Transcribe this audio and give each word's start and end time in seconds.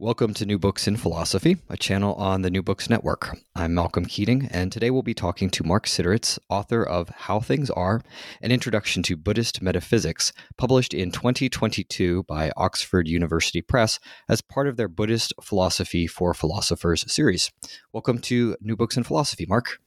Welcome 0.00 0.32
to 0.32 0.46
New 0.46 0.58
Books 0.58 0.88
in 0.88 0.96
Philosophy, 0.96 1.58
a 1.68 1.76
channel 1.76 2.14
on 2.14 2.40
the 2.40 2.48
New 2.48 2.62
Books 2.62 2.88
Network. 2.88 3.36
I'm 3.54 3.74
Malcolm 3.74 4.06
Keating, 4.06 4.48
and 4.50 4.72
today 4.72 4.88
we'll 4.88 5.02
be 5.02 5.12
talking 5.12 5.50
to 5.50 5.62
Mark 5.62 5.84
Siderits, 5.84 6.38
author 6.48 6.82
of 6.82 7.10
How 7.10 7.38
Things 7.38 7.68
Are 7.68 8.00
An 8.40 8.50
Introduction 8.50 9.02
to 9.02 9.16
Buddhist 9.18 9.60
Metaphysics, 9.60 10.32
published 10.56 10.94
in 10.94 11.10
2022 11.10 12.22
by 12.22 12.50
Oxford 12.56 13.08
University 13.08 13.60
Press 13.60 14.00
as 14.26 14.40
part 14.40 14.68
of 14.68 14.78
their 14.78 14.88
Buddhist 14.88 15.34
Philosophy 15.42 16.06
for 16.06 16.32
Philosophers 16.32 17.04
series. 17.12 17.52
Welcome 17.92 18.20
to 18.20 18.56
New 18.62 18.76
Books 18.76 18.96
in 18.96 19.04
Philosophy, 19.04 19.44
Mark. 19.46 19.80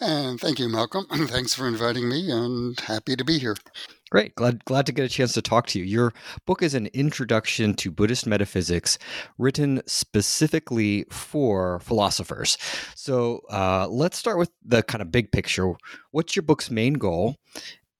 And 0.00 0.40
thank 0.40 0.58
you, 0.58 0.70
Malcolm. 0.70 1.04
Thanks 1.10 1.52
for 1.52 1.68
inviting 1.68 2.08
me, 2.08 2.30
and 2.30 2.80
happy 2.80 3.14
to 3.14 3.24
be 3.26 3.38
here. 3.38 3.56
Great. 4.10 4.34
Glad 4.34 4.64
glad 4.64 4.86
to 4.86 4.92
get 4.92 5.04
a 5.04 5.08
chance 5.08 5.32
to 5.34 5.42
talk 5.42 5.68
to 5.68 5.78
you. 5.78 5.84
Your 5.84 6.12
book 6.44 6.62
is 6.62 6.74
an 6.74 6.88
introduction 6.88 7.74
to 7.74 7.92
Buddhist 7.92 8.26
metaphysics 8.26 8.98
written 9.38 9.82
specifically 9.86 11.04
for 11.10 11.78
philosophers. 11.78 12.58
So 12.96 13.42
uh, 13.50 13.86
let's 13.88 14.18
start 14.18 14.36
with 14.38 14.50
the 14.64 14.82
kind 14.82 15.00
of 15.00 15.12
big 15.12 15.30
picture. 15.30 15.74
What's 16.10 16.34
your 16.34 16.42
book's 16.42 16.72
main 16.72 16.94
goal? 16.94 17.36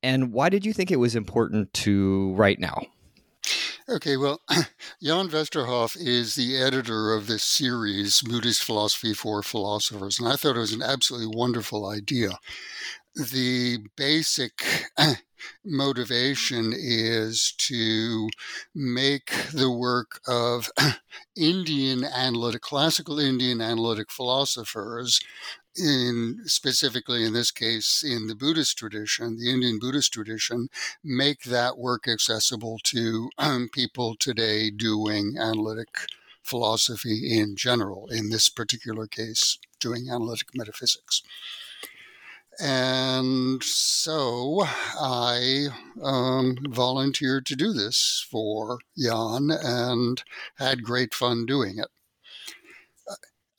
And 0.02 0.32
why 0.32 0.48
did 0.48 0.66
you 0.66 0.72
think 0.72 0.90
it 0.90 0.96
was 0.96 1.14
important 1.14 1.72
to 1.74 2.34
write 2.34 2.58
now? 2.58 2.82
Okay, 3.88 4.16
well, 4.16 4.40
Jan 5.02 5.28
Westerhoff 5.28 5.96
is 5.96 6.34
the 6.34 6.56
editor 6.56 7.12
of 7.12 7.26
this 7.26 7.42
series, 7.42 8.22
Buddhist 8.22 8.62
Philosophy 8.62 9.14
for 9.14 9.42
Philosophers, 9.42 10.18
and 10.18 10.28
I 10.28 10.36
thought 10.36 10.56
it 10.56 10.60
was 10.60 10.72
an 10.72 10.82
absolutely 10.82 11.36
wonderful 11.36 11.88
idea. 11.88 12.38
The 13.16 13.78
basic 13.96 14.62
motivation 15.64 16.72
is 16.76 17.54
to 17.58 18.28
make 18.74 19.32
the 19.52 19.70
work 19.70 20.20
of 20.26 20.70
Indian 21.36 22.04
analytic, 22.04 22.62
classical 22.62 23.18
Indian 23.18 23.60
analytic 23.60 24.10
philosophers, 24.10 25.20
in 25.76 26.40
specifically 26.46 27.24
in 27.24 27.32
this 27.32 27.50
case 27.50 28.02
in 28.02 28.26
the 28.26 28.34
Buddhist 28.34 28.76
tradition, 28.76 29.38
the 29.38 29.50
Indian 29.50 29.78
Buddhist 29.78 30.12
tradition, 30.12 30.68
make 31.02 31.42
that 31.44 31.78
work 31.78 32.08
accessible 32.08 32.78
to 32.84 33.30
um, 33.38 33.68
people 33.72 34.16
today 34.18 34.70
doing 34.70 35.36
analytic 35.38 35.88
philosophy 36.42 37.38
in 37.38 37.56
general. 37.56 38.08
In 38.08 38.30
this 38.30 38.48
particular 38.48 39.06
case, 39.06 39.58
doing 39.78 40.08
analytic 40.10 40.48
metaphysics. 40.54 41.22
And 42.60 43.62
so 43.62 44.62
I 44.66 45.68
um, 46.02 46.58
volunteered 46.68 47.46
to 47.46 47.56
do 47.56 47.72
this 47.72 48.26
for 48.30 48.78
Jan 48.98 49.50
and 49.50 50.22
had 50.56 50.82
great 50.82 51.14
fun 51.14 51.46
doing 51.46 51.78
it. 51.78 51.88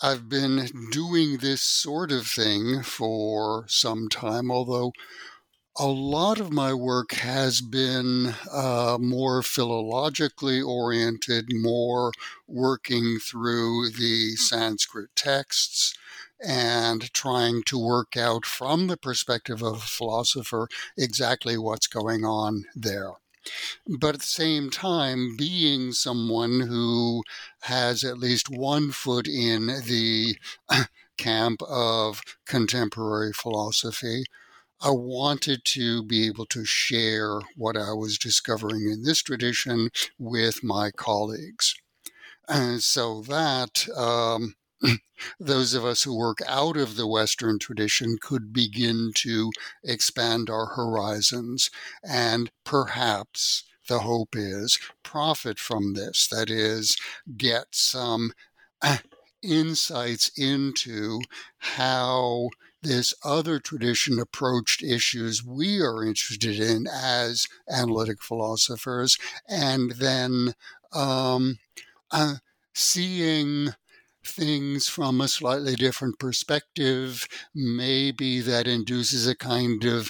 I've 0.03 0.29
been 0.29 0.67
doing 0.91 1.37
this 1.37 1.61
sort 1.61 2.11
of 2.11 2.27
thing 2.27 2.81
for 2.83 3.65
some 3.67 4.07
time, 4.09 4.51
although 4.51 4.93
a 5.77 5.87
lot 5.87 6.39
of 6.39 6.51
my 6.51 6.73
work 6.73 7.13
has 7.13 7.61
been 7.61 8.33
uh, 8.51 8.97
more 8.99 9.41
philologically 9.41 10.63
oriented, 10.63 11.49
more 11.51 12.11
working 12.47 13.19
through 13.19 13.89
the 13.91 14.35
Sanskrit 14.35 15.09
texts 15.15 15.93
and 16.45 17.13
trying 17.13 17.63
to 17.63 17.77
work 17.77 18.17
out 18.17 18.45
from 18.45 18.87
the 18.87 18.97
perspective 18.97 19.61
of 19.61 19.75
a 19.75 19.79
philosopher 19.79 20.67
exactly 20.97 21.57
what's 21.57 21.87
going 21.87 22.25
on 22.25 22.65
there. 22.75 23.13
But 23.87 24.15
at 24.15 24.21
the 24.21 24.27
same 24.27 24.69
time, 24.69 25.35
being 25.35 25.93
someone 25.93 26.61
who 26.61 27.23
has 27.61 28.03
at 28.03 28.19
least 28.19 28.49
one 28.49 28.91
foot 28.91 29.27
in 29.27 29.67
the 29.67 30.37
camp 31.17 31.61
of 31.63 32.21
contemporary 32.45 33.33
philosophy, 33.33 34.25
I 34.79 34.91
wanted 34.91 35.63
to 35.65 36.03
be 36.03 36.25
able 36.27 36.47
to 36.47 36.65
share 36.65 37.39
what 37.55 37.77
I 37.77 37.93
was 37.93 38.17
discovering 38.17 38.89
in 38.89 39.03
this 39.03 39.21
tradition 39.21 39.89
with 40.17 40.63
my 40.63 40.89
colleagues. 40.91 41.75
And 42.47 42.81
so 42.81 43.21
that 43.21 43.87
um, 43.95 44.55
those 45.39 45.73
of 45.73 45.85
us 45.85 46.03
who 46.03 46.15
work 46.15 46.39
out 46.47 46.77
of 46.77 46.95
the 46.95 47.07
Western 47.07 47.59
tradition 47.59 48.17
could 48.21 48.53
begin 48.53 49.11
to 49.15 49.51
expand 49.83 50.49
our 50.49 50.67
horizons 50.67 51.69
and 52.03 52.51
perhaps 52.63 53.63
the 53.87 53.99
hope 53.99 54.35
is 54.35 54.79
profit 55.03 55.59
from 55.59 55.93
this. 55.93 56.27
That 56.27 56.49
is, 56.49 56.95
get 57.37 57.65
some 57.71 58.31
insights 59.43 60.31
into 60.37 61.19
how 61.57 62.49
this 62.81 63.13
other 63.23 63.59
tradition 63.59 64.19
approached 64.19 64.81
issues 64.81 65.43
we 65.43 65.81
are 65.81 66.03
interested 66.03 66.59
in 66.59 66.87
as 66.87 67.47
analytic 67.69 68.23
philosophers, 68.23 69.17
and 69.47 69.91
then 69.91 70.53
um, 70.93 71.59
uh, 72.11 72.35
seeing 72.73 73.69
things 74.23 74.87
from 74.87 75.21
a 75.21 75.27
slightly 75.27 75.75
different 75.75 76.19
perspective. 76.19 77.27
Maybe 77.53 78.41
that 78.41 78.67
induces 78.67 79.27
a 79.27 79.35
kind 79.35 79.83
of 79.83 80.09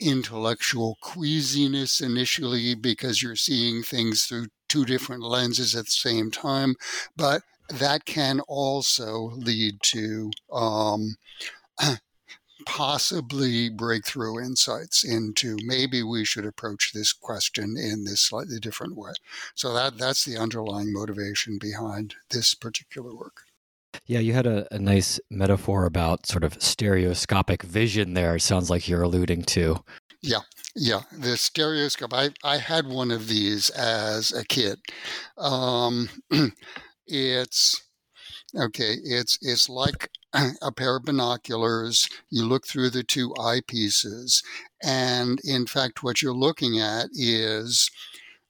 intellectual 0.00 0.96
queasiness 1.00 2.00
initially 2.00 2.74
because 2.74 3.22
you're 3.22 3.36
seeing 3.36 3.82
things 3.82 4.24
through 4.24 4.46
two 4.68 4.84
different 4.84 5.22
lenses 5.22 5.74
at 5.74 5.86
the 5.86 5.90
same 5.90 6.30
time. 6.30 6.74
But 7.16 7.42
that 7.68 8.04
can 8.04 8.40
also 8.40 9.32
lead 9.36 9.78
to 9.82 10.30
um, 10.52 11.16
possibly 12.66 13.68
breakthrough 13.68 14.40
insights 14.40 15.04
into 15.04 15.56
maybe 15.64 16.02
we 16.02 16.24
should 16.24 16.46
approach 16.46 16.92
this 16.92 17.12
question 17.12 17.76
in 17.76 18.04
this 18.04 18.20
slightly 18.20 18.58
different 18.58 18.96
way. 18.96 19.12
So 19.54 19.72
that 19.74 19.98
that's 19.98 20.24
the 20.24 20.36
underlying 20.36 20.92
motivation 20.92 21.58
behind 21.60 22.14
this 22.30 22.54
particular 22.54 23.14
work. 23.14 23.42
Yeah, 24.06 24.20
you 24.20 24.32
had 24.32 24.46
a, 24.46 24.66
a 24.74 24.78
nice 24.78 25.20
metaphor 25.30 25.86
about 25.86 26.26
sort 26.26 26.44
of 26.44 26.60
stereoscopic 26.60 27.62
vision 27.62 28.14
there. 28.14 28.36
It 28.36 28.40
sounds 28.40 28.68
like 28.68 28.88
you're 28.88 29.02
alluding 29.02 29.44
to. 29.44 29.82
Yeah, 30.22 30.40
yeah, 30.74 31.02
the 31.12 31.36
stereoscope. 31.36 32.12
I, 32.12 32.30
I 32.42 32.56
had 32.56 32.86
one 32.86 33.10
of 33.10 33.28
these 33.28 33.70
as 33.70 34.32
a 34.32 34.44
kid. 34.44 34.78
Um, 35.36 36.08
it's 37.06 37.82
okay. 38.58 38.96
It's 39.04 39.38
it's 39.42 39.68
like 39.68 40.08
a 40.62 40.72
pair 40.72 40.96
of 40.96 41.04
binoculars. 41.04 42.08
You 42.30 42.44
look 42.44 42.66
through 42.66 42.90
the 42.90 43.04
two 43.04 43.30
eyepieces, 43.30 44.42
and 44.82 45.40
in 45.44 45.66
fact, 45.66 46.02
what 46.02 46.22
you're 46.22 46.34
looking 46.34 46.78
at 46.78 47.08
is 47.12 47.90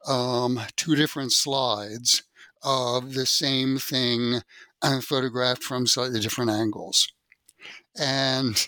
um, 0.07 0.61
two 0.77 0.95
different 0.95 1.33
slides 1.33 2.23
of 2.63 3.15
the 3.15 3.27
same 3.27 3.79
thing 3.79 4.41
uh, 4.83 5.01
photographed 5.01 5.63
from 5.63 5.87
slightly 5.87 6.21
different 6.21 6.51
angles. 6.51 7.09
And 7.99 8.67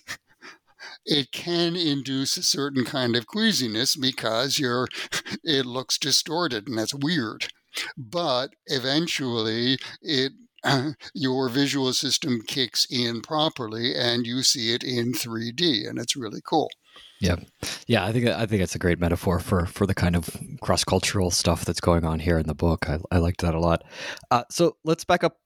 it 1.05 1.33
can 1.33 1.77
induce 1.77 2.37
a 2.37 2.43
certain 2.43 2.85
kind 2.85 3.17
of 3.17 3.27
queasiness 3.27 3.97
because 3.97 4.59
you're, 4.59 4.89
it 5.43 5.67
looks 5.67 5.99
distorted 5.99 6.69
and 6.69 6.79
that's 6.79 6.95
weird. 6.95 7.49
But 7.97 8.55
eventually, 8.67 9.79
it 10.01 10.33
your 11.15 11.49
visual 11.49 11.93
system 11.93 12.41
kicks 12.47 12.87
in 12.91 13.23
properly 13.23 13.95
and 13.95 14.27
you 14.27 14.43
see 14.43 14.73
it 14.75 14.83
in 14.83 15.13
3D 15.13 15.89
and 15.89 15.99
it's 15.99 16.17
really 16.17 16.41
cool. 16.45 16.69
Yeah, 17.21 17.37
yeah. 17.87 18.05
I 18.05 18.13
think 18.13 18.27
I 18.27 18.45
think 18.45 18.63
it's 18.63 18.75
a 18.75 18.79
great 18.79 18.99
metaphor 18.99 19.39
for 19.41 19.65
for 19.67 19.87
the 19.87 19.95
kind 19.95 20.17
of 20.17 20.29
cross 20.61 20.85
cultural 20.85 21.31
stuff 21.31 21.65
that's 21.65 21.81
going 21.81 22.05
on 22.05 22.19
here 22.21 22.39
in 22.39 22.47
the 22.47 22.55
book. 22.55 22.89
I, 22.91 22.99
I 23.11 23.19
liked 23.19 23.41
that 23.41 23.55
a 23.55 23.61
lot. 23.61 23.85
Uh, 24.31 24.45
so 24.51 24.77
let's 24.85 25.05
back 25.05 25.25
up 25.25 25.39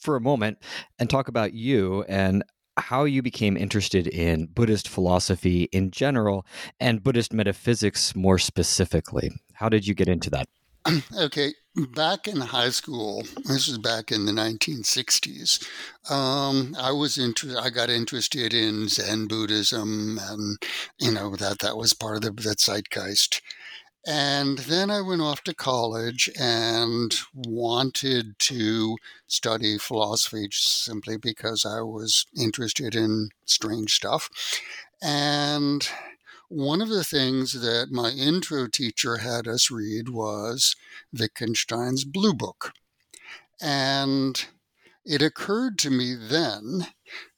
for 0.00 0.14
a 0.14 0.20
moment 0.20 0.58
and 0.98 1.10
talk 1.10 1.26
about 1.26 1.52
you 1.52 2.04
and 2.08 2.44
how 2.76 3.04
you 3.04 3.22
became 3.22 3.56
interested 3.56 4.06
in 4.06 4.46
Buddhist 4.46 4.88
philosophy 4.88 5.64
in 5.72 5.90
general 5.90 6.46
and 6.78 7.02
Buddhist 7.02 7.32
metaphysics 7.32 8.14
more 8.14 8.38
specifically. 8.38 9.30
How 9.54 9.68
did 9.68 9.86
you 9.86 9.94
get 9.94 10.08
into 10.08 10.30
that? 10.30 10.48
okay, 11.18 11.54
back 11.94 12.28
in 12.28 12.40
high 12.40 12.70
school, 12.70 13.24
this 13.44 13.68
was 13.68 13.78
back 13.78 14.12
in 14.12 14.26
the 14.26 14.32
1960s. 14.32 15.66
Um, 16.10 16.76
I 16.78 16.92
was 16.92 17.18
inter- 17.18 17.58
I 17.60 17.70
got 17.70 17.90
interested 17.90 18.54
in 18.54 18.88
Zen 18.88 19.26
Buddhism, 19.26 20.18
and 20.22 20.58
you 20.98 21.10
know 21.12 21.36
that 21.36 21.58
that 21.60 21.76
was 21.76 21.92
part 21.92 22.16
of 22.16 22.22
the, 22.22 22.30
the 22.42 22.54
zeitgeist. 22.54 23.40
And 24.08 24.58
then 24.58 24.88
I 24.88 25.00
went 25.00 25.22
off 25.22 25.42
to 25.44 25.54
college 25.54 26.30
and 26.38 27.12
wanted 27.34 28.38
to 28.38 28.96
study 29.26 29.78
philosophy 29.78 30.46
simply 30.52 31.16
because 31.16 31.66
I 31.66 31.80
was 31.80 32.24
interested 32.38 32.94
in 32.94 33.30
strange 33.46 33.94
stuff. 33.94 34.30
And 35.02 35.88
one 36.48 36.80
of 36.80 36.88
the 36.88 37.04
things 37.04 37.60
that 37.60 37.88
my 37.90 38.10
intro 38.10 38.66
teacher 38.68 39.18
had 39.18 39.48
us 39.48 39.70
read 39.70 40.08
was 40.08 40.76
Wittgenstein's 41.12 42.04
Blue 42.04 42.34
Book. 42.34 42.72
And 43.60 44.46
it 45.06 45.22
occurred 45.22 45.78
to 45.78 45.88
me 45.88 46.16
then 46.16 46.88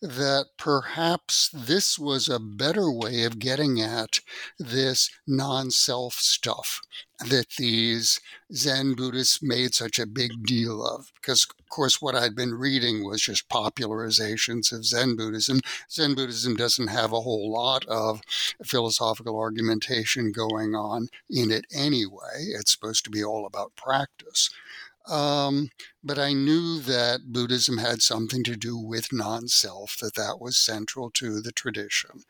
that 0.01 0.47
perhaps 0.57 1.51
this 1.53 1.99
was 1.99 2.27
a 2.27 2.41
better 2.41 2.91
way 2.91 3.25
of 3.25 3.39
getting 3.39 3.79
at 3.79 4.21
this 4.59 5.11
non 5.27 5.71
self 5.71 6.15
stuff 6.15 6.81
that 7.29 7.49
these 7.59 8.21
Zen 8.55 8.95
Buddhists 8.95 9.41
made 9.43 9.75
such 9.75 9.99
a 9.99 10.07
big 10.07 10.47
deal 10.47 10.83
of. 10.83 11.13
Because, 11.21 11.47
of 11.59 11.69
course, 11.69 12.01
what 12.01 12.15
I'd 12.15 12.35
been 12.35 12.55
reading 12.55 13.05
was 13.05 13.21
just 13.21 13.51
popularizations 13.51 14.73
of 14.73 14.87
Zen 14.87 15.17
Buddhism. 15.17 15.61
Zen 15.91 16.15
Buddhism 16.15 16.57
doesn't 16.57 16.89
have 16.89 17.13
a 17.13 17.21
whole 17.21 17.53
lot 17.53 17.85
of 17.87 18.23
philosophical 18.65 19.39
argumentation 19.39 20.33
going 20.33 20.75
on 20.75 21.09
in 21.29 21.51
it 21.51 21.67
anyway, 21.75 22.47
it's 22.59 22.73
supposed 22.73 23.05
to 23.05 23.11
be 23.11 23.23
all 23.23 23.45
about 23.45 23.77
practice. 23.77 24.49
Um, 25.09 25.71
but 26.05 26.19
I 26.19 26.33
knew 26.33 26.81
that 26.81 27.33
Buddhism 27.33 27.79
had 27.79 28.03
something 28.03 28.45
to 28.45 28.57
do 28.57 28.77
with 28.77 29.13
non 29.13 29.49
self, 29.49 29.97
that 29.99 30.15
that 30.15 30.39
was 30.41 30.57
central 30.57 31.11
to 31.13 31.41
the 31.41 31.53
tradition. 31.53 32.25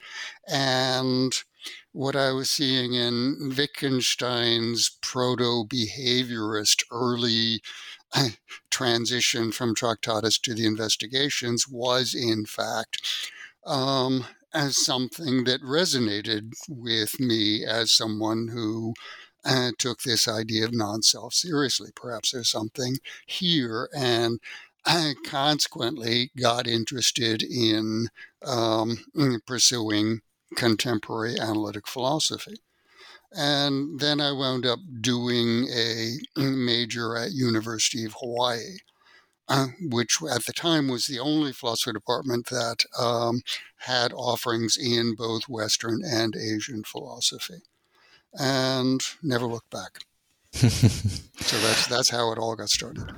And 0.46 1.34
what 1.92 2.14
I 2.14 2.32
was 2.32 2.50
seeing 2.50 2.94
in 2.94 3.52
Wittgenstein's 3.56 4.96
proto 5.02 5.66
behaviorist 5.66 6.84
early 6.90 7.60
transition 8.70 9.52
from 9.52 9.74
Tractatus 9.74 10.38
to 10.38 10.54
the 10.54 10.66
investigations 10.66 11.68
was, 11.68 12.14
in 12.14 12.46
fact, 12.46 13.30
um, 13.66 14.24
as 14.54 14.76
something 14.76 15.44
that 15.44 15.62
resonated 15.62 16.52
with 16.68 17.20
me 17.20 17.64
as 17.64 17.92
someone 17.92 18.48
who 18.48 18.94
uh, 19.48 19.70
took 19.78 20.02
this 20.02 20.28
idea 20.28 20.64
of 20.64 20.74
non 20.74 21.02
self 21.02 21.32
seriously. 21.32 21.90
Perhaps 21.94 22.32
there's 22.32 22.50
something 22.50 22.98
here. 23.26 23.88
And 23.96 24.40
I 24.84 25.14
consequently 25.24 26.30
got 26.36 26.66
interested 26.66 27.42
in, 27.42 28.08
um, 28.44 29.04
in 29.14 29.40
pursuing 29.46 30.20
contemporary 30.54 31.38
analytic 31.40 31.86
philosophy. 31.86 32.56
And 33.32 34.00
then 34.00 34.20
I 34.20 34.32
wound 34.32 34.64
up 34.64 34.78
doing 35.00 35.68
a 35.68 36.16
major 36.36 37.16
at 37.16 37.32
University 37.32 38.04
of 38.04 38.14
Hawaii. 38.20 38.78
Uh, 39.50 39.68
which 39.80 40.18
at 40.30 40.44
the 40.44 40.52
time 40.52 40.88
was 40.88 41.06
the 41.06 41.18
only 41.18 41.54
philosophy 41.54 41.90
department 41.90 42.50
that 42.50 42.84
um, 42.98 43.40
had 43.78 44.12
offerings 44.12 44.76
in 44.76 45.14
both 45.14 45.48
Western 45.48 46.02
and 46.04 46.36
Asian 46.36 46.84
philosophy 46.84 47.62
and 48.34 49.00
never 49.22 49.46
looked 49.46 49.70
back. 49.70 50.00
so 50.52 51.56
that's 51.58 51.86
that's 51.88 52.10
how 52.10 52.32
it 52.32 52.38
all 52.38 52.56
got 52.56 52.68
started. 52.68 53.12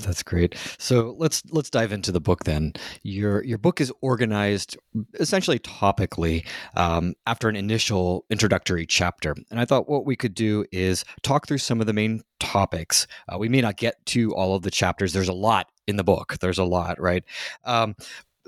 That's 0.00 0.22
great. 0.22 0.56
So 0.78 1.14
let's 1.18 1.42
let's 1.50 1.68
dive 1.68 1.92
into 1.92 2.12
the 2.12 2.20
book 2.20 2.44
then. 2.44 2.72
Your 3.02 3.44
your 3.44 3.58
book 3.58 3.80
is 3.80 3.92
organized 4.00 4.76
essentially 5.20 5.58
topically 5.58 6.46
um, 6.76 7.14
after 7.26 7.48
an 7.48 7.56
initial 7.56 8.24
introductory 8.30 8.86
chapter, 8.86 9.34
and 9.50 9.60
I 9.60 9.66
thought 9.66 9.90
what 9.90 10.06
we 10.06 10.16
could 10.16 10.34
do 10.34 10.64
is 10.72 11.04
talk 11.22 11.46
through 11.46 11.58
some 11.58 11.80
of 11.80 11.86
the 11.86 11.92
main 11.92 12.22
topics. 12.40 13.06
Uh, 13.28 13.36
we 13.38 13.50
may 13.50 13.60
not 13.60 13.76
get 13.76 14.04
to 14.06 14.34
all 14.34 14.54
of 14.54 14.62
the 14.62 14.70
chapters. 14.70 15.12
There's 15.12 15.28
a 15.28 15.34
lot 15.34 15.68
in 15.86 15.96
the 15.96 16.04
book. 16.04 16.38
There's 16.40 16.58
a 16.58 16.64
lot, 16.64 16.98
right? 16.98 17.24
Um, 17.64 17.94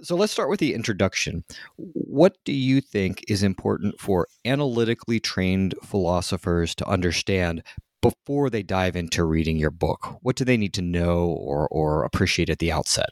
so 0.04 0.16
let's 0.16 0.32
start 0.32 0.50
with 0.50 0.60
the 0.60 0.74
introduction. 0.74 1.44
What 1.76 2.36
do 2.44 2.52
you 2.52 2.80
think 2.80 3.24
is 3.28 3.42
important 3.42 4.00
for 4.00 4.28
analytically 4.44 5.18
trained 5.18 5.74
philosophers 5.82 6.74
to 6.76 6.86
understand 6.86 7.62
before 8.02 8.50
they 8.50 8.62
dive 8.62 8.96
into 8.96 9.24
reading 9.24 9.56
your 9.56 9.70
book? 9.70 10.18
What 10.20 10.36
do 10.36 10.44
they 10.44 10.58
need 10.58 10.74
to 10.74 10.82
know 10.82 11.28
or, 11.28 11.66
or 11.68 12.04
appreciate 12.04 12.50
at 12.50 12.58
the 12.58 12.70
outset? 12.70 13.08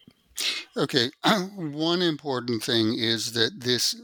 Okay, 0.76 1.10
one 1.56 2.02
important 2.02 2.62
thing 2.62 2.94
is 2.98 3.32
that 3.32 3.60
this 3.60 3.94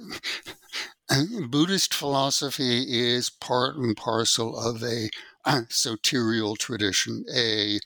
Buddhist 1.49 1.95
philosophy 1.95 2.85
is 2.89 3.31
part 3.31 3.77
and 3.77 3.97
parcel 3.97 4.59
of 4.59 4.83
a 4.83 5.11
soterial 5.47 6.57
tradition, 6.57 7.25
a 7.35 7.79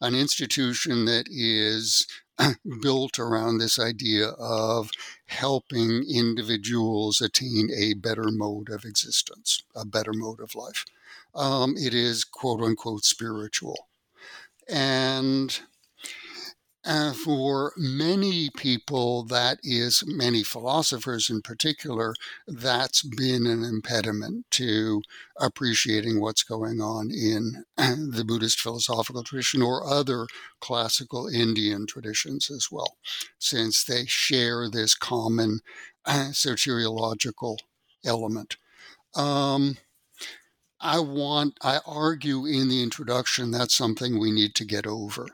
an 0.00 0.14
institution 0.14 1.06
that 1.06 1.26
is 1.28 2.06
built 2.80 3.18
around 3.18 3.58
this 3.58 3.78
idea 3.78 4.28
of 4.38 4.90
helping 5.26 6.04
individuals 6.08 7.20
attain 7.20 7.70
a 7.76 7.94
better 7.94 8.30
mode 8.30 8.68
of 8.70 8.84
existence, 8.84 9.62
a 9.74 9.84
better 9.84 10.12
mode 10.12 10.40
of 10.40 10.54
life. 10.54 10.84
Um, 11.34 11.76
it 11.76 11.94
is 11.94 12.24
quote 12.24 12.62
unquote 12.62 13.04
spiritual. 13.04 13.88
And 14.68 15.60
uh, 16.88 17.12
for 17.12 17.74
many 17.76 18.48
people, 18.48 19.22
that 19.22 19.58
is, 19.62 20.02
many 20.06 20.42
philosophers 20.42 21.28
in 21.28 21.42
particular, 21.42 22.14
that's 22.46 23.02
been 23.02 23.46
an 23.46 23.62
impediment 23.62 24.46
to 24.50 25.02
appreciating 25.38 26.18
what's 26.18 26.42
going 26.42 26.80
on 26.80 27.10
in 27.10 27.64
the 27.76 28.24
Buddhist 28.26 28.58
philosophical 28.58 29.22
tradition 29.22 29.60
or 29.60 29.86
other 29.86 30.26
classical 30.60 31.28
Indian 31.28 31.86
traditions 31.86 32.50
as 32.50 32.68
well, 32.72 32.96
since 33.38 33.84
they 33.84 34.06
share 34.06 34.70
this 34.70 34.94
common 34.94 35.60
uh, 36.06 36.28
soteriological 36.32 37.58
element. 38.02 38.56
Um, 39.14 39.76
I 40.80 41.00
want, 41.00 41.58
I 41.60 41.80
argue 41.84 42.46
in 42.46 42.70
the 42.70 42.82
introduction 42.82 43.50
that's 43.50 43.74
something 43.74 44.18
we 44.18 44.30
need 44.30 44.54
to 44.54 44.64
get 44.64 44.86
over 44.86 45.28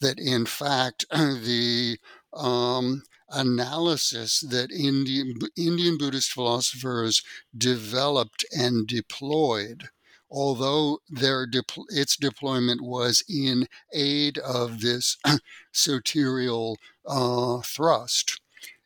that 0.00 0.18
in 0.18 0.46
fact 0.46 1.04
the 1.10 1.98
um, 2.34 3.02
analysis 3.30 4.40
that 4.40 4.70
Indian, 4.70 5.38
Indian 5.56 5.96
Buddhist 5.96 6.32
philosophers 6.32 7.22
developed 7.56 8.44
and 8.56 8.86
deployed, 8.86 9.88
although 10.30 10.98
their 11.08 11.46
its 11.88 12.16
deployment 12.16 12.80
was 12.80 13.22
in 13.28 13.66
aid 13.92 14.38
of 14.38 14.80
this 14.80 15.16
soterial 15.72 16.76
uh, 17.06 17.60
thrust, 17.60 18.40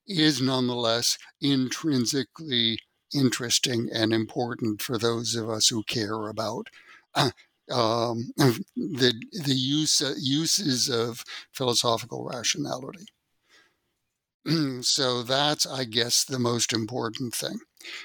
is 0.06 0.40
nonetheless 0.40 1.18
intrinsically 1.40 2.78
interesting 3.14 3.88
and 3.92 4.12
important 4.12 4.82
for 4.82 4.98
those 4.98 5.34
of 5.34 5.48
us 5.48 5.68
who 5.68 5.82
care 5.84 6.28
about 6.28 6.68
um, 7.70 8.30
the 8.76 9.14
the 9.32 9.54
use 9.54 10.02
uh, 10.02 10.14
uses 10.18 10.88
of 10.88 11.24
philosophical 11.52 12.24
rationality. 12.24 13.06
so 14.82 15.22
that's, 15.22 15.66
I 15.66 15.84
guess, 15.84 16.24
the 16.24 16.38
most 16.38 16.72
important 16.72 17.34
thing. 17.34 17.60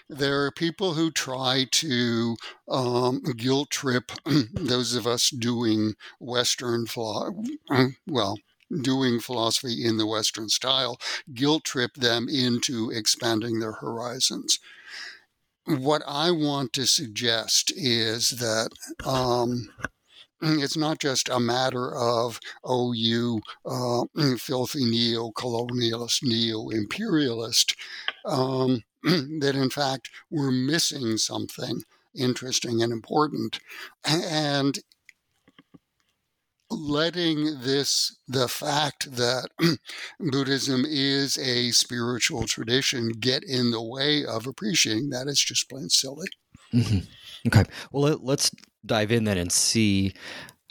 There 0.09 0.45
are 0.45 0.51
people 0.51 0.93
who 0.93 1.11
try 1.11 1.67
to 1.71 2.35
um, 2.69 3.21
guilt 3.37 3.69
trip 3.69 4.11
those 4.53 4.95
of 4.95 5.05
us 5.05 5.29
doing 5.29 5.95
Western 6.19 6.85
philosophy. 6.85 7.59
Well, 8.07 8.37
doing 8.81 9.19
philosophy 9.19 9.83
in 9.83 9.97
the 9.97 10.05
Western 10.05 10.49
style, 10.49 10.97
guilt 11.33 11.63
trip 11.65 11.95
them 11.95 12.27
into 12.29 12.91
expanding 12.91 13.59
their 13.59 13.73
horizons 13.73 14.59
what 15.77 16.01
I 16.07 16.31
want 16.31 16.73
to 16.73 16.87
suggest 16.87 17.71
is 17.75 18.31
that 18.31 18.69
um, 19.05 19.69
it's 20.41 20.77
not 20.77 20.99
just 20.99 21.29
a 21.29 21.39
matter 21.39 21.95
of, 21.95 22.39
oh, 22.63 22.91
you 22.93 23.41
uh, 23.65 24.05
filthy 24.37 24.85
neo 24.85 25.31
colonialist, 25.31 26.23
neo 26.23 26.69
imperialist, 26.69 27.75
um, 28.25 28.83
that 29.03 29.55
in 29.55 29.69
fact 29.69 30.09
we're 30.29 30.51
missing 30.51 31.17
something 31.17 31.83
interesting 32.15 32.81
and 32.81 32.91
important. 32.91 33.59
And 34.05 34.79
letting 36.69 37.61
this, 37.61 38.17
the 38.27 38.47
fact 38.47 39.15
that 39.15 39.49
Buddhism 40.19 40.85
is 40.87 41.37
a 41.37 41.71
spiritual 41.71 42.45
tradition, 42.45 43.09
get 43.19 43.43
in 43.43 43.71
the 43.71 43.81
way 43.81 44.25
of 44.25 44.47
appreciating 44.47 45.09
that 45.09 45.27
is 45.27 45.39
just 45.39 45.69
plain 45.69 45.89
silly. 45.89 46.27
Mm-hmm. 46.73 46.99
Okay. 47.47 47.63
Well, 47.91 48.17
let, 48.21 48.39
us 48.39 48.51
dive 48.85 49.11
in 49.11 49.23
then 49.23 49.37
and 49.37 49.51
see 49.51 50.13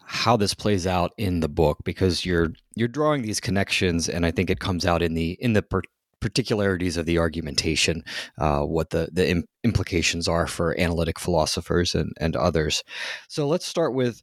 how 0.05 0.37
this 0.37 0.55
plays 0.55 0.87
out 0.87 1.13
in 1.19 1.41
the 1.41 1.49
book 1.49 1.79
because 1.85 2.25
you're 2.25 2.53
you're 2.75 2.89
drawing 2.89 3.23
these 3.23 3.41
connections, 3.41 4.09
and 4.09 4.25
I 4.25 4.31
think 4.31 4.49
it 4.49 4.61
comes 4.61 4.87
out 4.87 5.03
in 5.03 5.15
the 5.15 5.37
in 5.41 5.53
the 5.53 5.63
per- 5.63 5.83
particularities 6.21 6.97
of 6.97 7.07
the 7.07 7.19
argumentation, 7.19 8.03
uh, 8.39 8.61
what 8.61 8.91
the 8.91 9.09
the 9.13 9.29
Im- 9.29 9.45
implications 9.65 10.29
are 10.29 10.47
for 10.47 10.79
analytic 10.79 11.19
philosophers 11.19 11.95
and 11.95 12.13
and 12.21 12.37
others. 12.37 12.83
So 13.29 13.47
let's 13.47 13.67
start 13.67 13.95
with 13.95 14.23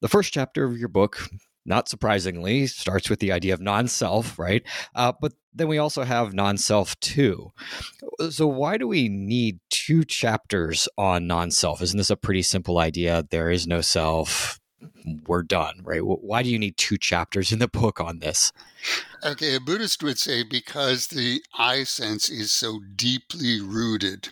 the 0.00 0.08
first 0.08 0.32
chapter 0.32 0.64
of 0.64 0.78
your 0.78 0.88
book. 0.88 1.28
Not 1.64 1.88
surprisingly, 1.88 2.66
starts 2.66 3.08
with 3.08 3.20
the 3.20 3.30
idea 3.30 3.54
of 3.54 3.60
non-self, 3.60 4.36
right? 4.36 4.64
Uh, 4.96 5.12
but 5.20 5.32
then 5.54 5.68
we 5.68 5.78
also 5.78 6.02
have 6.02 6.34
non-self 6.34 6.98
too. 6.98 7.52
So 8.30 8.48
why 8.48 8.78
do 8.78 8.88
we 8.88 9.08
need 9.08 9.60
two 9.70 10.04
chapters 10.04 10.88
on 10.98 11.28
non-self? 11.28 11.80
Isn't 11.80 11.98
this 11.98 12.10
a 12.10 12.16
pretty 12.16 12.42
simple 12.42 12.78
idea? 12.78 13.24
There 13.30 13.48
is 13.48 13.68
no 13.68 13.80
self 13.80 14.58
we're 15.26 15.42
done, 15.42 15.80
right? 15.82 16.00
Why 16.04 16.42
do 16.42 16.50
you 16.50 16.58
need 16.58 16.76
two 16.76 16.98
chapters 16.98 17.52
in 17.52 17.58
the 17.58 17.68
book 17.68 18.00
on 18.00 18.18
this? 18.18 18.52
Okay, 19.24 19.54
a 19.54 19.60
Buddhist 19.60 20.02
would 20.02 20.18
say 20.18 20.42
because 20.42 21.08
the 21.08 21.42
I 21.56 21.84
sense 21.84 22.28
is 22.28 22.52
so 22.52 22.80
deeply 22.96 23.60
rooted, 23.60 24.30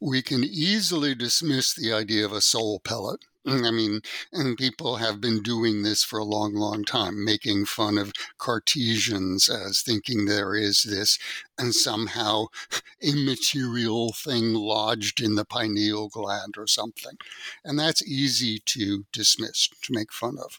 we 0.00 0.22
can 0.22 0.44
easily 0.44 1.14
dismiss 1.14 1.72
the 1.72 1.92
idea 1.92 2.24
of 2.24 2.32
a 2.32 2.40
soul 2.40 2.80
pellet 2.80 3.20
Mm, 3.46 3.64
I 3.64 3.70
mean, 3.70 4.00
and 4.32 4.58
people 4.58 4.96
have 4.96 5.20
been 5.20 5.40
doing 5.40 5.82
this 5.82 6.02
for 6.02 6.18
a 6.18 6.24
long, 6.24 6.54
long 6.54 6.84
time, 6.84 7.24
making 7.24 7.66
fun 7.66 7.96
of 7.96 8.12
Cartesians 8.38 9.48
as 9.48 9.82
thinking 9.82 10.24
there 10.24 10.56
is 10.56 10.82
this 10.82 11.16
and 11.56 11.72
somehow 11.72 12.46
immaterial 13.00 14.12
thing 14.12 14.52
lodged 14.52 15.20
in 15.20 15.36
the 15.36 15.44
pineal 15.44 16.08
gland 16.08 16.54
or 16.58 16.66
something. 16.66 17.18
And 17.64 17.78
that's 17.78 18.02
easy 18.04 18.58
to 18.66 19.06
dismiss, 19.12 19.68
to 19.82 19.92
make 19.92 20.12
fun 20.12 20.38
of. 20.38 20.58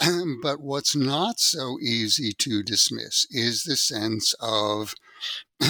but 0.42 0.60
what's 0.60 0.96
not 0.96 1.38
so 1.38 1.78
easy 1.80 2.32
to 2.32 2.64
dismiss 2.64 3.26
is 3.30 3.62
the 3.62 3.76
sense 3.76 4.34
of 4.40 4.96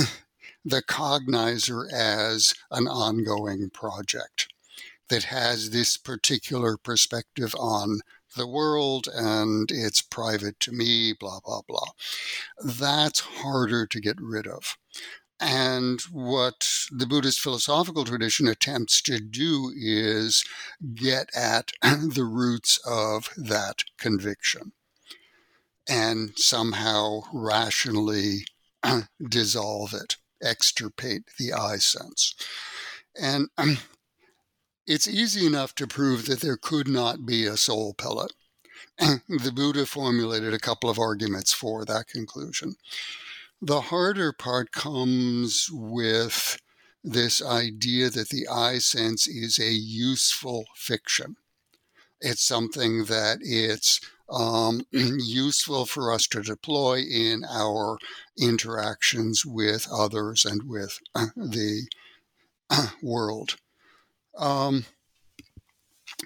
the 0.65 0.83
cognizer 0.83 1.93
as 1.93 2.55
an 2.71 2.89
ongoing 2.89 3.69
project 3.69 4.49
that 5.09 5.25
has 5.25 5.71
this 5.71 5.97
particular 5.97 6.77
perspective 6.77 7.55
on 7.59 8.01
the 8.37 8.47
world 8.47 9.09
and 9.13 9.71
it's 9.71 10.03
private 10.03 10.61
to 10.61 10.73
me, 10.73 11.15
blah, 11.19 11.41
blah, 11.45 11.63
blah. 11.67 11.93
That's 12.63 13.21
harder 13.21 13.87
to 13.87 14.01
get 14.01 14.21
rid 14.21 14.47
of. 14.47 14.77
And 15.41 16.01
what 16.11 16.69
the 16.91 17.07
Buddhist 17.07 17.41
philosophical 17.41 18.05
tradition 18.05 18.49
attempts 18.49 19.01
to 19.03 19.21
do 19.21 19.73
is 19.75 20.45
get 20.95 21.31
at 21.35 21.73
the 21.83 22.25
roots 22.25 22.81
of 22.85 23.31
that 23.37 23.85
conviction 23.99 24.73
and 25.89 26.33
somehow 26.37 27.23
rationally 27.33 28.45
dissolve 29.29 29.95
it, 29.95 30.17
extirpate 30.43 31.23
the 31.39 31.53
I 31.53 31.77
sense. 31.77 32.35
And 33.21 33.49
it's 34.89 35.07
easy 35.07 35.47
enough 35.47 35.75
to 35.75 35.87
prove 35.87 36.25
that 36.27 36.41
there 36.41 36.57
could 36.57 36.89
not 36.89 37.27
be 37.27 37.45
a 37.45 37.59
soul 37.59 37.93
pellet. 37.93 38.33
the 38.99 39.53
Buddha 39.55 39.85
formulated 39.85 40.55
a 40.55 40.59
couple 40.59 40.89
of 40.89 40.99
arguments 40.99 41.53
for 41.53 41.85
that 41.85 42.09
conclusion. 42.09 42.75
The 43.61 43.83
harder 43.83 44.33
part 44.33 44.73
comes 44.73 45.69
with 45.71 46.59
this 47.05 47.45
idea 47.45 48.09
that 48.09 48.31
the 48.31 48.49
I 48.49 48.79
sense 48.79 49.29
is 49.29 49.59
a 49.59 49.71
useful 49.71 50.65
fiction. 50.75 51.37
It's 52.23 52.43
something 52.43 53.05
that 53.05 53.39
it's 53.43 54.01
um, 54.31 54.83
useful 54.91 55.85
for 55.85 56.13
us 56.13 56.27
to 56.29 56.41
deploy 56.41 57.01
in 57.01 57.45
our 57.45 57.99
interactions 58.39 59.45
with 59.45 59.87
others 59.93 60.47
and 60.47 60.63
with 60.65 60.99
the 61.37 61.83
world. 63.03 63.57
Um, 64.39 64.85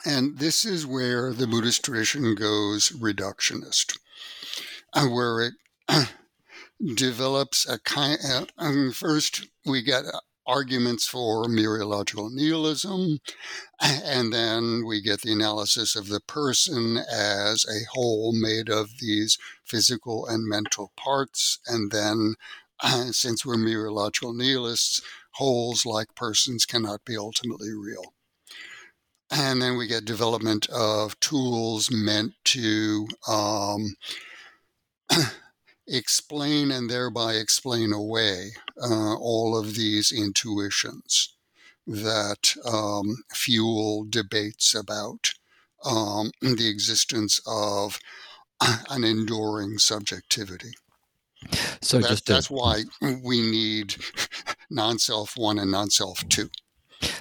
and 0.04 0.38
this 0.38 0.64
is 0.64 0.86
where 0.86 1.32
the 1.32 1.46
Buddhist 1.46 1.84
tradition 1.84 2.34
goes 2.34 2.90
reductionist, 2.90 3.98
uh, 4.92 5.06
where 5.06 5.52
it 5.88 6.08
develops 6.96 7.68
a 7.68 7.78
kind. 7.80 8.18
Uh, 8.24 8.46
um, 8.58 8.92
first, 8.92 9.48
we 9.66 9.82
get 9.82 10.04
arguments 10.46 11.06
for 11.06 11.44
mereological 11.44 12.30
nihilism, 12.32 13.18
and 13.80 14.32
then 14.32 14.84
we 14.86 15.00
get 15.00 15.20
the 15.20 15.32
analysis 15.32 15.94
of 15.94 16.08
the 16.08 16.20
person 16.20 16.98
as 16.98 17.64
a 17.66 17.84
whole 17.92 18.32
made 18.32 18.68
of 18.68 18.98
these 18.98 19.38
physical 19.64 20.26
and 20.26 20.48
mental 20.48 20.92
parts, 20.96 21.58
and 21.66 21.90
then. 21.90 22.34
Uh, 22.84 23.04
since 23.12 23.46
we're 23.46 23.54
mereological 23.54 24.34
nihilists, 24.34 25.02
wholes 25.34 25.86
like 25.86 26.14
persons 26.14 26.66
cannot 26.66 27.04
be 27.04 27.16
ultimately 27.16 27.72
real. 27.72 28.14
And 29.30 29.62
then 29.62 29.78
we 29.78 29.86
get 29.86 30.04
development 30.04 30.68
of 30.68 31.18
tools 31.20 31.90
meant 31.90 32.34
to 32.44 33.08
um, 33.26 33.94
explain 35.88 36.70
and 36.70 36.90
thereby 36.90 37.34
explain 37.34 37.92
away 37.92 38.50
uh, 38.82 39.14
all 39.14 39.58
of 39.58 39.74
these 39.74 40.12
intuitions 40.12 41.34
that 41.86 42.54
um, 42.70 43.24
fuel 43.32 44.04
debates 44.08 44.74
about 44.74 45.32
um, 45.84 46.30
the 46.40 46.68
existence 46.68 47.40
of 47.46 47.98
an 48.90 49.02
enduring 49.02 49.78
subjectivity. 49.78 50.72
So, 51.80 52.00
so 52.00 52.00
that, 52.00 52.18
to, 52.18 52.32
that's 52.32 52.50
why 52.50 52.84
we 53.24 53.40
need 53.40 53.96
non-self 54.72 55.36
one 55.36 55.58
and 55.58 55.70
non-self 55.70 56.26
two. 56.28 56.50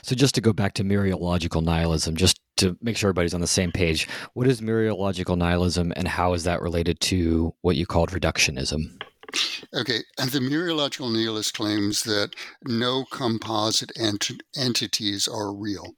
So 0.04 0.16
just 0.16 0.36
to 0.36 0.42
go 0.42 0.54
back 0.54 0.74
to 0.76 0.84
mereological 0.84 1.64
nihilism, 1.64 2.16
just 2.16 2.40
to 2.58 2.78
make 2.82 2.98
sure 2.98 3.10
everybody's 3.10 3.34
on 3.34 3.42
the 3.42 3.48
same 3.48 3.72
page, 3.72 4.08
what 4.34 4.48
is 4.48 4.62
mereological 4.62 5.38
nihilism 5.38 5.92
and 5.96 6.08
how 6.08 6.34
is 6.34 6.44
that 6.44 6.62
related 6.62 7.00
to 7.02 7.54
what 7.62 7.76
you 7.76 7.86
called 7.86 8.12
reductionism? 8.12 9.02
Okay, 9.74 10.00
and 10.20 10.30
the 10.32 10.40
mereological 10.40 11.12
nihilist 11.12 11.54
claims 11.54 12.04
that 12.04 12.32
no 12.66 13.06
composite 13.12 13.92
ent- 13.98 14.44
entities 14.56 15.28
are 15.28 15.56
real. 15.56 15.96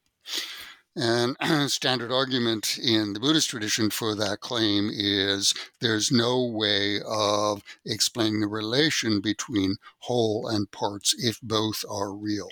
And 0.95 1.35
standard 1.71 2.11
argument 2.11 2.77
in 2.77 3.13
the 3.13 3.19
Buddhist 3.19 3.49
tradition 3.49 3.89
for 3.89 4.15
that 4.15 4.41
claim 4.41 4.91
is 4.93 5.53
there's 5.81 6.11
no 6.11 6.43
way 6.45 7.01
of 7.01 7.63
explaining 7.85 8.41
the 8.41 8.47
relation 8.47 9.19
between 9.19 9.77
whole 9.99 10.47
and 10.47 10.69
parts 10.69 11.15
if 11.17 11.39
both 11.41 11.83
are 11.89 12.13
real. 12.13 12.49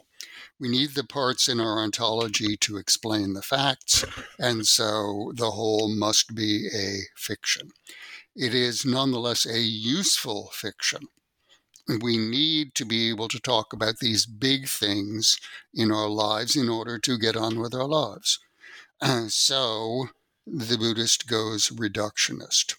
We 0.59 0.69
need 0.69 0.91
the 0.91 1.03
parts 1.03 1.47
in 1.47 1.59
our 1.59 1.79
ontology 1.79 2.57
to 2.57 2.77
explain 2.77 3.33
the 3.33 3.41
facts, 3.41 4.05
and 4.39 4.67
so 4.67 5.31
the 5.35 5.51
whole 5.51 5.87
must 5.89 6.35
be 6.35 6.67
a 6.67 7.01
fiction. 7.15 7.71
It 8.35 8.53
is 8.53 8.85
nonetheless 8.85 9.45
a 9.45 9.59
useful 9.59 10.49
fiction 10.53 11.07
we 12.01 12.17
need 12.17 12.75
to 12.75 12.85
be 12.85 13.09
able 13.09 13.27
to 13.29 13.39
talk 13.39 13.73
about 13.73 13.99
these 13.99 14.25
big 14.25 14.67
things 14.67 15.37
in 15.73 15.91
our 15.91 16.07
lives 16.09 16.55
in 16.55 16.69
order 16.69 16.97
to 16.99 17.17
get 17.17 17.35
on 17.35 17.59
with 17.59 17.73
our 17.73 17.87
lives. 17.87 18.39
Uh, 19.01 19.25
so 19.27 20.07
the 20.45 20.77
Buddhist 20.77 21.27
goes 21.27 21.69
reductionist. 21.69 22.75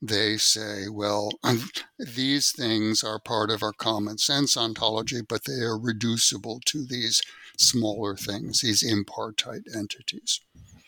They 0.00 0.36
say, 0.36 0.88
well, 0.90 1.30
these 1.98 2.52
things 2.52 3.02
are 3.02 3.18
part 3.18 3.50
of 3.50 3.62
our 3.62 3.72
common 3.72 4.18
sense 4.18 4.56
ontology, 4.56 5.22
but 5.26 5.44
they 5.44 5.62
are 5.62 5.78
reducible 5.78 6.60
to 6.66 6.84
these 6.84 7.22
smaller 7.56 8.16
things, 8.16 8.60
these 8.60 8.82
impartite 8.82 9.64
entities. 9.74 10.40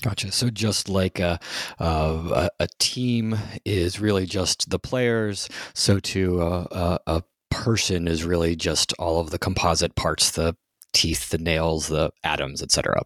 Gotcha. 0.03 0.31
So 0.31 0.51
just 0.51 0.91
like 0.91 1.19
a, 1.19 1.41
a, 1.79 2.51
a 2.61 2.69
team 2.79 3.39
is 3.65 3.99
really 3.99 4.27
just 4.27 4.69
the 4.69 4.79
players, 4.79 5.49
so 5.73 5.99
too 5.99 6.43
a, 6.43 7.01
a 7.07 7.23
person 7.51 8.09
is 8.09 8.25
really 8.25 8.57
just 8.57 8.93
all 8.99 9.21
of 9.21 9.31
the 9.31 9.39
composite 9.39 9.95
parts, 9.95 10.31
the 10.31 10.57
teeth, 10.93 11.31
the 11.31 11.39
nails, 11.39 11.89
the 11.89 12.11
atoms, 12.25 12.63
etc. 12.63 13.03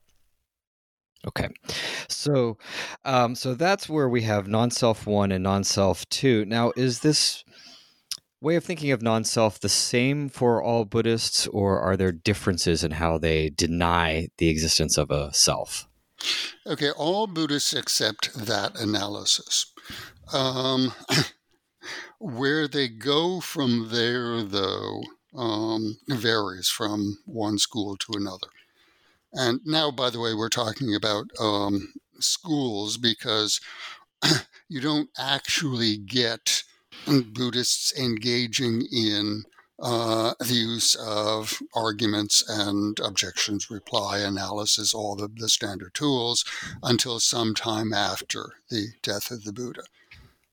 Okay, 1.27 1.49
so 2.09 2.57
um, 3.05 3.35
so 3.35 3.55
that's 3.55 3.89
where 3.89 4.09
we 4.09 4.23
have 4.23 4.49
non-self 4.49 5.07
one 5.07 5.33
and 5.33 5.45
non-self 5.45 6.09
two. 6.09 6.47
Now, 6.47 6.73
is 6.77 7.01
this 7.01 7.45
way 8.41 8.57
of 8.57 8.65
thinking 8.65 8.91
of 8.91 9.03
non-self 9.03 9.61
the 9.61 9.69
same 9.69 10.31
for 10.31 10.63
all 10.63 10.87
Buddhists, 10.87 11.47
or 11.49 11.79
are 11.79 11.97
there 11.97 12.13
differences 12.13 12.83
in 12.83 12.93
how 12.93 13.19
they 13.19 13.51
deny 13.51 14.29
the 14.39 14.49
existence 14.49 14.97
of 14.97 15.11
a 15.11 15.33
self? 15.35 15.87
Okay, 16.67 16.91
all 16.91 17.27
Buddhists 17.27 17.75
accept 17.75 18.33
that 18.35 18.79
analysis. 18.81 19.73
Um, 20.33 20.93
where 22.19 22.69
they 22.69 22.89
go 22.89 23.41
from 23.41 23.89
there, 23.91 24.43
though, 24.43 25.03
um, 25.35 25.99
varies 26.09 26.69
from 26.69 27.19
one 27.25 27.59
school 27.59 27.97
to 27.97 28.13
another. 28.15 28.49
And 29.33 29.61
now, 29.65 29.91
by 29.91 30.11
the 30.11 30.21
way, 30.21 30.35
we're 30.35 30.49
talking 30.49 30.95
about 30.95 31.27
um, 31.39 31.93
schools 32.19 32.97
because 32.97 33.61
you 34.69 34.81
don't 34.81 35.11
actually 35.19 35.97
get 35.97 36.65
Buddhists 37.07 37.97
engaging 37.99 38.83
in 38.93 39.45
uh, 39.83 40.35
the 40.41 40.53
use 40.53 40.95
of 40.97 41.59
arguments 41.75 42.47
and 42.49 42.99
objections, 43.01 43.71
reply, 43.71 44.19
analysis, 44.19 44.93
all 44.93 45.17
the, 45.17 45.29
the 45.35 45.49
standard 45.49 45.95
tools 45.95 46.45
until 46.83 47.19
some 47.19 47.55
time 47.55 47.93
after 47.93 48.53
the 48.69 48.89
death 49.03 49.31
of 49.31 49.45
the 49.45 49.53
Buddha. 49.53 49.83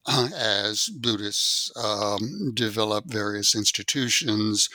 As 0.35 0.87
Buddhists 0.87 1.69
um, 1.75 2.53
develop 2.53 3.05
various 3.07 3.53
institutions, 3.53 4.69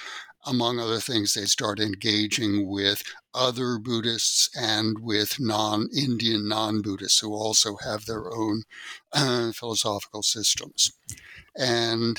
among 0.44 0.78
other 0.78 0.98
things, 0.98 1.32
they 1.34 1.44
start 1.46 1.80
engaging 1.80 2.68
with 2.68 3.02
other 3.34 3.78
Buddhists 3.78 4.50
and 4.54 4.98
with 4.98 5.40
non 5.40 5.88
Indian 5.96 6.48
non 6.48 6.82
Buddhists 6.82 7.20
who 7.20 7.32
also 7.32 7.76
have 7.76 8.04
their 8.04 8.30
own 8.30 8.64
uh, 9.12 9.52
philosophical 9.52 10.22
systems. 10.22 10.92
And 11.56 12.18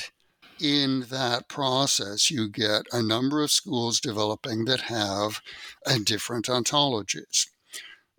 in 0.60 1.02
that 1.10 1.50
process, 1.50 2.32
you 2.32 2.50
get 2.50 2.86
a 2.92 3.04
number 3.04 3.44
of 3.44 3.52
schools 3.52 4.00
developing 4.00 4.66
that 4.66 4.82
have 4.82 5.42
uh, 5.86 5.98
different 6.04 6.46
ontologies. 6.46 7.48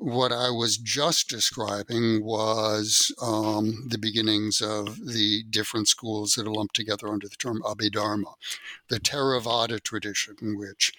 What 0.05 0.33
I 0.33 0.51
was 0.51 0.77
just 0.77 1.31
describing 1.31 2.23
was 2.23 3.11
um, 3.23 3.89
the 3.89 3.97
beginnings 3.97 4.61
of 4.61 5.07
the 5.07 5.45
different 5.45 5.89
schools 5.89 6.35
that 6.35 6.47
are 6.47 6.53
lumped 6.53 6.77
together 6.77 7.09
under 7.09 7.27
the 7.27 7.37
term 7.37 7.63
Abhidharma. 7.63 8.35
The 8.89 9.01
Theravada 9.01 9.83
tradition, 9.83 10.59
which 10.59 10.93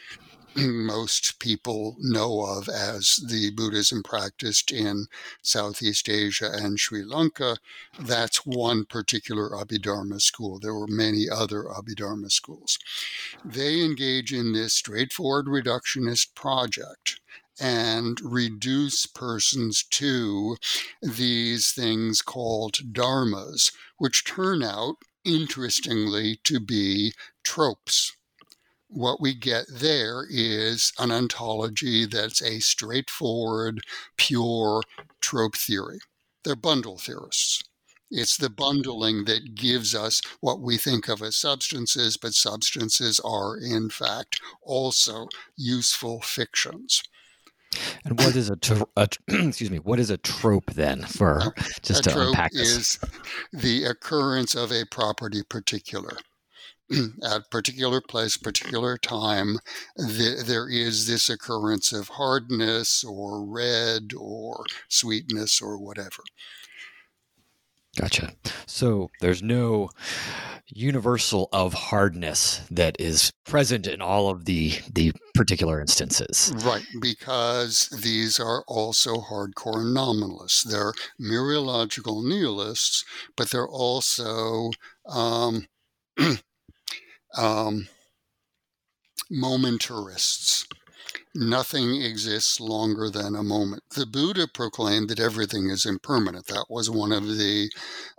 most 0.56 1.38
people 1.38 1.98
know 2.00 2.46
of 2.46 2.68
as 2.68 3.18
the 3.18 3.52
Buddhism 3.52 4.02
practiced 4.02 4.72
in 4.72 5.06
Southeast 5.44 6.10
Asia 6.10 6.50
and 6.52 6.80
Sri 6.80 7.04
Lanka. 7.04 7.58
That's 8.00 8.44
one 8.44 8.86
particular 8.86 9.52
Abhidharma 9.52 10.20
school. 10.20 10.58
There 10.58 10.74
were 10.74 10.88
many 10.88 11.30
other 11.30 11.66
Abhidharma 11.66 12.32
schools. 12.32 12.80
They 13.46 13.84
engage 13.84 14.34
in 14.34 14.54
this 14.54 14.74
straightforward 14.74 15.46
reductionist 15.46 16.34
project 16.34 17.20
and 17.60 18.20
reduce 18.22 19.06
persons 19.06 19.84
to 19.92 20.58
these 21.02 21.72
things 21.72 22.22
called 22.22 22.94
dharmas, 22.94 23.72
which 23.98 24.26
turn 24.26 24.64
out, 24.64 24.96
interestingly, 25.24 26.40
to 26.44 26.60
be 26.60 27.14
tropes 27.44 28.16
what 28.96 29.20
we 29.20 29.34
get 29.34 29.66
there 29.70 30.26
is 30.30 30.94
an 31.00 31.12
ontology 31.12 32.06
that's 32.06 32.42
a 32.42 32.60
straightforward, 32.60 33.82
pure 34.16 34.82
trope 35.20 35.58
theory. 35.58 36.00
They're 36.44 36.56
bundle 36.56 36.98
theorists. 36.98 37.64
It's 38.10 38.38
the 38.38 38.50
bundling 38.50 39.26
that 39.26 39.56
gives 39.56 39.96
us 39.96 40.22
what 40.40 40.62
we 40.62 40.78
think 40.78 41.10
of 41.10 41.22
as 41.22 41.36
substances, 41.36 42.18
but 42.18 42.34
substances 42.34 43.20
are, 43.20 43.58
in 43.58 43.90
fact, 43.90 44.40
also 44.62 45.28
useful 45.58 46.22
fictions. 46.22 47.02
And 48.04 48.20
what 48.20 48.36
is 48.36 48.50
a, 48.50 48.58
a 48.96 49.08
excuse 49.28 49.72
me? 49.72 49.78
What 49.80 50.00
is 50.00 50.10
a 50.10 50.18
trope 50.18 50.72
then? 50.72 51.02
For 51.04 51.54
just 51.82 52.08
a 52.08 52.12
to 52.12 52.28
unpack 52.28 52.52
this, 52.52 52.78
is 52.78 53.00
the 53.54 53.86
occurrence 53.86 54.56
of 54.56 54.72
a 54.72 54.86
property 54.86 55.44
particular. 55.44 56.18
at 57.24 57.50
particular 57.50 58.00
place, 58.00 58.38
particular 58.38 58.96
time, 58.98 59.58
th- 59.98 60.44
there 60.46 60.70
is 60.70 61.08
this 61.08 61.30
occurrence 61.30 61.92
of 61.92 62.10
hardness 62.10 63.04
or 63.04 63.44
red 63.44 64.12
or 64.16 64.66
sweetness 64.88 65.62
or 65.62 65.80
whatever. 65.80 66.22
Gotcha. 68.00 68.34
So 68.66 69.10
there's 69.22 69.42
no 69.42 69.90
universal 70.68 71.48
of 71.52 71.74
hardness 71.74 72.62
that 72.72 72.96
is 73.00 73.32
present 73.46 73.88
in 73.88 74.02
all 74.02 74.30
of 74.30 74.46
the 74.46 74.74
the 74.92 75.14
particular 75.34 75.80
instances. 75.80 76.54
Right, 76.64 76.86
because 77.02 77.90
these 78.02 78.40
are 78.40 78.64
also 78.68 79.18
hardcore 79.18 79.94
nominalists. 79.94 80.64
They're 80.64 80.94
mereological 81.22 82.24
nihilists, 82.24 83.04
but 83.36 83.50
they're 83.52 83.68
also 83.68 84.72
um, 85.08 85.68
um, 87.38 87.88
momentarists. 89.32 90.66
Nothing 91.38 92.02
exists 92.02 92.62
longer 92.62 93.10
than 93.10 93.36
a 93.36 93.44
moment. 93.44 93.84
The 93.90 94.06
Buddha 94.06 94.48
proclaimed 94.48 95.10
that 95.10 95.20
everything 95.20 95.70
is 95.70 95.86
impermanent. 95.86 96.48
That 96.48 96.68
was 96.70 96.90
one 96.90 97.12
of 97.12 97.28
the 97.38 97.70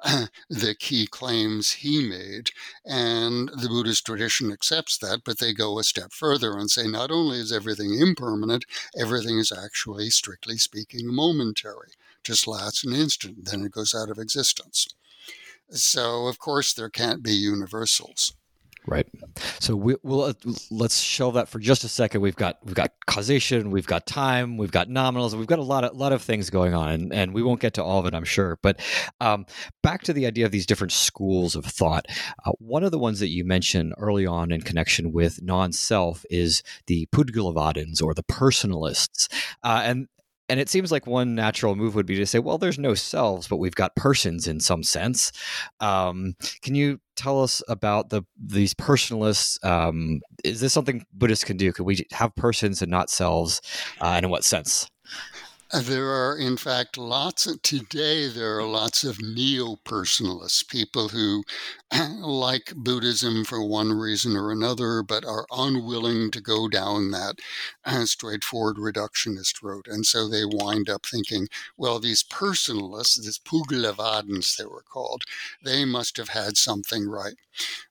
the 0.51 0.77
key 0.79 1.07
claims 1.07 1.73
he 1.73 2.07
made, 2.07 2.51
and 2.85 3.49
the 3.49 3.71
Buddhist 3.71 4.05
tradition 4.05 4.53
accepts 4.53 4.99
that. 4.99 5.25
But 5.25 5.39
they 5.39 5.55
go 5.55 5.79
a 5.79 5.83
step 5.83 6.13
further 6.13 6.59
and 6.59 6.71
say 6.71 6.87
not 6.87 7.11
only 7.11 7.39
is 7.39 7.53
everything 7.53 7.99
impermanent, 7.99 8.67
everything 9.01 9.39
is 9.39 9.51
actually, 9.51 10.11
strictly 10.11 10.59
speaking, 10.59 11.07
momentary. 11.07 11.93
Just 12.23 12.47
lasts 12.47 12.85
an 12.85 12.93
instant, 12.93 13.47
then 13.47 13.65
it 13.65 13.73
goes 13.73 13.95
out 13.95 14.11
of 14.11 14.19
existence. 14.19 14.89
So, 15.71 16.27
of 16.27 16.39
course, 16.39 16.75
there 16.75 16.91
can't 16.91 17.23
be 17.23 17.33
universals. 17.33 18.35
Right. 18.87 19.07
So 19.59 19.75
we, 19.75 19.97
will 20.05 20.23
uh, 20.23 20.35
let's 20.71 21.01
shelve 21.01 21.35
that 21.35 21.49
for 21.49 21.59
just 21.59 21.83
a 21.83 21.89
second. 21.89 22.21
We've 22.21 22.37
got 22.37 22.59
we've 22.65 22.75
got 22.75 22.93
causation, 23.07 23.73
we've 23.73 23.87
got 23.87 24.07
time, 24.07 24.57
we've 24.57 24.71
got 24.71 24.89
nominals, 24.89 25.35
we've 25.35 25.49
got 25.49 25.59
a 25.59 25.63
lot 25.63 25.83
of 25.83 25.97
lot 25.97 26.13
of 26.13 26.23
things 26.23 26.51
going 26.51 26.73
on, 26.73 26.91
and, 26.91 27.13
and 27.13 27.35
we 27.35 27.43
won't 27.43 27.61
get 27.61 27.75
to 27.75 27.83
all 27.83 27.99
of 27.99 28.07
it, 28.07 28.15
I'm 28.15 28.25
sure. 28.25 28.59
But 28.63 28.79
um, 29.21 29.45
back 29.83 30.03
to 30.05 30.13
the 30.13 30.25
idea 30.25 30.47
of 30.47 30.53
these 30.53 30.67
different 30.67 30.93
schools 30.93 31.57
of 31.57 31.65
thought. 31.65 32.07
Uh, 32.45 32.53
one 32.59 32.85
of 32.85 32.93
the 32.93 32.99
ones 32.99 33.19
that 33.19 33.29
you 33.29 33.45
mentioned 33.45 33.93
early 33.99 34.25
on 34.25 34.53
in 34.53 34.63
connection 34.63 35.13
with 35.13 35.43
non-self 35.43 36.25
is 36.31 36.63
the 36.87 37.07
Pudgalavadins 37.07 38.01
or 38.01 38.15
the 38.15 38.23
personalists, 38.23 39.29
uh, 39.65 39.81
and 39.83 40.07
and 40.49 40.61
it 40.61 40.69
seems 40.69 40.93
like 40.93 41.07
one 41.07 41.35
natural 41.35 41.75
move 41.75 41.95
would 41.95 42.07
be 42.07 42.17
to 42.17 42.27
say, 42.27 42.39
well, 42.39 42.59
there's 42.59 42.79
no 42.79 42.95
selves, 42.95 43.49
but 43.49 43.57
we've 43.57 43.75
got 43.75 43.97
persons 43.97 44.47
in 44.47 44.61
some 44.61 44.83
sense. 44.83 45.33
Um, 45.81 46.35
can 46.63 46.75
you 46.75 47.01
tell 47.17 47.43
us 47.43 47.63
about 47.69 48.11
the 48.11 48.23
these 48.41 48.75
personalists? 48.75 49.65
Um, 49.65 50.21
is 50.45 50.61
this 50.61 50.73
something 50.73 51.05
Buddhists 51.13 51.45
can 51.45 51.57
do? 51.57 51.73
Could 51.73 51.87
we 51.87 52.07
have 52.13 52.35
persons 52.37 52.83
and 52.83 52.91
not 52.91 53.11
selves? 53.11 53.61
Uh, 54.01 54.13
and 54.17 54.25
in 54.25 54.31
what 54.31 54.45
sense? 54.45 54.89
There 55.73 56.11
are, 56.11 56.37
in 56.39 56.57
fact, 56.57 56.97
lots 56.97 57.47
of, 57.47 57.61
today, 57.63 58.29
there 58.29 58.59
are 58.59 58.67
lots 58.67 59.03
of 59.05 59.21
neo 59.21 59.77
personalists, 59.85 60.67
people 60.67 61.09
who 61.09 61.45
like 62.21 62.73
Buddhism 62.77 63.45
for 63.45 63.63
one 63.63 63.93
reason 63.93 64.37
or 64.37 64.51
another, 64.53 65.03
but 65.03 65.25
are 65.25 65.47
unwilling 65.51 66.31
to 66.33 66.41
go 66.41 66.69
down 66.69 67.11
that 67.11 67.41
uh, 67.85 68.05
straightforward 68.07 68.77
reductionist 68.77 69.61
road. 69.63 69.87
And 69.89 70.07
so 70.07 70.29
they 70.29 70.45
wind 70.45 70.89
up 70.89 71.05
thinking, 71.07 71.49
well, 71.77 71.99
these 71.99 72.23
personalists, 72.23 73.21
these 73.21 73.39
Pudgalavadins, 73.39 74.57
they 74.57 74.67
were 74.67 74.83
called, 74.83 75.25
they 75.63 75.85
must 75.85 76.17
have 76.17 76.29
had 76.29 76.57
something 76.57 77.09
right. 77.09 77.35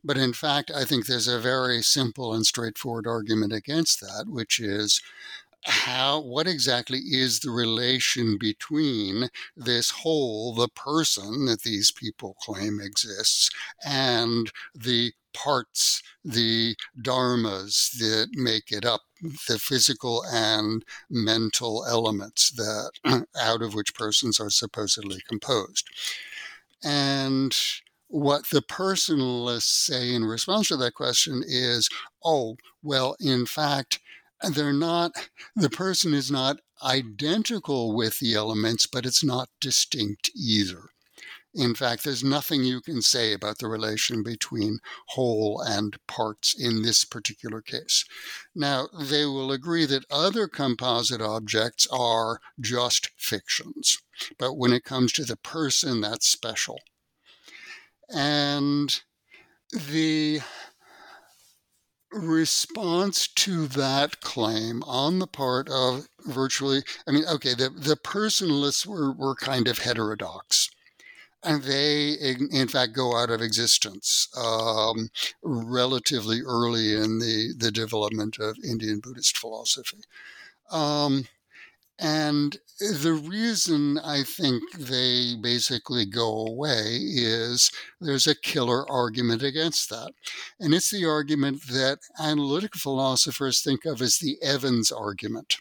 But 0.04 0.18
in 0.18 0.34
fact, 0.34 0.72
I 0.72 0.86
think 0.86 1.06
there's 1.06 1.28
a 1.28 1.40
very 1.40 1.82
simple 1.82 2.34
and 2.34 2.46
straightforward 2.46 3.08
argument 3.08 3.54
against 3.54 4.00
that, 4.02 4.26
which 4.28 4.60
is 4.60 5.02
how 5.66 6.20
what 6.20 6.48
exactly 6.48 7.00
is 7.00 7.40
the 7.40 7.50
relation 7.50 8.38
between 8.38 9.30
this 9.56 9.90
whole 9.92 10.54
the 10.54 10.68
person 10.70 11.46
that 11.46 11.62
these 11.62 11.92
people 11.92 12.36
claim 12.42 12.80
exists 12.80 13.50
and 13.84 14.52
the 14.76 15.12
parts 15.34 16.02
the 16.24 16.76
dharmas 17.02 17.92
that 17.98 18.28
make 18.34 18.72
it 18.72 18.86
up 18.86 19.02
the 19.48 19.60
physical 19.60 20.24
and 20.32 20.84
mental 21.10 21.86
elements 21.88 22.52
that 22.52 22.92
out 23.40 23.62
of 23.62 23.74
which 23.74 23.94
persons 23.94 24.40
are 24.40 24.50
supposedly 24.50 25.22
composed? 25.28 25.88
And 26.84 27.56
what 28.08 28.50
the 28.50 28.62
personalists 28.62 29.64
say 29.64 30.14
in 30.14 30.24
response 30.26 30.68
to 30.70 30.78
that 30.78 30.94
question 30.94 31.44
is 31.46 31.90
oh 32.24 32.56
well 32.84 33.16
in 33.20 33.46
fact 33.46 34.00
they're 34.54 34.74
not, 34.74 35.12
the 35.56 35.70
person 35.70 36.14
is 36.14 36.30
not 36.30 36.60
identical 36.84 37.96
with 37.96 38.20
the 38.20 38.36
elements, 38.36 38.86
but 38.86 39.06
it's 39.06 39.24
not 39.24 39.50
distinct 39.60 40.30
either. 40.36 40.90
In 41.58 41.74
fact, 41.74 42.04
there's 42.04 42.24
nothing 42.24 42.66
you 42.66 42.82
can 42.82 43.02
say 43.02 43.32
about 43.32 43.60
the 43.60 43.70
relation 43.70 44.24
between 44.24 44.80
whole 45.08 45.62
and 45.62 45.98
parts 46.06 46.54
in 46.54 46.82
this 46.82 47.06
particular 47.06 47.62
case. 47.62 48.04
Now, 48.54 48.90
they 49.00 49.24
will 49.24 49.54
agree 49.54 49.86
that 49.86 50.04
other 50.12 50.50
composite 50.50 51.22
objects 51.22 51.88
are 51.90 52.42
just 52.60 53.10
fictions, 53.16 54.00
but 54.38 54.56
when 54.56 54.74
it 54.74 54.84
comes 54.84 55.14
to 55.14 55.24
the 55.24 55.38
person, 55.38 56.02
that's 56.02 56.28
special. 56.28 56.82
And 58.14 59.02
the 59.72 60.42
response 62.16 63.28
to 63.28 63.68
that 63.68 64.22
claim 64.22 64.82
on 64.84 65.20
the 65.20 65.28
part 65.28 65.70
of 65.70 66.08
virtually, 66.26 66.82
I 67.08 67.12
mean, 67.12 67.26
okay, 67.26 67.54
the, 67.54 67.70
the 67.70 67.98
personalists 67.98 68.86
were, 68.86 69.12
were 69.12 69.36
kind 69.36 69.68
of 69.68 69.80
heterodox. 69.80 70.70
And 71.44 71.62
they, 71.62 72.14
in, 72.14 72.68
fact, 72.68 72.94
go 72.94 73.16
out 73.16 73.30
of 73.30 73.40
existence 73.40 74.30
um, 74.36 75.10
relatively 75.44 76.42
early 76.42 76.96
in 76.96 77.20
the, 77.20 77.54
the 77.56 77.72
development 77.72 78.40
of 78.40 78.58
Indian 78.68 79.00
Buddhist 79.00 79.38
philosophy. 79.38 80.00
Um, 80.72 81.28
and 82.00 82.58
the 82.80 83.14
reason 83.14 83.98
I 84.00 84.24
think 84.24 84.64
they 84.74 85.36
basically 85.42 86.06
go 86.06 86.46
away 86.46 87.00
is 87.02 87.72
there's 88.02 88.28
a 88.28 88.36
killer 88.36 88.90
argument 88.92 89.44
against 89.44 89.90
that. 89.90 90.12
And 90.60 90.74
it's 90.74 90.92
the 90.92 91.06
argument 91.06 91.68
that 91.68 92.00
analytic 92.20 92.76
philosophers 92.76 93.62
think 93.62 93.86
of 93.86 94.02
as 94.02 94.18
the 94.18 94.38
Evans 94.44 94.92
argument 94.92 95.58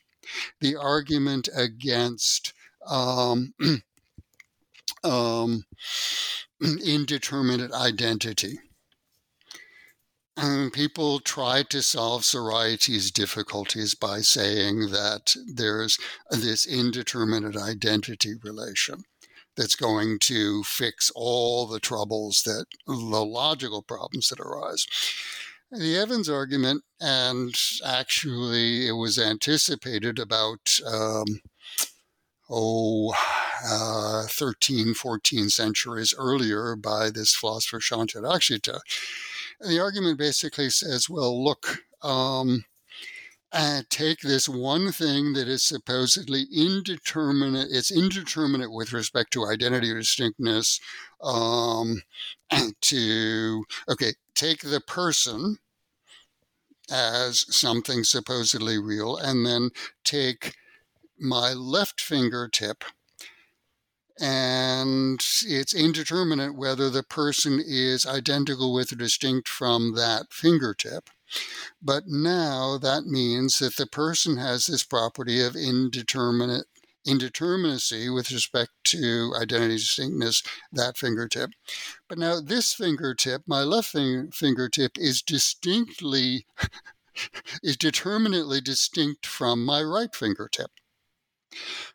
the 0.60 0.76
argument 0.76 1.48
against 1.54 2.52
um, 2.88 3.54
um, 5.04 5.64
indeterminate 6.84 7.72
identity. 7.72 8.58
And 10.36 10.72
people 10.72 11.20
try 11.20 11.62
to 11.64 11.80
solve 11.80 12.24
Sorites' 12.24 13.12
difficulties 13.12 13.94
by 13.94 14.20
saying 14.20 14.90
that 14.90 15.34
there's 15.46 15.98
this 16.30 16.66
indeterminate 16.66 17.56
identity 17.56 18.34
relation 18.42 19.04
that's 19.56 19.76
going 19.76 20.18
to 20.18 20.64
fix 20.64 21.12
all 21.14 21.66
the 21.66 21.78
troubles 21.78 22.42
that 22.42 22.66
the 22.86 22.94
logical 22.94 23.82
problems 23.82 24.28
that 24.28 24.40
arise. 24.40 24.86
The 25.70 25.96
Evans 25.96 26.28
argument, 26.28 26.82
and 27.00 27.54
actually 27.84 28.88
it 28.88 28.92
was 28.92 29.18
anticipated 29.18 30.18
about, 30.18 30.78
um, 30.84 31.42
oh, 32.50 33.14
uh, 33.64 34.26
13, 34.26 34.94
14 34.94 35.48
centuries 35.48 36.12
earlier 36.18 36.74
by 36.74 37.10
this 37.10 37.34
philosopher 37.34 37.78
Shantarakshita 37.78 38.80
the 39.66 39.80
argument 39.80 40.18
basically 40.18 40.70
says, 40.70 41.08
well, 41.08 41.42
look, 41.42 41.82
um, 42.02 42.64
uh, 43.52 43.82
take 43.88 44.20
this 44.20 44.48
one 44.48 44.90
thing 44.90 45.32
that 45.34 45.46
is 45.46 45.62
supposedly 45.62 46.44
indeterminate, 46.52 47.68
it's 47.70 47.90
indeterminate 47.90 48.72
with 48.72 48.92
respect 48.92 49.32
to 49.32 49.46
identity 49.46 49.90
or 49.90 49.98
distinctness, 49.98 50.80
um, 51.22 52.02
to, 52.80 53.64
okay, 53.88 54.14
take 54.34 54.62
the 54.62 54.80
person 54.80 55.58
as 56.90 57.46
something 57.54 58.02
supposedly 58.02 58.76
real, 58.76 59.16
and 59.16 59.46
then 59.46 59.70
take 60.02 60.54
my 61.18 61.52
left 61.52 62.00
fingertip 62.00 62.84
and 64.20 65.20
it's 65.46 65.74
indeterminate 65.74 66.54
whether 66.54 66.88
the 66.88 67.02
person 67.02 67.60
is 67.64 68.06
identical 68.06 68.72
with 68.72 68.92
or 68.92 68.96
distinct 68.96 69.48
from 69.48 69.94
that 69.94 70.32
fingertip. 70.32 71.10
But 71.82 72.06
now 72.06 72.78
that 72.78 73.06
means 73.06 73.58
that 73.58 73.76
the 73.76 73.86
person 73.86 74.36
has 74.36 74.66
this 74.66 74.84
property 74.84 75.40
of 75.40 75.56
indeterminate 75.56 76.66
indeterminacy 77.06 78.12
with 78.14 78.30
respect 78.30 78.72
to 78.84 79.34
identity 79.38 79.76
distinctness, 79.76 80.42
that 80.72 80.96
fingertip. 80.96 81.50
But 82.08 82.18
now 82.18 82.40
this 82.40 82.72
fingertip, 82.72 83.42
my 83.46 83.62
left 83.62 83.94
fingertip, 84.34 84.96
is 84.96 85.20
distinctly, 85.22 86.46
is 87.62 87.76
determinately 87.76 88.60
distinct 88.60 89.26
from 89.26 89.64
my 89.64 89.82
right 89.82 90.14
fingertip. 90.14 90.70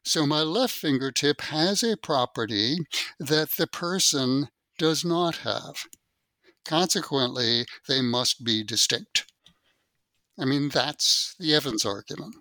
So 0.03 0.25
my 0.25 0.41
left 0.41 0.73
fingertip 0.73 1.41
has 1.41 1.83
a 1.83 1.97
property 1.97 2.77
that 3.19 3.51
the 3.57 3.67
person 3.67 4.49
does 4.77 5.03
not 5.03 5.37
have. 5.37 5.85
Consequently, 6.65 7.65
they 7.87 8.01
must 8.01 8.43
be 8.43 8.63
distinct. 8.63 9.25
I 10.39 10.45
mean, 10.45 10.69
that's 10.69 11.35
the 11.39 11.53
Evans 11.53 11.85
argument. 11.85 12.35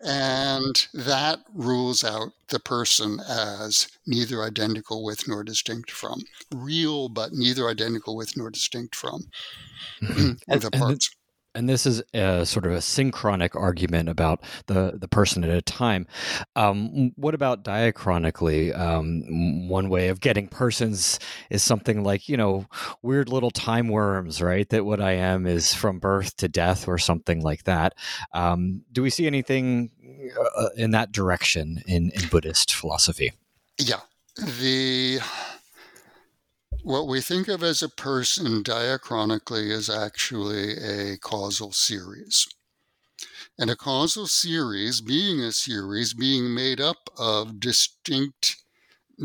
And 0.00 0.86
that 0.92 1.40
rules 1.54 2.04
out 2.04 2.32
the 2.48 2.60
person 2.60 3.18
as 3.28 3.88
neither 4.06 4.42
identical 4.42 5.02
with 5.02 5.26
nor 5.26 5.42
distinct 5.42 5.90
from. 5.90 6.20
Real, 6.54 7.08
but 7.08 7.32
neither 7.32 7.68
identical 7.68 8.14
with 8.14 8.36
nor 8.36 8.50
distinct 8.50 8.94
from 8.94 9.30
mm-hmm. 10.02 10.58
the 10.58 10.70
parts 10.70 11.10
and 11.56 11.68
this 11.68 11.86
is 11.86 12.02
a 12.14 12.44
sort 12.44 12.66
of 12.66 12.72
a 12.72 12.80
synchronic 12.80 13.56
argument 13.56 14.08
about 14.08 14.44
the 14.66 14.92
the 15.00 15.08
person 15.08 15.42
at 15.42 15.50
a 15.50 15.62
time. 15.62 16.06
Um, 16.54 17.12
what 17.16 17.34
about 17.34 17.64
diachronically? 17.64 18.78
Um, 18.78 19.68
one 19.68 19.88
way 19.88 20.08
of 20.08 20.20
getting 20.20 20.48
persons 20.48 21.18
is 21.50 21.62
something 21.62 22.04
like 22.04 22.28
you 22.28 22.36
know 22.36 22.66
weird 23.02 23.28
little 23.28 23.50
time 23.50 23.88
worms, 23.88 24.42
right? 24.42 24.68
That 24.68 24.84
what 24.84 25.00
I 25.00 25.12
am 25.12 25.46
is 25.46 25.74
from 25.74 25.98
birth 25.98 26.36
to 26.36 26.48
death, 26.48 26.86
or 26.86 26.98
something 26.98 27.42
like 27.42 27.64
that. 27.64 27.94
Um, 28.32 28.84
do 28.92 29.02
we 29.02 29.10
see 29.10 29.26
anything 29.26 29.90
uh, 30.56 30.68
in 30.76 30.90
that 30.92 31.10
direction 31.10 31.82
in 31.86 32.10
in 32.10 32.28
Buddhist 32.28 32.74
philosophy? 32.74 33.32
Yeah, 33.78 34.00
the 34.36 35.20
what 36.86 37.08
we 37.08 37.20
think 37.20 37.48
of 37.48 37.64
as 37.64 37.82
a 37.82 37.88
person 37.88 38.62
diachronically 38.62 39.72
is 39.72 39.90
actually 39.90 40.76
a 40.76 41.18
causal 41.18 41.72
series. 41.72 42.46
And 43.58 43.68
a 43.70 43.74
causal 43.74 44.28
series, 44.28 45.00
being 45.00 45.40
a 45.40 45.50
series, 45.50 46.14
being 46.14 46.54
made 46.54 46.80
up 46.80 47.10
of 47.18 47.58
distinct, 47.58 48.62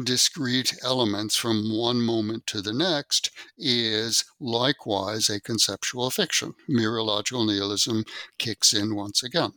discrete 0.04 0.76
elements 0.84 1.36
from 1.36 1.78
one 1.78 2.02
moment 2.02 2.48
to 2.48 2.64
the 2.64 2.74
next, 2.74 3.30
is 3.60 4.26
likewise 4.40 5.30
a 5.30 5.40
conceptual 5.40 6.10
fiction. 6.10 6.56
Mereological 6.68 7.46
nihilism 7.46 8.06
kicks 8.40 8.74
in 8.74 8.96
once 8.96 9.22
again. 9.22 9.54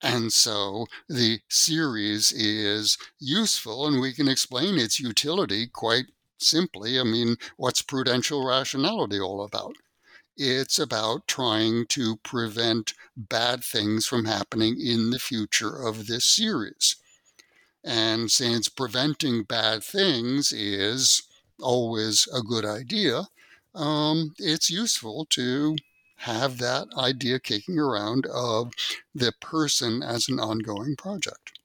And 0.00 0.32
so 0.32 0.86
the 1.06 1.40
series 1.50 2.32
is 2.32 2.96
useful, 3.18 3.86
and 3.86 4.00
we 4.00 4.14
can 4.14 4.26
explain 4.26 4.78
its 4.78 4.98
utility 4.98 5.66
quite 5.66 6.06
simply, 6.38 6.98
I 7.00 7.04
mean, 7.04 7.36
what's 7.56 7.82
prudential 7.82 8.46
rationality 8.46 9.20
all 9.20 9.42
about? 9.42 9.76
It's 10.36 10.78
about 10.78 11.26
trying 11.28 11.86
to 11.88 12.16
prevent 12.18 12.94
bad 13.16 13.64
things 13.64 14.06
from 14.06 14.26
happening 14.26 14.80
in 14.80 15.10
the 15.10 15.18
future 15.18 15.76
of 15.76 16.06
this 16.06 16.24
series. 16.24 16.96
And 17.84 18.30
since 18.30 18.68
preventing 18.68 19.44
bad 19.44 19.82
things 19.82 20.52
is 20.52 21.22
always 21.60 22.28
a 22.32 22.42
good 22.42 22.64
idea, 22.64 23.28
um, 23.74 24.34
it's 24.38 24.68
useful 24.70 25.26
to 25.30 25.76
have 26.16 26.58
that 26.58 26.88
idea 26.98 27.38
kicking 27.38 27.78
around 27.78 28.26
of 28.26 28.72
the 29.14 29.32
person 29.40 30.02
as 30.02 30.28
an 30.28 30.40
ongoing 30.40 30.96
project. 30.96 31.55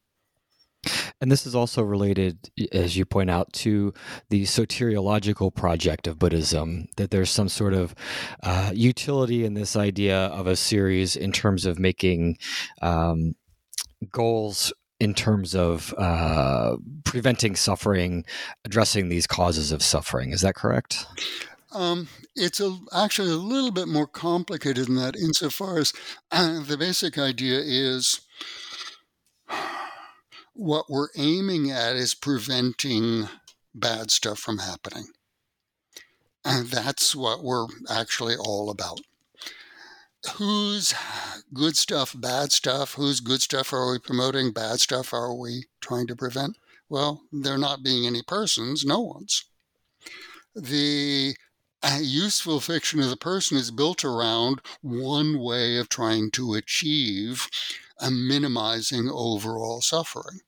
And 1.22 1.32
this 1.32 1.46
is 1.46 1.54
also 1.54 1.84
related, 1.84 2.50
as 2.72 2.98
you 2.98 3.06
point 3.06 3.30
out, 3.30 3.54
to 3.54 3.94
the 4.30 4.44
soteriological 4.44 5.54
project 5.54 6.08
of 6.08 6.18
Buddhism, 6.18 6.88
that 6.98 7.12
there's 7.12 7.30
some 7.30 7.48
sort 7.48 7.74
of 7.74 7.94
uh, 8.42 8.72
utility 8.74 9.46
in 9.46 9.54
this 9.54 9.76
idea 9.76 10.18
of 10.18 10.48
a 10.48 10.56
series 10.56 11.16
in 11.16 11.32
terms 11.32 11.66
of 11.66 11.78
making 11.78 12.40
um, 12.82 13.36
goals 14.12 14.74
in 15.00 15.14
terms 15.14 15.56
of 15.56 15.94
uh, 15.98 16.76
preventing 17.04 17.56
suffering, 17.56 18.26
addressing 18.66 19.10
these 19.10 19.28
causes 19.28 19.72
of 19.72 19.82
suffering. 19.82 20.32
Is 20.32 20.42
that 20.42 20.56
correct? 20.56 21.06
Um, 21.72 22.08
it's 22.36 22.60
a, 22.60 22.78
actually 22.94 23.32
a 23.32 23.36
little 23.36 23.72
bit 23.72 23.88
more 23.88 24.08
complicated 24.08 24.88
than 24.88 24.96
that, 24.96 25.16
insofar 25.16 25.80
as 25.80 25.94
uh, 26.32 26.64
the 26.64 26.78
basic 26.78 27.18
idea 27.18 27.60
is 27.60 28.22
what 30.54 30.90
we're 30.90 31.10
aiming 31.18 31.72
at 31.72 31.96
is 31.96 32.14
preventing 32.14 33.28
bad 33.74 34.12
stuff 34.12 34.40
from 34.40 34.60
happening. 34.60 35.08
And 36.44 36.68
that's 36.68 37.16
what 37.16 37.44
we're 37.44 37.68
actually 37.90 38.36
all 38.36 38.70
about. 38.70 39.02
Whose 40.36 40.94
good 41.54 41.76
stuff, 41.78 42.16
bad 42.18 42.52
stuff, 42.52 42.94
whose 42.94 43.20
good 43.20 43.42
stuff 43.42 43.74
are 43.74 43.92
we 43.92 44.00
promoting, 44.00 44.52
bad 44.52 44.80
stuff 44.80 45.14
are 45.14 45.34
we 45.34 45.66
trying 45.80 46.08
to 46.08 46.16
prevent? 46.16 46.58
Well, 46.90 47.22
there 47.32 47.58
not 47.58 47.84
being 47.84 48.06
any 48.06 48.22
persons, 48.22 48.86
no 48.86 49.00
one's. 49.00 49.46
The 50.56 51.36
useful 52.02 52.60
fiction 52.60 53.00
of 53.00 53.10
the 53.10 53.18
person 53.18 53.58
is 53.58 53.72
built 53.72 54.06
around 54.06 54.62
one 54.82 55.40
way 55.40 55.78
of 55.78 55.90
trying 55.90 56.32
to 56.32 56.54
achieve 56.54 57.50
a 58.00 58.12
minimizing 58.12 59.10
overall 59.10 59.82
suffering. 59.82 60.42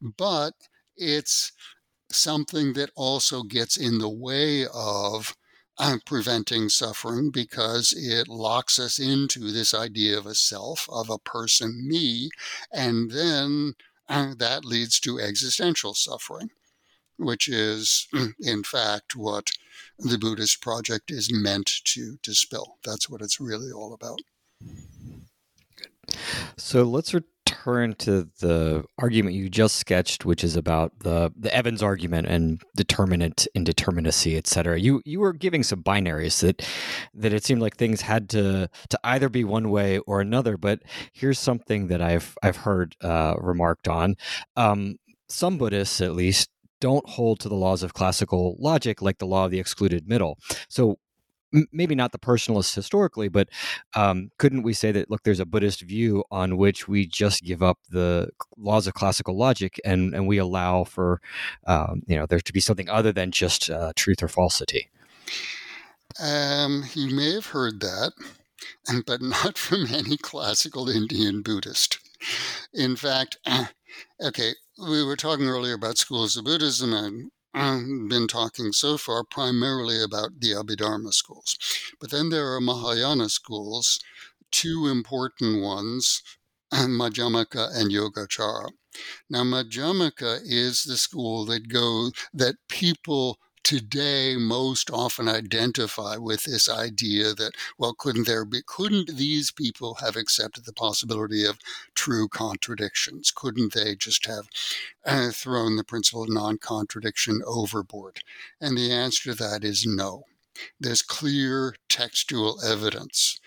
But 0.00 0.54
it's 0.96 1.52
something 2.10 2.72
that 2.74 2.90
also 2.94 3.42
gets 3.42 3.76
in 3.76 3.98
the 3.98 4.08
way 4.08 4.66
of 4.66 5.36
uh, 5.78 5.98
preventing 6.04 6.68
suffering 6.68 7.30
because 7.30 7.94
it 7.96 8.28
locks 8.28 8.78
us 8.78 8.98
into 8.98 9.50
this 9.50 9.72
idea 9.72 10.18
of 10.18 10.26
a 10.26 10.34
self, 10.34 10.86
of 10.90 11.08
a 11.08 11.18
person, 11.18 11.88
me, 11.88 12.30
and 12.70 13.10
then 13.10 13.74
uh, 14.08 14.34
that 14.36 14.64
leads 14.64 15.00
to 15.00 15.18
existential 15.18 15.94
suffering, 15.94 16.50
which 17.20 17.48
is, 17.48 18.08
in 18.40 18.64
fact, 18.64 19.14
what 19.14 19.50
the 19.98 20.18
Buddhist 20.18 20.62
project 20.62 21.10
is 21.10 21.30
meant 21.32 21.70
to 21.84 22.16
dispel. 22.22 22.78
That's 22.84 23.08
what 23.08 23.20
it's 23.20 23.40
really 23.40 23.70
all 23.70 23.92
about. 23.92 24.20
So 26.56 26.82
let's 26.82 27.14
return 27.14 27.94
to 27.98 28.28
the 28.40 28.84
argument 28.98 29.36
you 29.36 29.48
just 29.48 29.76
sketched, 29.76 30.24
which 30.24 30.42
is 30.42 30.56
about 30.56 30.92
the 31.00 31.32
the 31.36 31.54
Evans 31.54 31.82
argument 31.82 32.26
and 32.26 32.60
determinate, 32.74 33.46
indeterminacy, 33.56 34.36
et 34.36 34.46
cetera. 34.46 34.78
You 34.78 35.02
you 35.04 35.20
were 35.20 35.32
giving 35.32 35.62
some 35.62 35.82
binaries 35.82 36.40
that 36.40 36.66
that 37.14 37.32
it 37.32 37.44
seemed 37.44 37.60
like 37.60 37.76
things 37.76 38.00
had 38.00 38.28
to 38.30 38.68
to 38.88 39.00
either 39.04 39.28
be 39.28 39.44
one 39.44 39.70
way 39.70 39.98
or 39.98 40.20
another. 40.20 40.56
But 40.56 40.80
here's 41.12 41.38
something 41.38 41.88
that 41.88 42.00
I've 42.02 42.36
I've 42.42 42.56
heard 42.56 42.96
uh, 43.02 43.34
remarked 43.38 43.86
on. 43.86 44.16
Um, 44.56 44.96
some 45.28 45.58
Buddhists, 45.58 46.00
at 46.00 46.14
least, 46.14 46.50
don't 46.80 47.08
hold 47.08 47.40
to 47.40 47.48
the 47.48 47.54
laws 47.54 47.82
of 47.82 47.94
classical 47.94 48.56
logic 48.58 49.02
like 49.02 49.18
the 49.18 49.26
law 49.26 49.44
of 49.44 49.50
the 49.50 49.60
excluded 49.60 50.08
middle. 50.08 50.38
So 50.68 50.98
maybe 51.72 51.94
not 51.94 52.12
the 52.12 52.18
personalists 52.18 52.74
historically, 52.74 53.28
but 53.28 53.48
um, 53.94 54.30
couldn't 54.38 54.62
we 54.62 54.72
say 54.72 54.92
that 54.92 55.10
look, 55.10 55.22
there's 55.22 55.40
a 55.40 55.46
Buddhist 55.46 55.82
view 55.82 56.24
on 56.30 56.56
which 56.56 56.88
we 56.88 57.06
just 57.06 57.42
give 57.42 57.62
up 57.62 57.78
the 57.90 58.30
laws 58.56 58.86
of 58.86 58.94
classical 58.94 59.36
logic 59.36 59.80
and 59.84 60.14
and 60.14 60.26
we 60.26 60.38
allow 60.38 60.84
for 60.84 61.20
um, 61.66 62.02
you 62.06 62.16
know 62.16 62.26
there 62.26 62.40
to 62.40 62.52
be 62.52 62.60
something 62.60 62.88
other 62.88 63.12
than 63.12 63.30
just 63.30 63.70
uh, 63.70 63.92
truth 63.96 64.22
or 64.22 64.28
falsity. 64.28 64.90
Um, 66.20 66.84
you 66.94 67.14
may 67.14 67.34
have 67.34 67.46
heard 67.46 67.80
that, 67.80 68.12
but 69.06 69.22
not 69.22 69.56
from 69.66 69.86
any 69.92 70.16
classical 70.16 70.88
Indian 70.88 71.42
Buddhist. 71.42 71.98
In 72.72 72.96
fact, 72.96 73.38
okay, 74.20 74.54
we 74.78 75.02
were 75.04 75.16
talking 75.16 75.48
earlier 75.48 75.74
about 75.74 75.98
schools 75.98 76.36
of 76.36 76.44
Buddhism, 76.44 76.92
and 76.92 77.30
I've 77.52 78.08
been 78.08 78.28
talking 78.28 78.72
so 78.72 78.96
far 78.96 79.24
primarily 79.24 80.02
about 80.02 80.40
the 80.40 80.52
Abhidharma 80.52 81.12
schools. 81.12 81.56
But 82.00 82.10
then 82.10 82.30
there 82.30 82.52
are 82.54 82.60
Mahayana 82.60 83.28
schools, 83.28 83.98
two 84.50 84.86
important 84.86 85.60
ones, 85.62 86.22
Madhyamaka 86.72 87.76
and 87.76 87.90
Yogacara. 87.90 88.70
Now, 89.28 89.42
Madhyamaka 89.42 90.40
is 90.44 90.84
the 90.84 90.96
school 90.96 91.44
that 91.46 91.68
go 91.68 92.10
that 92.32 92.56
people 92.68 93.38
today 93.62 94.36
most 94.36 94.90
often 94.90 95.28
identify 95.28 96.16
with 96.16 96.44
this 96.44 96.68
idea 96.68 97.34
that 97.34 97.52
well 97.78 97.94
couldn't 97.94 98.26
there 98.26 98.44
be 98.44 98.62
couldn't 98.64 99.16
these 99.16 99.50
people 99.50 99.98
have 100.00 100.16
accepted 100.16 100.64
the 100.64 100.72
possibility 100.72 101.44
of 101.44 101.58
true 101.94 102.28
contradictions? 102.28 103.30
Couldn't 103.30 103.74
they 103.74 103.94
just 103.94 104.26
have 104.26 104.48
uh, 105.04 105.30
thrown 105.30 105.76
the 105.76 105.84
principle 105.84 106.22
of 106.22 106.30
non-contradiction 106.30 107.42
overboard? 107.46 108.20
And 108.60 108.76
the 108.76 108.92
answer 108.92 109.30
to 109.30 109.36
that 109.36 109.64
is 109.64 109.86
no. 109.86 110.24
There's 110.78 111.02
clear 111.02 111.74
textual 111.88 112.60
evidence 112.62 113.40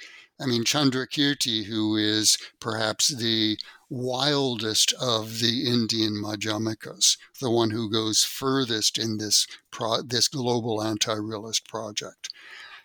I 0.44 0.46
mean, 0.46 0.66
Chandrakirti, 0.66 1.66
who 1.66 1.96
is 1.96 2.38
perhaps 2.60 3.08
the 3.08 3.58
wildest 3.90 4.94
of 5.00 5.40
the 5.40 5.66
Indian 5.66 6.22
Madhyamikas, 6.22 7.18
the 7.40 7.50
one 7.50 7.70
who 7.70 7.90
goes 7.90 8.24
furthest 8.24 8.98
in 8.98 9.20
this, 9.20 9.48
pro- 9.72 10.02
this 10.02 10.28
global 10.28 10.84
anti 10.84 11.14
realist 11.14 11.66
project. 11.66 12.30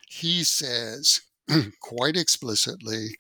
He 0.09 0.44
says 0.44 1.23
quite 1.81 2.16
explicitly 2.16 3.18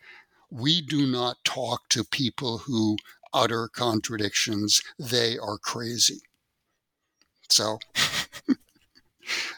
we 0.50 0.80
do 0.80 1.06
not 1.06 1.42
talk 1.44 1.88
to 1.88 2.04
people 2.04 2.58
who 2.58 2.96
utter 3.34 3.68
contradictions, 3.68 4.82
they 4.98 5.36
are 5.36 5.58
crazy. 5.58 6.20
So, 7.50 7.80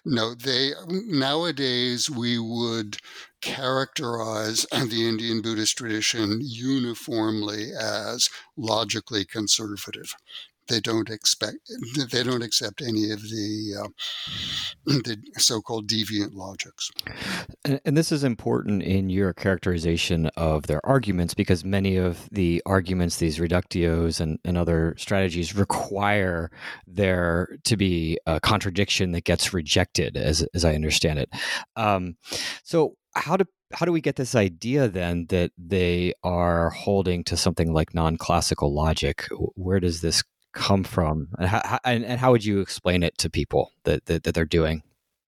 no, 0.05 0.35
they 0.35 0.73
nowadays 0.89 2.11
we 2.11 2.39
would 2.39 2.99
characterize 3.41 4.67
the 4.71 5.09
Indian 5.09 5.41
Buddhist 5.43 5.77
tradition 5.79 6.41
uniformly 6.43 7.71
as 7.73 8.29
logically 8.57 9.25
conservative. 9.25 10.15
They 10.71 10.81
don't 10.81 11.11
expect 11.11 11.59
they 12.11 12.23
don't 12.23 12.43
accept 12.43 12.81
any 12.81 13.11
of 13.11 13.21
the 13.23 13.75
uh, 13.83 13.89
the 14.87 15.19
so-called 15.37 15.89
deviant 15.89 16.35
logics. 16.35 16.91
And, 17.65 17.81
and 17.85 17.97
this 17.97 18.13
is 18.13 18.25
important 18.25 18.83
in 18.83 19.11
your 19.11 19.33
characterization 19.33 20.27
of 20.37 20.69
their 20.69 20.85
arguments 20.87 21.35
because 21.35 21.65
many 21.65 21.97
of 21.97 22.29
the 22.31 22.63
arguments, 22.67 23.17
these 23.17 23.39
reductios 23.39 24.21
and, 24.21 24.39
and 24.45 24.57
other 24.57 24.95
strategies, 24.97 25.55
require 25.55 26.51
there 26.87 27.49
to 27.65 27.77
be 27.77 28.19
a 28.27 28.41
contradiction 28.41 29.13
that 29.13 29.25
gets 29.25 29.53
rejected, 29.53 30.17
as 30.17 30.47
as 30.55 30.65
I 30.65 30.75
understand 30.75 31.19
it. 31.19 31.31
Um, 31.77 32.17
so 32.63 32.95
how 33.15 33.37
do 33.37 33.45
how 33.73 33.87
do 33.87 33.93
we 33.93 34.01
get 34.01 34.17
this 34.17 34.35
idea 34.35 34.89
then 34.89 35.27
that 35.29 35.53
they 35.57 36.13
are 36.25 36.71
holding 36.71 37.23
to 37.25 37.37
something 37.37 37.73
like 37.73 37.95
non-classical 37.95 38.75
logic? 38.75 39.27
Where 39.55 39.81
does 39.81 40.01
this 40.01 40.25
come 40.53 40.85
from, 40.85 41.29
and 41.39 41.49
how, 41.49 41.79
and, 41.85 42.05
and 42.05 42.21
how 42.21 42.33
would 42.33 42.45
you 42.45 42.61
explain 42.61 43.03
it 43.03 43.17
to 43.19 43.31
people 43.31 43.73
that 43.85 44.07
that, 44.07 44.25
that 44.25 44.35
they're 44.35 44.45
doing 44.45 44.83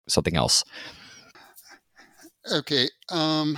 something 0.07 0.35
else? 0.35 0.63
Okay. 2.51 2.89
Um, 3.09 3.57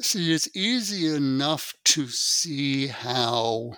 see, 0.00 0.32
it's 0.32 0.54
easy 0.54 1.14
enough 1.14 1.72
to 1.86 2.06
see 2.08 2.88
how 2.88 3.72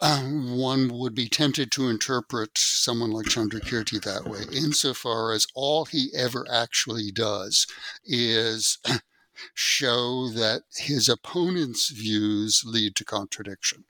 um, 0.00 0.56
one 0.56 0.88
would 0.88 1.14
be 1.14 1.28
tempted 1.28 1.72
to 1.72 1.88
interpret 1.88 2.56
someone 2.56 3.10
like 3.10 3.26
Chandrakirti 3.26 4.02
that 4.02 4.28
way, 4.28 4.42
insofar 4.52 5.32
as 5.32 5.46
all 5.54 5.86
he 5.86 6.10
ever 6.14 6.46
actually 6.50 7.10
does 7.10 7.66
is 8.04 8.78
show 9.54 10.28
that 10.28 10.62
his 10.76 11.08
opponent's 11.08 11.90
views 11.90 12.62
lead 12.64 12.94
to 12.96 13.04
contradiction. 13.04 13.84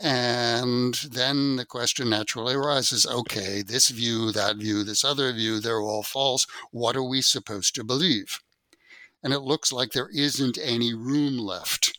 And 0.00 0.94
then 0.94 1.56
the 1.56 1.66
question 1.66 2.10
naturally 2.10 2.54
arises 2.54 3.06
okay, 3.06 3.62
this 3.62 3.88
view, 3.88 4.32
that 4.32 4.56
view, 4.56 4.82
this 4.82 5.04
other 5.04 5.32
view, 5.32 5.60
they're 5.60 5.80
all 5.80 6.02
false. 6.02 6.46
What 6.70 6.96
are 6.96 7.02
we 7.02 7.20
supposed 7.20 7.74
to 7.76 7.84
believe? 7.84 8.40
And 9.22 9.32
it 9.32 9.40
looks 9.40 9.72
like 9.72 9.92
there 9.92 10.10
isn't 10.12 10.58
any 10.60 10.92
room 10.92 11.38
left 11.38 11.98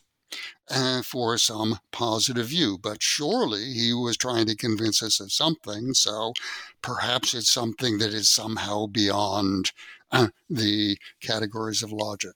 uh, 0.70 1.02
for 1.02 1.38
some 1.38 1.78
positive 1.92 2.48
view. 2.48 2.78
But 2.78 3.02
surely 3.02 3.72
he 3.72 3.92
was 3.92 4.16
trying 4.16 4.46
to 4.46 4.56
convince 4.56 5.02
us 5.02 5.20
of 5.20 5.32
something. 5.32 5.94
So 5.94 6.34
perhaps 6.82 7.34
it's 7.34 7.50
something 7.50 7.98
that 7.98 8.12
is 8.12 8.28
somehow 8.28 8.86
beyond 8.86 9.72
uh, 10.12 10.28
the 10.50 10.98
categories 11.20 11.82
of 11.82 11.92
logic. 11.92 12.34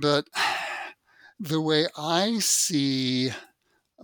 But 0.00 0.26
the 1.38 1.60
way 1.60 1.86
I 1.96 2.38
see 2.38 3.30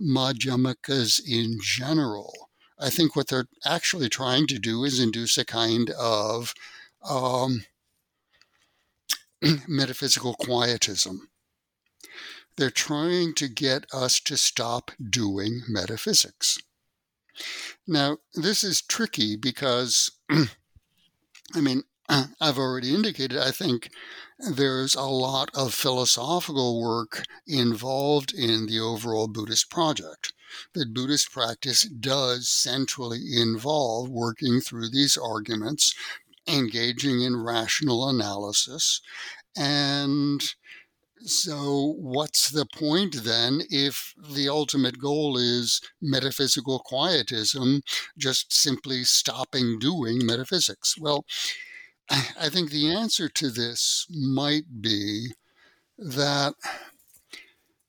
Madhyamikas 0.01 1.21
in 1.25 1.59
general, 1.61 2.49
I 2.79 2.89
think 2.89 3.15
what 3.15 3.27
they're 3.27 3.47
actually 3.65 4.09
trying 4.09 4.47
to 4.47 4.59
do 4.59 4.83
is 4.83 4.99
induce 4.99 5.37
a 5.37 5.45
kind 5.45 5.89
of 5.91 6.53
um, 7.07 7.65
metaphysical 9.67 10.33
quietism 10.35 11.29
they're 12.57 12.69
trying 12.69 13.33
to 13.35 13.47
get 13.47 13.85
us 13.93 14.19
to 14.21 14.37
stop 14.37 14.91
doing 15.09 15.61
metaphysics. 15.67 16.59
Now, 17.87 18.17
this 18.35 18.63
is 18.63 18.81
tricky 18.81 19.35
because, 19.35 20.11
I 20.29 21.61
mean, 21.61 21.83
Uh, 22.09 22.27
I've 22.39 22.57
already 22.57 22.93
indicated, 22.93 23.37
I 23.37 23.51
think 23.51 23.89
there's 24.37 24.95
a 24.95 25.03
lot 25.03 25.49
of 25.53 25.73
philosophical 25.73 26.81
work 26.81 27.23
involved 27.47 28.33
in 28.33 28.65
the 28.67 28.79
overall 28.79 29.27
Buddhist 29.27 29.69
project. 29.69 30.33
That 30.73 30.93
Buddhist 30.93 31.31
practice 31.31 31.83
does 31.83 32.49
centrally 32.49 33.21
involve 33.35 34.09
working 34.09 34.59
through 34.61 34.89
these 34.89 35.17
arguments, 35.17 35.93
engaging 36.47 37.21
in 37.21 37.37
rational 37.37 38.07
analysis, 38.09 39.01
and 39.55 40.43
so, 41.25 41.95
what's 41.99 42.49
the 42.49 42.65
point 42.65 43.23
then 43.23 43.61
if 43.69 44.13
the 44.17 44.49
ultimate 44.49 44.99
goal 44.99 45.37
is 45.37 45.79
metaphysical 46.01 46.79
quietism, 46.79 47.81
just 48.17 48.51
simply 48.53 49.03
stopping 49.05 49.79
doing 49.79 50.25
metaphysics? 50.25 50.95
Well, 50.99 51.25
I 52.09 52.49
think 52.49 52.69
the 52.69 52.91
answer 52.91 53.29
to 53.29 53.49
this 53.49 54.07
might 54.09 54.81
be 54.81 55.33
that 55.97 56.55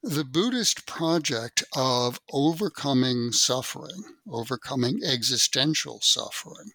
the 0.03 0.25
Buddhist 0.25 0.87
project 0.87 1.65
of 1.75 2.21
overcoming 2.31 3.33
suffering, 3.33 4.05
overcoming 4.29 5.01
existential 5.03 6.01
suffering, 6.03 6.73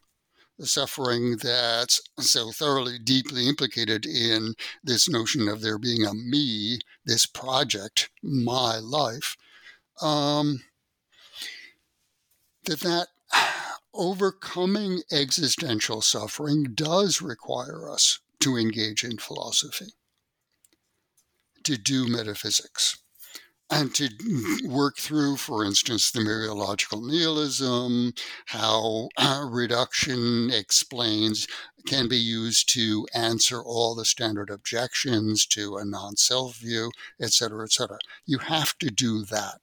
the 0.58 0.66
suffering 0.66 1.38
that's 1.38 2.02
so 2.20 2.52
thoroughly, 2.52 2.98
deeply 2.98 3.48
implicated 3.48 4.06
in 4.06 4.56
this 4.84 5.08
notion 5.08 5.48
of 5.48 5.62
there 5.62 5.78
being 5.78 6.06
a 6.06 6.14
me, 6.14 6.80
this 7.06 7.26
project, 7.26 8.10
my 8.22 8.78
life, 8.80 9.38
um, 10.02 10.64
that 12.66 12.80
that 12.82 13.08
overcoming 14.00 15.04
existential 15.12 16.02
suffering 16.02 16.72
does 16.74 17.22
require 17.22 17.90
us 17.90 18.20
to 18.40 18.58
engage 18.58 19.04
in 19.04 19.18
philosophy, 19.18 19.94
to 21.64 21.78
do 21.78 22.08
metaphysics 22.08 22.98
and 23.70 23.94
to 23.94 24.10
work 24.66 24.98
through, 24.98 25.36
for 25.36 25.64
instance, 25.64 26.10
the 26.10 26.22
mereological 26.22 27.06
nihilism, 27.06 28.14
how 28.48 29.10
uh, 29.18 29.46
reduction 29.48 30.50
explains 30.52 31.48
can 31.86 32.08
be 32.08 32.18
used 32.18 32.74
to 32.74 33.06
answer 33.14 33.62
all 33.62 33.94
the 33.94 34.06
standard 34.06 34.50
objections 34.50 35.46
to 35.46 35.78
a 35.78 35.86
non-self 35.86 36.56
view, 36.56 36.92
etc., 37.22 37.66
etc. 37.66 38.00
You 38.26 38.40
have 38.40 38.78
to 38.80 38.90
do 38.90 39.24
that 39.26 39.60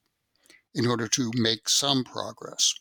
in 0.74 0.86
order 0.86 1.08
to 1.08 1.32
make 1.34 1.68
some 1.68 2.04
progress. 2.04 2.74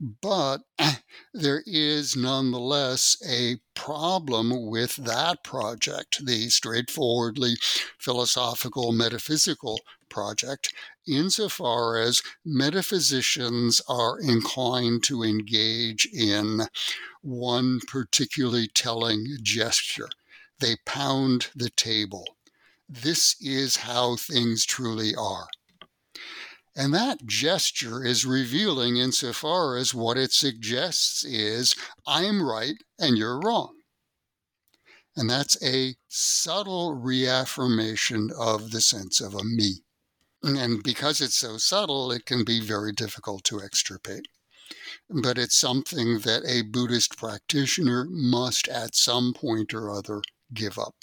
But 0.00 0.62
there 1.34 1.62
is 1.66 2.16
nonetheless 2.16 3.16
a 3.26 3.60
problem 3.74 4.66
with 4.66 4.96
that 4.96 5.44
project, 5.44 6.24
the 6.26 6.48
straightforwardly 6.50 7.56
philosophical, 7.98 8.92
metaphysical 8.92 9.80
project, 10.08 10.72
insofar 11.06 11.98
as 11.98 12.22
metaphysicians 12.44 13.80
are 13.88 14.18
inclined 14.20 15.02
to 15.04 15.22
engage 15.22 16.06
in 16.12 16.62
one 17.22 17.80
particularly 17.86 18.68
telling 18.68 19.26
gesture. 19.42 20.08
They 20.58 20.76
pound 20.84 21.48
the 21.54 21.70
table. 21.70 22.36
This 22.88 23.36
is 23.40 23.76
how 23.76 24.16
things 24.16 24.64
truly 24.64 25.14
are. 25.14 25.48
And 26.74 26.94
that 26.94 27.26
gesture 27.26 28.04
is 28.04 28.24
revealing 28.24 28.96
insofar 28.96 29.76
as 29.76 29.94
what 29.94 30.16
it 30.16 30.32
suggests 30.32 31.22
is 31.24 31.74
I'm 32.06 32.42
right 32.42 32.76
and 32.98 33.18
you're 33.18 33.40
wrong. 33.40 33.74
And 35.14 35.28
that's 35.28 35.62
a 35.62 35.96
subtle 36.08 36.94
reaffirmation 36.94 38.30
of 38.38 38.70
the 38.70 38.80
sense 38.80 39.20
of 39.20 39.34
a 39.34 39.44
me. 39.44 39.82
And 40.42 40.82
because 40.82 41.20
it's 41.20 41.36
so 41.36 41.58
subtle, 41.58 42.10
it 42.10 42.24
can 42.24 42.44
be 42.44 42.60
very 42.60 42.92
difficult 42.92 43.44
to 43.44 43.62
extirpate. 43.62 44.26
But 45.10 45.36
it's 45.36 45.54
something 45.54 46.20
that 46.20 46.44
a 46.46 46.62
Buddhist 46.62 47.18
practitioner 47.18 48.06
must 48.08 48.66
at 48.68 48.96
some 48.96 49.34
point 49.34 49.74
or 49.74 49.90
other 49.90 50.22
give 50.54 50.78
up. 50.78 50.94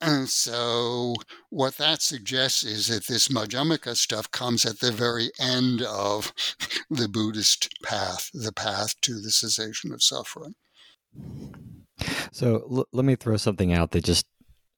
And 0.00 0.28
so, 0.28 1.14
what 1.50 1.76
that 1.76 2.00
suggests 2.00 2.64
is 2.64 2.88
that 2.88 3.06
this 3.06 3.28
Madhyamaka 3.28 3.96
stuff 3.96 4.30
comes 4.30 4.64
at 4.64 4.80
the 4.80 4.92
very 4.92 5.30
end 5.38 5.82
of 5.82 6.32
the 6.88 7.08
Buddhist 7.08 7.68
path, 7.82 8.30
the 8.32 8.52
path 8.52 8.98
to 9.02 9.20
the 9.20 9.30
cessation 9.30 9.92
of 9.92 10.02
suffering. 10.02 10.54
So, 12.32 12.66
l- 12.70 12.88
let 12.92 13.04
me 13.04 13.14
throw 13.14 13.36
something 13.36 13.74
out 13.74 13.90
that 13.90 14.04
just 14.04 14.26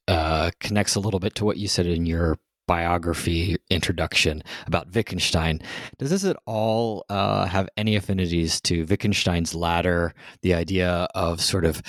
uh, 0.08 0.50
connects 0.58 0.96
a 0.96 1.00
little 1.00 1.20
bit 1.20 1.36
to 1.36 1.44
what 1.44 1.56
you 1.56 1.68
said 1.68 1.86
in 1.86 2.04
your 2.04 2.38
biography 2.66 3.56
introduction 3.70 4.42
about 4.66 4.92
Wittgenstein. 4.94 5.60
Does 5.98 6.10
this 6.10 6.24
at 6.24 6.36
all 6.46 7.04
uh, 7.08 7.46
have 7.46 7.68
any 7.76 7.96
affinities 7.96 8.60
to 8.62 8.84
Wittgenstein's 8.86 9.54
ladder, 9.54 10.14
the 10.42 10.54
idea 10.54 11.08
of 11.14 11.40
sort 11.40 11.64
of 11.64 11.82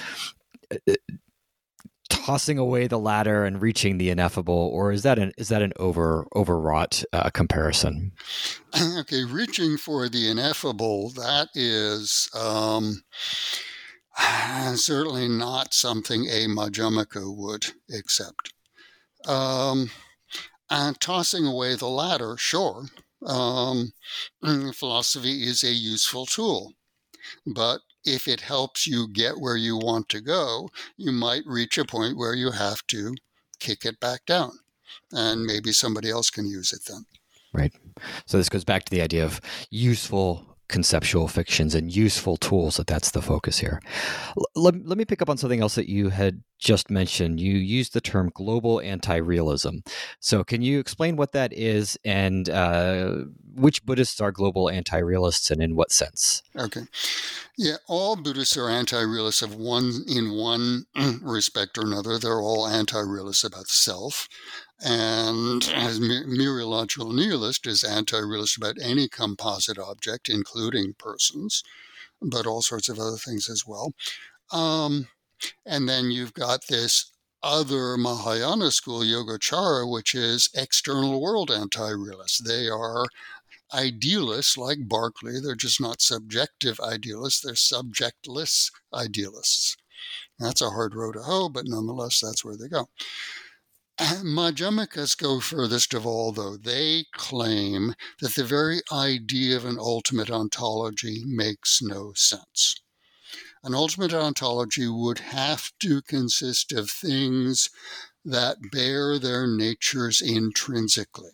uh, 0.72 0.94
tossing 2.14 2.58
away 2.58 2.88
the 2.88 3.00
ladder 3.00 3.44
and 3.44 3.62
reaching 3.62 3.98
the 3.98 4.10
ineffable, 4.10 4.70
or 4.74 4.92
is 4.92 5.04
that 5.04 5.18
an 5.20 5.32
is 5.38 5.50
that 5.50 5.62
an 5.62 5.74
over 5.78 6.28
overwrought 6.36 7.04
uh, 7.12 7.30
comparison? 7.30 8.14
Okay, 9.00 9.24
reaching 9.24 9.78
for 9.78 10.10
the 10.10 10.28
ineffable 10.30 11.10
that 11.12 11.50
is 11.54 12.30
um, 12.34 13.04
certainly 14.76 15.28
not 15.28 15.74
something 15.74 16.26
a 16.26 16.48
Madhyamaka 16.48 17.36
would 17.36 17.68
accept. 17.96 18.54
Um, 19.28 19.92
and 20.70 21.00
tossing 21.00 21.46
away 21.46 21.76
the 21.76 21.88
ladder, 21.88 22.36
sure, 22.38 22.86
um, 23.26 23.94
philosophy 24.74 25.44
is 25.44 25.64
a 25.64 25.72
useful 25.72 26.26
tool, 26.26 26.74
but 27.46 27.82
if 28.06 28.28
it 28.28 28.42
helps 28.42 28.88
you 28.88 29.08
get 29.08 29.40
where 29.40 29.58
you 29.58 29.78
want 29.78 30.10
to 30.10 30.22
go, 30.22 30.70
you 30.98 31.12
might 31.12 31.44
reach 31.46 31.78
a 31.78 31.86
point 31.86 32.18
where 32.18 32.34
you 32.34 32.52
have 32.52 32.86
to 32.88 33.16
kick 33.60 33.86
it 33.86 34.00
back 34.00 34.26
down. 34.26 34.52
And 35.12 35.46
maybe 35.46 35.72
somebody 35.72 36.10
else 36.10 36.30
can 36.30 36.46
use 36.46 36.74
it 36.74 36.82
then. 36.88 37.06
Right. 37.54 37.74
So 38.26 38.38
this 38.38 38.50
goes 38.50 38.64
back 38.64 38.86
to 38.86 38.92
the 38.92 39.02
idea 39.02 39.24
of 39.24 39.40
useful 39.70 40.53
conceptual 40.70 41.28
fictions 41.28 41.76
and 41.76 41.96
useful 41.96 42.38
tools 42.38 42.78
that 42.78 42.88
that's 42.88 43.12
the 43.12 43.22
focus 43.22 43.60
here. 43.60 43.82
L- 44.38 44.46
let, 44.56 44.86
let 44.86 44.98
me 44.98 45.06
pick 45.06 45.22
up 45.22 45.30
on 45.30 45.38
something 45.38 45.62
else 45.62 45.76
that 45.76 45.90
you 45.90 46.10
had 46.10 46.42
just 46.58 46.90
mentioned. 46.90 47.40
You 47.40 47.54
used 47.56 47.94
the 47.94 48.02
term 48.02 48.32
global 48.34 48.80
anti-realism. 48.82 49.80
So 50.20 50.44
can 50.44 50.62
you 50.62 50.80
explain 50.80 51.16
what 51.18 51.34
that 51.34 51.52
is 51.54 51.98
and 52.06 52.50
uh, 52.50 53.26
which 53.54 53.86
Buddhists 53.86 54.22
are 54.22 54.32
global 54.32 54.70
anti-realists 54.70 55.52
and 55.52 55.62
in 55.62 55.76
what 55.76 55.92
sense? 55.92 56.42
Okay. 56.58 56.84
Yeah, 57.58 57.76
all 57.88 58.16
Buddhists 58.16 58.58
are 58.58 58.70
anti-realists 58.70 59.42
of 59.42 59.56
one 59.56 59.92
in 60.08 60.32
one 60.32 60.86
respect 61.22 61.78
or 61.78 61.82
another. 61.82 62.18
They're 62.18 62.42
all 62.42 62.68
anti-realists 62.68 63.44
about 63.44 63.68
self. 63.68 64.28
And 64.86 65.64
as 65.74 66.00
mereological 66.02 67.14
nihilist 67.14 67.66
is 67.68 67.86
anti-realist 67.86 68.58
about 68.58 68.76
any 68.82 69.08
composite 69.08 69.80
object, 69.80 70.28
including 70.28 70.96
persons, 71.00 71.64
but 72.22 72.46
all 72.46 72.62
sorts 72.62 72.90
of 72.90 73.00
other 73.00 73.16
things 73.16 73.50
as 73.50 73.66
well. 73.66 73.94
Um, 74.52 75.08
and 75.66 75.88
then 75.88 76.12
you've 76.12 76.34
got 76.34 76.68
this 76.68 77.12
other 77.42 77.98
Mahayana 77.98 78.72
school, 78.72 79.02
Yogacara, 79.02 79.90
which 79.90 80.14
is 80.14 80.50
external 80.54 81.22
world 81.22 81.50
anti-realists. 81.50 82.40
They 82.40 82.68
are 82.68 83.06
idealists 83.74 84.58
like 84.58 84.88
Berkeley. 84.88 85.40
They're 85.40 85.56
just 85.56 85.82
not 85.82 86.02
subjective 86.02 86.80
idealists, 86.82 87.42
they're 87.42 87.54
subjectless 87.54 88.70
idealists. 88.94 89.78
That's 90.40 90.62
a 90.62 90.72
hard 90.72 90.94
road 90.94 91.14
to 91.14 91.22
hoe, 91.22 91.50
but 91.50 91.66
nonetheless, 91.68 92.20
that's 92.20 92.44
where 92.44 92.58
they 92.58 92.68
go. 92.68 92.90
Madhyamikas 94.22 95.18
go 95.18 95.40
furthest 95.40 95.94
of 95.94 96.06
all, 96.06 96.34
though. 96.34 96.58
They 96.58 97.06
claim 97.14 97.96
that 98.20 98.36
the 98.36 98.44
very 98.44 98.82
idea 98.92 99.56
of 99.56 99.64
an 99.64 99.80
ultimate 99.80 100.30
ontology 100.30 101.24
makes 101.26 101.82
no 101.82 102.12
sense. 102.14 102.76
An 103.64 103.74
ultimate 103.74 104.14
ontology 104.14 104.90
would 104.90 105.20
have 105.20 105.72
to 105.80 106.02
consist 106.02 106.74
of 106.74 106.92
things 106.92 107.70
that 108.26 108.72
bear 108.74 109.18
their 109.18 109.48
natures 109.48 110.20
intrinsically, 110.20 111.32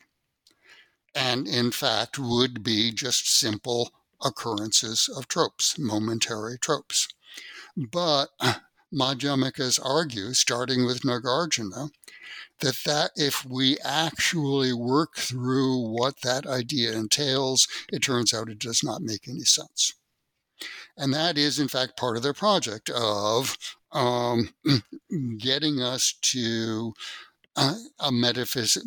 and 1.16 1.48
in 1.48 1.72
fact 1.72 2.20
would 2.20 2.64
be 2.64 2.92
just 2.92 3.28
simple 3.28 3.92
occurrences 4.22 5.10
of 5.16 5.28
tropes, 5.28 5.80
momentary 5.80 6.60
tropes. 6.60 7.08
But 7.76 8.30
Madhyamikas 8.94 9.80
argue, 9.84 10.34
starting 10.34 10.86
with 10.86 11.02
Nagarjuna, 11.02 11.90
that 12.62 12.78
that 12.86 13.12
if 13.16 13.46
we 13.46 13.78
actually 13.84 14.74
work 14.74 15.16
through 15.16 15.78
what 15.78 16.22
that 16.24 16.46
idea 16.46 16.94
entails, 16.94 17.68
it 17.92 18.00
turns 18.00 18.34
out 18.34 18.50
it 18.50 18.60
does 18.60 18.84
not 18.84 19.02
make 19.02 19.28
any 19.28 19.44
sense. 19.44 19.94
And 20.98 21.14
that 21.14 21.38
is, 21.38 21.60
in 21.60 21.70
fact, 21.70 21.98
part 21.98 22.18
of 22.18 22.24
their 22.24 22.34
project 22.34 22.90
of 22.90 23.58
um, 23.92 24.50
getting 25.38 25.82
us 25.82 26.14
to 26.22 26.94
uh, 27.56 27.76
a 28.00 28.12
metaphysic, 28.12 28.84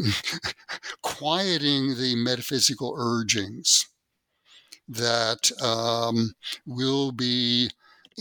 quieting 1.03 1.97
the 1.97 2.15
metaphysical 2.17 2.95
urgings 2.99 3.87
that 4.89 5.51
um, 5.63 6.35
will 6.67 7.13
be 7.13 7.71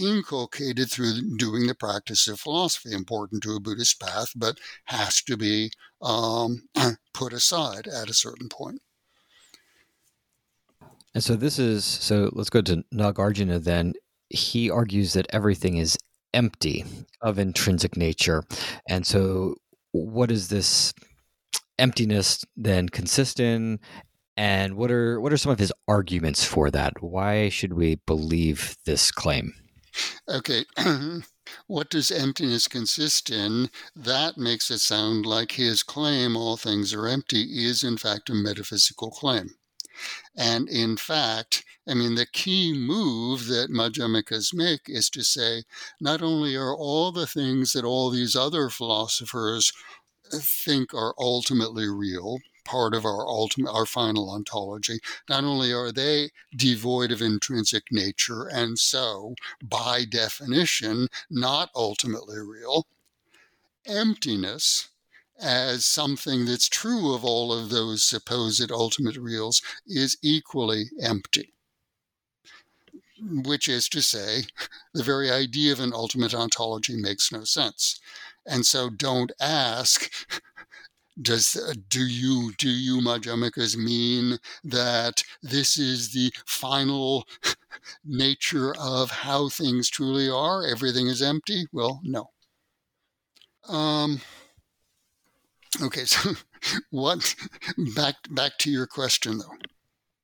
inculcated 0.02 0.89
through 0.89 1.38
doing 1.38 1.68
the 1.68 1.76
practice 1.76 2.28
of 2.28 2.39
philosophy, 2.39 2.93
important 2.93 3.43
to 3.43 3.56
a 3.56 3.60
Buddhist 3.60 3.99
path, 3.99 4.32
but 4.36 4.60
has 4.86 5.22
to 5.24 5.38
be 5.38 5.72
um, 6.02 6.64
put 7.14 7.34
aside 7.34 7.88
at 7.88 8.10
a 8.10 8.14
certain 8.14 8.49
point. 8.49 8.82
And 11.14 11.24
so 11.24 11.36
this 11.36 11.60
is 11.60 11.84
so 11.84 12.30
let's 12.34 12.49
go 12.49 12.62
to 12.62 12.84
Nagarjuna 12.93 13.64
then. 13.64 13.93
He 14.30 14.70
argues 14.70 15.14
that 15.14 15.28
everything 15.30 15.78
is 15.78 15.97
empty 16.34 16.86
of 17.22 17.38
intrinsic 17.38 17.97
nature. 17.97 18.43
And 18.88 19.06
so 19.06 19.56
what 19.91 20.32
is 20.32 20.47
this 20.47 20.93
emptiness 21.78 22.45
then 22.56 22.88
consist 22.88 23.39
in? 23.39 23.80
And 24.38 24.76
what 24.76 24.89
are 24.91 25.20
what 25.20 25.34
are 25.34 25.38
some 25.38 25.52
of 25.52 25.60
his 25.60 25.74
arguments 25.88 26.45
for 26.45 26.72
that? 26.72 27.02
Why 27.04 27.49
should 27.49 27.74
we 27.74 27.95
believe 28.08 28.78
this 28.86 29.12
claim? 29.12 29.54
Okay. 30.29 30.65
what 31.67 31.89
does 31.89 32.11
emptiness 32.11 32.67
consist 32.67 33.29
in? 33.29 33.69
That 33.95 34.37
makes 34.37 34.71
it 34.71 34.79
sound 34.79 35.25
like 35.25 35.53
his 35.53 35.83
claim, 35.83 36.37
all 36.37 36.57
things 36.57 36.93
are 36.93 37.07
empty, 37.07 37.65
is 37.65 37.83
in 37.83 37.97
fact 37.97 38.29
a 38.29 38.33
metaphysical 38.33 39.11
claim. 39.11 39.55
And 40.35 40.69
in 40.69 40.97
fact, 40.97 41.63
I 41.87 41.93
mean, 41.93 42.15
the 42.15 42.25
key 42.25 42.73
move 42.73 43.47
that 43.47 43.69
Madhyamikas 43.69 44.53
make 44.53 44.81
is 44.87 45.09
to 45.11 45.23
say 45.23 45.63
not 45.99 46.21
only 46.21 46.55
are 46.55 46.75
all 46.75 47.11
the 47.11 47.27
things 47.27 47.73
that 47.73 47.83
all 47.83 48.09
these 48.09 48.35
other 48.35 48.69
philosophers 48.69 49.73
think 50.31 50.93
are 50.93 51.13
ultimately 51.19 51.87
real, 51.87 52.39
part 52.64 52.93
of 52.93 53.05
our 53.05 53.28
ultimate 53.28 53.72
our 53.72 53.86
final 53.86 54.30
ontology 54.30 54.99
not 55.30 55.43
only 55.43 55.72
are 55.74 55.91
they 55.91 56.30
devoid 56.55 57.12
of 57.12 57.22
intrinsic 57.22 57.84
nature 57.91 58.47
and 58.47 58.80
so 58.80 59.36
by 59.64 60.05
definition 60.05 61.07
not 61.30 61.70
ultimately 61.76 62.39
real 62.39 62.86
emptiness 63.86 64.89
as 65.39 65.86
something 65.86 66.45
that's 66.45 66.70
true 66.70 67.16
of 67.16 67.26
all 67.26 67.51
of 67.51 67.70
those 67.70 68.03
supposed 68.03 68.72
ultimate 68.72 69.18
reals 69.18 69.62
is 69.88 70.18
equally 70.22 70.86
empty 71.01 71.53
which 73.22 73.68
is 73.68 73.88
to 73.89 74.01
say, 74.01 74.43
the 74.93 75.03
very 75.03 75.30
idea 75.30 75.72
of 75.72 75.80
an 75.80 75.93
ultimate 75.93 76.34
ontology 76.34 76.95
makes 76.95 77.32
no 77.32 77.43
sense. 77.43 77.99
And 78.45 78.66
so 78.66 78.89
don't 78.89 79.32
ask, 79.39 80.12
does 81.22 81.55
uh, 81.55 81.74
do 81.89 82.05
you 82.05 82.51
do 82.57 82.70
you 82.70 83.01
Madhyamikas 83.01 83.76
mean 83.76 84.38
that 84.64 85.24
this 85.41 85.78
is 85.78 86.12
the 86.12 86.32
final 86.45 87.28
nature 88.05 88.74
of 88.80 89.12
how 89.12 89.49
things 89.49 89.89
truly 89.89 90.30
are? 90.30 90.66
Everything 90.66 91.07
is 91.07 91.22
empty? 91.22 91.66
Well, 91.74 91.99
no. 92.03 92.30
Um, 93.68 94.22
okay, 95.82 96.05
so 96.05 96.32
what? 96.91 97.36
Back 97.95 98.16
back 98.30 98.57
to 98.59 98.72
your 98.72 98.88
question 98.88 99.39
though. 99.39 99.55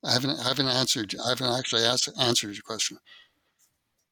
I 0.03 0.13
haven't 0.13 0.39
I 0.39 0.47
haven't 0.47 0.67
answered. 0.67 1.15
I 1.25 1.29
haven't 1.29 1.51
actually 1.51 1.83
asked, 1.83 2.09
answered 2.19 2.53
your 2.53 2.63
question. 2.63 2.97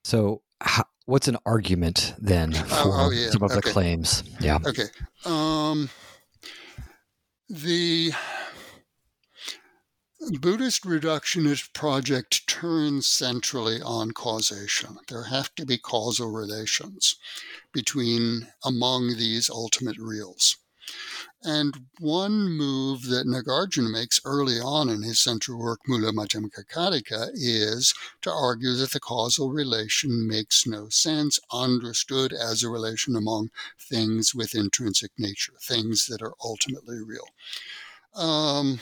So, 0.04 0.42
how, 0.62 0.84
what's 1.06 1.28
an 1.28 1.38
argument 1.46 2.14
then 2.20 2.52
for 2.52 2.66
oh, 2.70 2.92
oh, 2.94 3.10
yeah. 3.12 3.30
some 3.30 3.44
of 3.44 3.52
okay. 3.52 3.56
the 3.56 3.62
claims? 3.62 4.24
Yeah. 4.40 4.60
Okay. 4.66 4.86
Um, 5.26 5.90
the 7.50 8.12
Buddhist 10.42 10.84
reductionist 10.84 11.74
project 11.74 12.48
turns 12.48 13.06
centrally 13.06 13.82
on 13.82 14.12
causation. 14.12 14.98
There 15.08 15.26
have 15.26 15.54
to 15.56 15.66
be 15.66 15.78
causal 15.78 16.32
relations 16.32 17.18
between 17.72 18.48
among 18.64 19.18
these 19.18 19.50
ultimate 19.50 19.98
reals. 20.00 20.58
And 21.44 21.86
one 22.00 22.50
move 22.50 23.04
that 23.04 23.28
Nagarjuna 23.28 23.92
makes 23.92 24.20
early 24.26 24.60
on 24.60 24.90
in 24.90 25.04
his 25.04 25.20
central 25.20 25.60
work, 25.60 25.82
Mula 25.88 26.12
Madhyamaka 26.12 26.66
Karika, 26.66 27.30
is 27.34 27.94
to 28.24 28.32
argue 28.32 28.74
that 28.74 28.92
the 28.92 29.00
causal 29.00 29.52
relation 29.52 30.28
makes 30.28 30.66
no 30.66 30.90
sense, 30.90 31.40
understood 31.52 32.34
as 32.34 32.64
a 32.64 32.70
relation 32.70 33.16
among 33.16 33.52
things 33.80 34.34
with 34.34 34.56
intrinsic 34.56 35.12
nature, 35.18 35.54
things 35.62 36.08
that 36.08 36.24
are 36.24 36.34
ultimately 36.44 36.98
real. 37.00 37.28
Um, 38.16 38.80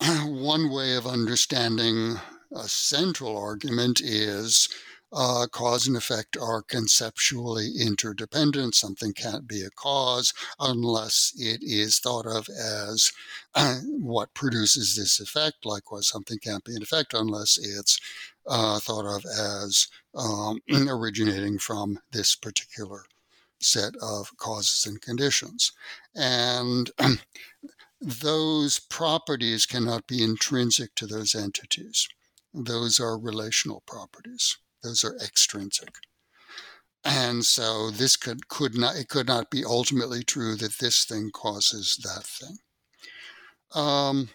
one 0.26 0.68
way 0.68 0.96
of 0.96 1.06
understanding 1.06 2.16
a 2.54 2.68
central 2.68 3.36
argument 3.36 4.00
is 4.00 4.68
uh, 5.12 5.46
cause 5.50 5.86
and 5.86 5.96
effect 5.96 6.36
are 6.36 6.62
conceptually 6.62 7.72
interdependent. 7.78 8.74
Something 8.74 9.12
can't 9.12 9.46
be 9.46 9.62
a 9.62 9.70
cause 9.70 10.32
unless 10.58 11.32
it 11.36 11.62
is 11.62 11.98
thought 11.98 12.26
of 12.26 12.48
as 12.48 13.12
uh, 13.54 13.78
what 13.86 14.34
produces 14.34 14.96
this 14.96 15.20
effect. 15.20 15.64
Likewise, 15.64 16.08
something 16.08 16.38
can't 16.38 16.64
be 16.64 16.74
an 16.74 16.82
effect 16.82 17.12
unless 17.14 17.58
it's 17.58 18.00
uh, 18.46 18.80
thought 18.80 19.06
of 19.06 19.24
as 19.24 19.88
um, 20.14 20.60
originating 20.88 21.58
from 21.58 21.98
this 22.12 22.34
particular 22.34 23.04
set 23.60 23.94
of 24.02 24.36
causes 24.36 24.86
and 24.86 25.00
conditions. 25.00 25.72
And 26.14 26.90
those 28.00 28.78
properties 28.78 29.66
cannot 29.66 30.06
be 30.06 30.22
intrinsic 30.22 30.94
to 30.96 31.06
those 31.06 31.34
entities. 31.34 32.08
Those 32.52 32.98
are 32.98 33.18
relational 33.18 33.82
properties. 33.86 34.58
Those 34.82 35.04
are 35.04 35.16
extrinsic. 35.16 35.94
And 37.04 37.44
so 37.44 37.90
this 37.90 38.16
could, 38.16 38.48
could 38.48 38.76
not 38.76 38.96
it 38.96 39.08
could 39.08 39.26
not 39.26 39.50
be 39.50 39.64
ultimately 39.64 40.22
true 40.22 40.54
that 40.56 40.78
this 40.78 41.04
thing 41.04 41.30
causes 41.32 41.98
that 42.04 42.24
thing. 42.24 42.58
Um, 43.74 44.28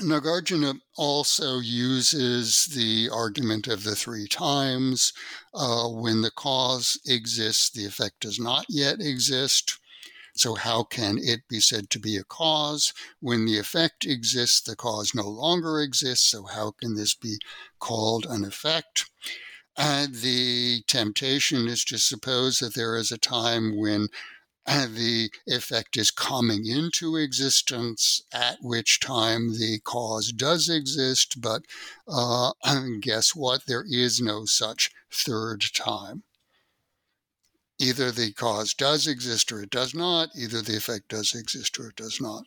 Nagarjuna 0.00 0.80
also 0.96 1.58
uses 1.58 2.66
the 2.66 3.10
argument 3.10 3.68
of 3.68 3.84
the 3.84 3.94
three 3.94 4.26
times. 4.26 5.12
Uh, 5.54 5.88
when 5.88 6.22
the 6.22 6.30
cause 6.30 6.98
exists, 7.06 7.70
the 7.70 7.84
effect 7.84 8.20
does 8.20 8.40
not 8.40 8.64
yet 8.68 9.00
exist. 9.00 9.78
So, 10.34 10.54
how 10.54 10.84
can 10.84 11.18
it 11.18 11.46
be 11.48 11.60
said 11.60 11.90
to 11.90 11.98
be 11.98 12.16
a 12.16 12.24
cause? 12.24 12.94
When 13.20 13.44
the 13.44 13.58
effect 13.58 14.06
exists, 14.06 14.62
the 14.62 14.74
cause 14.74 15.14
no 15.14 15.28
longer 15.28 15.80
exists. 15.80 16.30
So, 16.30 16.44
how 16.44 16.70
can 16.70 16.94
this 16.94 17.14
be 17.14 17.38
called 17.78 18.26
an 18.26 18.44
effect? 18.44 19.10
And 19.76 20.14
the 20.16 20.82
temptation 20.86 21.68
is 21.68 21.84
to 21.86 21.98
suppose 21.98 22.58
that 22.58 22.74
there 22.74 22.96
is 22.96 23.12
a 23.12 23.18
time 23.18 23.76
when 23.76 24.08
the 24.66 25.30
effect 25.46 25.96
is 25.96 26.10
coming 26.10 26.66
into 26.66 27.16
existence, 27.16 28.22
at 28.32 28.58
which 28.62 29.00
time 29.00 29.58
the 29.58 29.80
cause 29.80 30.32
does 30.32 30.68
exist, 30.68 31.40
but 31.40 31.62
uh, 32.08 32.52
guess 33.00 33.34
what? 33.34 33.66
There 33.66 33.84
is 33.88 34.20
no 34.20 34.44
such 34.44 34.90
third 35.10 35.62
time 35.74 36.22
either 37.78 38.10
the 38.10 38.32
cause 38.32 38.74
does 38.74 39.06
exist 39.06 39.50
or 39.52 39.62
it 39.62 39.70
does 39.70 39.94
not, 39.94 40.28
either 40.36 40.62
the 40.62 40.76
effect 40.76 41.08
does 41.08 41.34
exist 41.34 41.78
or 41.78 41.88
it 41.88 41.96
does 41.96 42.20
not. 42.20 42.44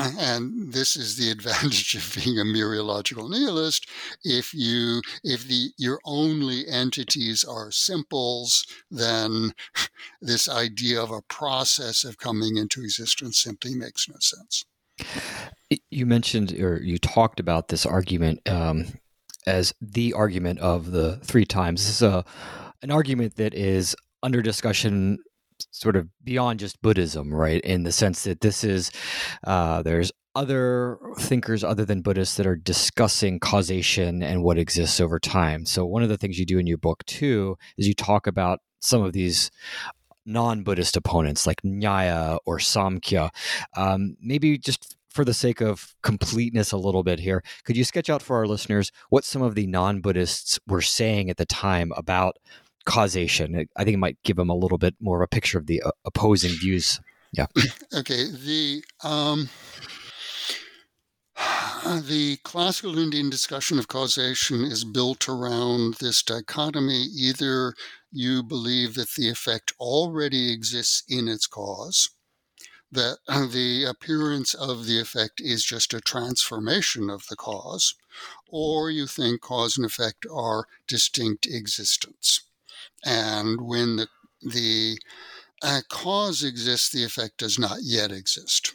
And 0.00 0.72
this 0.72 0.94
is 0.94 1.16
the 1.16 1.30
advantage 1.32 1.94
of 1.94 2.22
being 2.22 2.38
a 2.38 2.44
mereological 2.44 3.28
nihilist. 3.28 3.88
If 4.22 4.54
you 4.54 5.02
if 5.24 5.46
the 5.48 5.70
your 5.76 6.00
only 6.04 6.68
entities 6.68 7.44
are 7.44 7.70
simples, 7.70 8.66
then 8.90 9.52
this 10.20 10.48
idea 10.48 11.02
of 11.02 11.10
a 11.10 11.22
process 11.22 12.04
of 12.04 12.18
coming 12.18 12.56
into 12.56 12.82
existence 12.82 13.42
simply 13.42 13.74
makes 13.74 14.08
no 14.08 14.16
sense. 14.20 14.64
You 15.90 16.06
mentioned 16.06 16.52
or 16.52 16.80
you 16.80 16.98
talked 16.98 17.40
about 17.40 17.68
this 17.68 17.84
argument 17.84 18.48
um, 18.48 18.86
as 19.46 19.74
the 19.80 20.12
argument 20.12 20.60
of 20.60 20.92
the 20.92 21.16
three 21.24 21.44
times. 21.44 21.84
This 21.84 21.96
is 21.96 22.02
a 22.02 22.24
an 22.82 22.90
argument 22.90 23.36
that 23.36 23.54
is 23.54 23.96
under 24.22 24.42
discussion 24.42 25.18
sort 25.70 25.96
of 25.96 26.08
beyond 26.22 26.60
just 26.60 26.80
Buddhism, 26.82 27.34
right? 27.34 27.60
In 27.62 27.82
the 27.82 27.92
sense 27.92 28.24
that 28.24 28.40
this 28.40 28.62
is, 28.62 28.90
uh, 29.44 29.82
there's 29.82 30.12
other 30.34 30.98
thinkers 31.18 31.64
other 31.64 31.84
than 31.84 32.00
Buddhists 32.00 32.36
that 32.36 32.46
are 32.46 32.56
discussing 32.56 33.40
causation 33.40 34.22
and 34.22 34.44
what 34.44 34.58
exists 34.58 35.00
over 35.00 35.18
time. 35.18 35.66
So, 35.66 35.84
one 35.84 36.02
of 36.02 36.08
the 36.08 36.16
things 36.16 36.38
you 36.38 36.46
do 36.46 36.58
in 36.58 36.66
your 36.66 36.78
book, 36.78 37.04
too, 37.06 37.56
is 37.76 37.88
you 37.88 37.94
talk 37.94 38.26
about 38.26 38.60
some 38.80 39.02
of 39.02 39.12
these 39.12 39.50
non 40.24 40.62
Buddhist 40.62 40.96
opponents 40.96 41.46
like 41.46 41.60
Nyaya 41.62 42.38
or 42.46 42.58
Samkhya. 42.58 43.30
Um, 43.76 44.16
maybe 44.20 44.58
just 44.58 44.96
for 45.08 45.24
the 45.24 45.34
sake 45.34 45.60
of 45.60 45.96
completeness 46.02 46.70
a 46.70 46.76
little 46.76 47.02
bit 47.02 47.18
here, 47.18 47.42
could 47.64 47.76
you 47.76 47.82
sketch 47.82 48.08
out 48.08 48.22
for 48.22 48.36
our 48.36 48.46
listeners 48.46 48.92
what 49.08 49.24
some 49.24 49.42
of 49.42 49.56
the 49.56 49.66
non 49.66 50.00
Buddhists 50.00 50.60
were 50.68 50.82
saying 50.82 51.30
at 51.30 51.38
the 51.38 51.46
time 51.46 51.92
about 51.96 52.38
causation? 52.88 53.68
I 53.76 53.84
think 53.84 53.94
it 53.94 53.98
might 53.98 54.22
give 54.24 54.36
them 54.36 54.50
a 54.50 54.56
little 54.56 54.78
bit 54.78 54.94
more 55.00 55.22
of 55.22 55.24
a 55.24 55.28
picture 55.28 55.58
of 55.58 55.66
the 55.66 55.82
uh, 55.82 55.90
opposing 56.04 56.52
views. 56.52 57.00
Yeah. 57.32 57.46
Okay. 57.94 58.24
The. 58.30 58.82
Um 59.04 59.48
the 62.02 62.38
classical 62.42 62.98
Indian 62.98 63.30
discussion 63.30 63.78
of 63.78 63.88
causation 63.88 64.64
is 64.64 64.84
built 64.84 65.28
around 65.28 65.94
this 65.94 66.22
dichotomy 66.22 67.04
either 67.14 67.74
you 68.10 68.42
believe 68.42 68.94
that 68.94 69.10
the 69.16 69.28
effect 69.28 69.72
already 69.78 70.52
exists 70.52 71.02
in 71.08 71.28
its 71.28 71.46
cause, 71.46 72.10
that 72.90 73.18
the 73.28 73.84
appearance 73.84 74.54
of 74.54 74.86
the 74.86 74.98
effect 74.98 75.40
is 75.40 75.64
just 75.64 75.94
a 75.94 76.00
transformation 76.00 77.10
of 77.10 77.26
the 77.28 77.36
cause, 77.36 77.94
or 78.48 78.90
you 78.90 79.06
think 79.06 79.40
cause 79.40 79.76
and 79.76 79.86
effect 79.86 80.26
are 80.32 80.66
distinct 80.86 81.46
existence. 81.46 82.47
And 83.04 83.60
when 83.60 83.96
the, 83.96 84.08
the 84.42 84.98
uh, 85.62 85.80
cause 85.88 86.42
exists, 86.42 86.90
the 86.90 87.04
effect 87.04 87.38
does 87.38 87.58
not 87.58 87.78
yet 87.82 88.10
exist. 88.12 88.74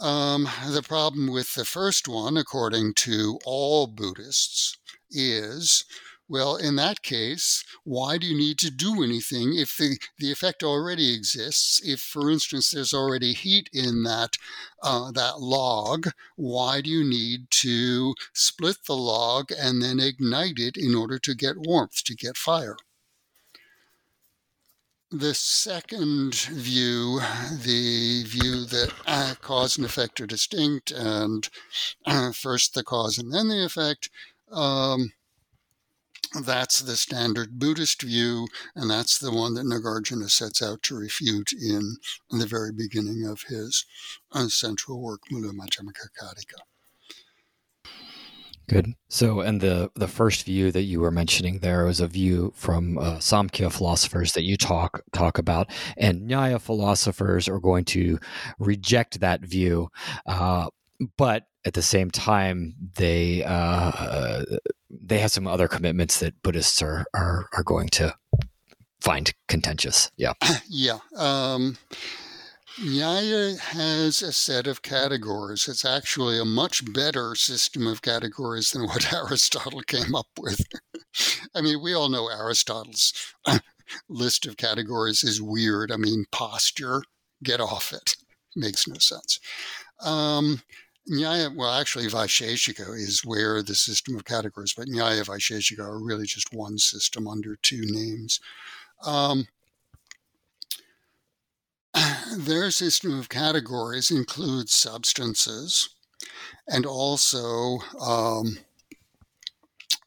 Um, 0.00 0.48
the 0.68 0.82
problem 0.82 1.30
with 1.30 1.54
the 1.54 1.64
first 1.64 2.08
one, 2.08 2.36
according 2.36 2.94
to 2.94 3.38
all 3.44 3.86
Buddhists, 3.86 4.78
is 5.10 5.84
well, 6.30 6.54
in 6.54 6.76
that 6.76 7.02
case, 7.02 7.64
why 7.82 8.16
do 8.16 8.24
you 8.24 8.38
need 8.38 8.56
to 8.60 8.70
do 8.70 9.02
anything 9.02 9.56
if 9.56 9.76
the, 9.76 9.98
the 10.16 10.30
effect 10.30 10.62
already 10.62 11.12
exists? 11.12 11.82
If, 11.84 12.00
for 12.00 12.30
instance, 12.30 12.70
there's 12.70 12.94
already 12.94 13.32
heat 13.32 13.68
in 13.72 14.04
that, 14.04 14.36
uh, 14.80 15.10
that 15.10 15.40
log, 15.40 16.12
why 16.36 16.82
do 16.82 16.88
you 16.88 17.02
need 17.02 17.50
to 17.62 18.14
split 18.32 18.76
the 18.86 18.94
log 18.94 19.50
and 19.50 19.82
then 19.82 19.98
ignite 19.98 20.60
it 20.60 20.76
in 20.76 20.94
order 20.94 21.18
to 21.18 21.34
get 21.34 21.56
warmth, 21.58 22.04
to 22.04 22.14
get 22.14 22.36
fire? 22.36 22.76
The 25.10 25.34
second 25.34 26.36
view, 26.36 27.18
the 27.50 28.22
view 28.22 28.66
that 28.66 28.92
uh, 29.04 29.34
cause 29.42 29.76
and 29.76 29.84
effect 29.84 30.20
are 30.20 30.26
distinct, 30.26 30.92
and 30.92 31.48
uh, 32.06 32.30
first 32.30 32.74
the 32.74 32.84
cause 32.84 33.18
and 33.18 33.34
then 33.34 33.48
the 33.48 33.64
effect, 33.64 34.10
um, 34.52 35.12
that's 36.42 36.80
the 36.80 36.96
standard 36.96 37.58
Buddhist 37.58 38.02
view, 38.02 38.46
and 38.76 38.90
that's 38.90 39.18
the 39.18 39.32
one 39.32 39.54
that 39.54 39.66
Nagarjuna 39.66 40.30
sets 40.30 40.62
out 40.62 40.82
to 40.84 40.96
refute 40.96 41.52
in, 41.52 41.96
in 42.30 42.38
the 42.38 42.46
very 42.46 42.72
beginning 42.72 43.26
of 43.26 43.42
his 43.48 43.84
uh, 44.32 44.48
central 44.48 45.00
work, 45.00 45.22
Mula 45.30 45.52
Madhyamaka 45.52 46.08
Karika. 46.20 46.60
Good. 48.68 48.94
So, 49.08 49.40
and 49.40 49.60
the 49.60 49.90
the 49.96 50.06
first 50.06 50.44
view 50.44 50.70
that 50.70 50.82
you 50.82 51.00
were 51.00 51.10
mentioning 51.10 51.58
there 51.58 51.86
was 51.86 51.98
a 51.98 52.06
view 52.06 52.52
from 52.54 52.98
uh, 52.98 53.16
Samkhya 53.16 53.72
philosophers 53.72 54.34
that 54.34 54.44
you 54.44 54.56
talk 54.56 55.02
talk 55.12 55.38
about, 55.38 55.68
and 55.96 56.30
Nyaya 56.30 56.60
philosophers 56.60 57.48
are 57.48 57.58
going 57.58 57.84
to 57.86 58.20
reject 58.60 59.18
that 59.18 59.40
view, 59.40 59.88
uh, 60.24 60.68
but 61.16 61.46
at 61.64 61.74
the 61.74 61.82
same 61.82 62.12
time, 62.12 62.76
they 62.94 63.42
uh, 63.42 64.42
they 64.90 65.18
have 65.18 65.30
some 65.30 65.46
other 65.46 65.68
commitments 65.68 66.18
that 66.20 66.42
Buddhists 66.42 66.82
are 66.82 67.06
are, 67.14 67.46
are 67.56 67.62
going 67.62 67.88
to 67.90 68.14
find 69.00 69.32
contentious. 69.48 70.10
Yeah. 70.16 70.34
Yeah. 70.68 70.98
Um, 71.16 71.78
Nyaya 72.78 73.58
has 73.58 74.22
a 74.22 74.32
set 74.32 74.66
of 74.66 74.82
categories. 74.82 75.68
It's 75.68 75.84
actually 75.84 76.38
a 76.38 76.44
much 76.44 76.92
better 76.92 77.34
system 77.34 77.86
of 77.86 78.00
categories 78.00 78.70
than 78.70 78.86
what 78.86 79.12
Aristotle 79.12 79.82
came 79.82 80.14
up 80.14 80.28
with. 80.38 80.64
I 81.54 81.60
mean, 81.60 81.82
we 81.82 81.92
all 81.94 82.08
know 82.08 82.30
Aristotle's 82.30 83.12
list 84.08 84.46
of 84.46 84.56
categories 84.56 85.24
is 85.24 85.42
weird. 85.42 85.90
I 85.90 85.96
mean, 85.96 86.24
posture, 86.30 87.02
get 87.42 87.60
off 87.60 87.92
it. 87.92 88.16
Makes 88.56 88.86
no 88.86 88.98
sense. 88.98 89.40
Um, 90.02 90.62
Nyaya, 91.08 91.54
well, 91.56 91.72
actually, 91.72 92.06
Vaisheshika 92.06 92.94
is 92.94 93.24
where 93.24 93.62
the 93.62 93.74
system 93.74 94.16
of 94.16 94.24
categories, 94.24 94.74
but 94.74 94.88
Nyaya 94.88 95.24
Vaisheshika 95.24 95.80
are 95.80 95.98
really 95.98 96.26
just 96.26 96.52
one 96.52 96.78
system 96.78 97.26
under 97.26 97.56
two 97.56 97.82
names. 97.84 98.40
Um, 99.04 99.46
their 102.36 102.70
system 102.70 103.18
of 103.18 103.28
categories 103.28 104.10
includes 104.10 104.72
substances 104.72 105.90
and 106.68 106.86
also 106.86 107.78
um, 108.00 108.58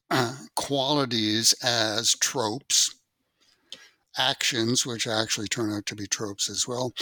uh, 0.09 0.35
qualities 0.55 1.53
as 1.63 2.15
tropes, 2.15 2.95
actions, 4.18 4.86
which 4.86 5.07
actually 5.07 5.47
turn 5.47 5.72
out 5.72 5.86
to 5.88 5.95
be 5.95 6.07
tropes 6.07 6.49
as 6.49 6.68
well, 6.68 6.93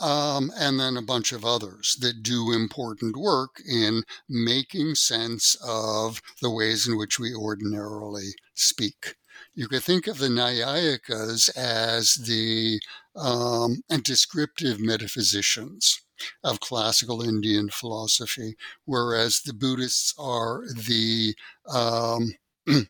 um, 0.00 0.50
and 0.56 0.78
then 0.80 0.96
a 0.96 1.02
bunch 1.02 1.32
of 1.32 1.44
others 1.44 1.96
that 2.00 2.22
do 2.22 2.52
important 2.52 3.16
work 3.16 3.60
in 3.68 4.02
making 4.28 4.94
sense 4.94 5.56
of 5.64 6.20
the 6.40 6.50
ways 6.50 6.86
in 6.88 6.96
which 6.96 7.18
we 7.18 7.34
ordinarily 7.34 8.30
speak. 8.54 9.16
You 9.54 9.68
could 9.68 9.82
think 9.82 10.06
of 10.06 10.18
the 10.18 10.28
Nyayikas 10.28 11.56
as 11.56 12.14
the 12.14 12.80
um, 13.16 13.82
descriptive 14.02 14.80
metaphysicians 14.80 16.00
of 16.42 16.60
classical 16.60 17.22
Indian 17.22 17.68
philosophy, 17.70 18.56
whereas 18.84 19.40
the 19.40 19.52
Buddhists 19.52 20.14
are 20.18 20.64
the 20.74 21.34
um, 21.68 22.34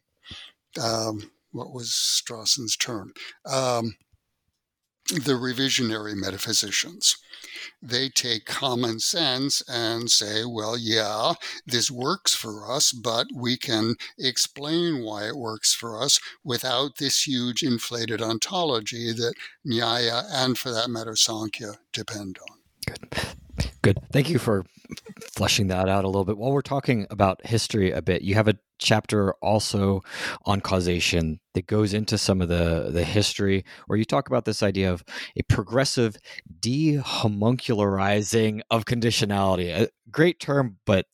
um, 0.83 1.31
what 1.55 1.73
was 1.73 1.91
Strawson's 1.91 2.77
term? 2.77 3.13
Um, 3.47 3.95
the 5.09 5.35
revisionary 5.35 6.15
metaphysicians. 6.15 7.17
They 7.83 8.09
take 8.09 8.47
common 8.47 9.01
sense 9.01 9.63
and 9.69 10.11
say, 10.11 10.45
well, 10.47 10.79
yeah, 10.79 11.35
this 11.67 11.91
works 11.91 12.35
for 12.35 12.71
us, 12.71 12.91
but 12.93 13.27
we 13.35 13.59
can 13.59 13.97
explain 14.19 15.05
why 15.05 15.29
it 15.29 15.37
works 15.37 15.75
for 15.75 16.03
us 16.03 16.19
without 16.43 16.97
this 16.97 17.27
huge 17.27 17.63
inflated 17.63 18.23
ontology 18.23 19.13
that 19.13 19.35
Nyaya 19.67 20.25
and, 20.33 20.57
for 20.57 20.71
that 20.71 20.89
matter, 20.89 21.17
Sankhya 21.17 21.75
depend 21.93 22.39
on. 22.51 22.59
Good. 22.87 23.35
Good. 23.83 23.99
Thank 24.11 24.31
you 24.31 24.39
for 24.39 24.65
fleshing 25.35 25.67
that 25.69 25.89
out 25.89 26.05
a 26.05 26.09
little 26.09 26.25
bit. 26.25 26.39
While 26.39 26.53
we're 26.53 26.63
talking 26.63 27.07
about 27.11 27.45
history 27.47 27.91
a 27.91 28.01
bit, 28.01 28.23
you 28.23 28.35
have 28.35 28.49
a 28.49 28.57
chapter 28.85 29.33
also 29.43 30.03
on 30.45 30.61
causation 30.61 31.41
that 31.55 31.67
goes 31.67 31.93
into 31.95 32.17
some 32.17 32.41
of 32.41 32.49
the 32.49 32.91
the 32.93 33.03
history 33.05 33.65
where 33.87 33.99
you 33.99 34.05
talk 34.05 34.29
about 34.29 34.45
this 34.45 34.63
idea 34.63 34.93
of 34.93 35.03
a 35.37 35.43
progressive 35.45 36.17
dehomuncularizing 36.61 38.61
of 38.71 38.85
conditionality. 38.85 39.75
A 39.75 39.89
great 40.11 40.39
term, 40.39 40.77
but 40.87 41.07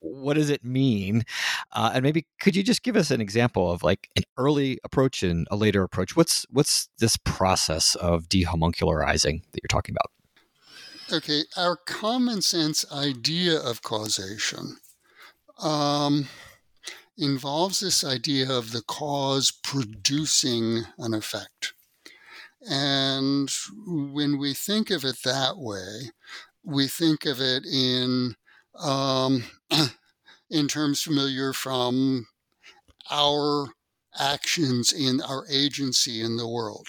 what 0.00 0.34
does 0.34 0.50
it 0.50 0.62
mean? 0.62 1.24
Uh, 1.72 1.92
and 1.94 2.02
maybe 2.02 2.26
could 2.40 2.54
you 2.54 2.62
just 2.62 2.82
give 2.82 2.94
us 2.94 3.10
an 3.10 3.22
example 3.22 3.72
of 3.72 3.82
like 3.82 4.10
an 4.16 4.24
early 4.36 4.78
approach 4.84 5.22
and 5.22 5.48
a 5.50 5.56
later 5.56 5.82
approach? 5.82 6.14
What's 6.14 6.44
what's 6.50 6.90
this 6.98 7.16
process 7.24 7.94
of 7.94 8.28
dehomuncularizing 8.28 9.40
that 9.52 9.60
you're 9.62 9.68
talking 9.68 9.94
about? 9.94 10.10
Okay, 11.10 11.44
our 11.56 11.76
common 11.76 12.42
sense 12.42 12.84
idea 12.92 13.58
of 13.58 13.80
causation 13.80 14.76
um, 15.58 16.28
involves 17.18 17.80
this 17.80 18.04
idea 18.04 18.50
of 18.50 18.72
the 18.72 18.82
cause 18.82 19.50
producing 19.50 20.84
an 20.98 21.14
effect. 21.14 21.74
And 22.68 23.50
when 23.86 24.38
we 24.38 24.54
think 24.54 24.90
of 24.90 25.04
it 25.04 25.22
that 25.24 25.58
way, 25.58 26.10
we 26.64 26.88
think 26.88 27.24
of 27.24 27.40
it 27.40 27.64
in 27.66 28.36
um, 28.80 29.44
in 30.50 30.68
terms 30.68 31.02
familiar 31.02 31.52
from 31.52 32.26
our 33.10 33.68
actions 34.18 34.92
in 34.92 35.20
our 35.20 35.44
agency 35.50 36.20
in 36.20 36.36
the 36.36 36.48
world 36.48 36.88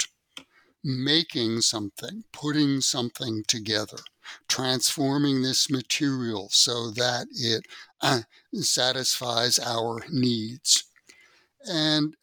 making 0.84 1.62
something, 1.62 2.24
putting 2.32 2.82
something 2.82 3.44
together, 3.48 3.98
transforming 4.48 5.42
this 5.42 5.70
material 5.70 6.50
so 6.52 6.92
that 6.92 7.28
it 7.32 7.66
uh, 8.02 8.22
satisfies 8.54 9.60
our 9.60 10.04
needs. 10.10 10.84
And 11.70 12.16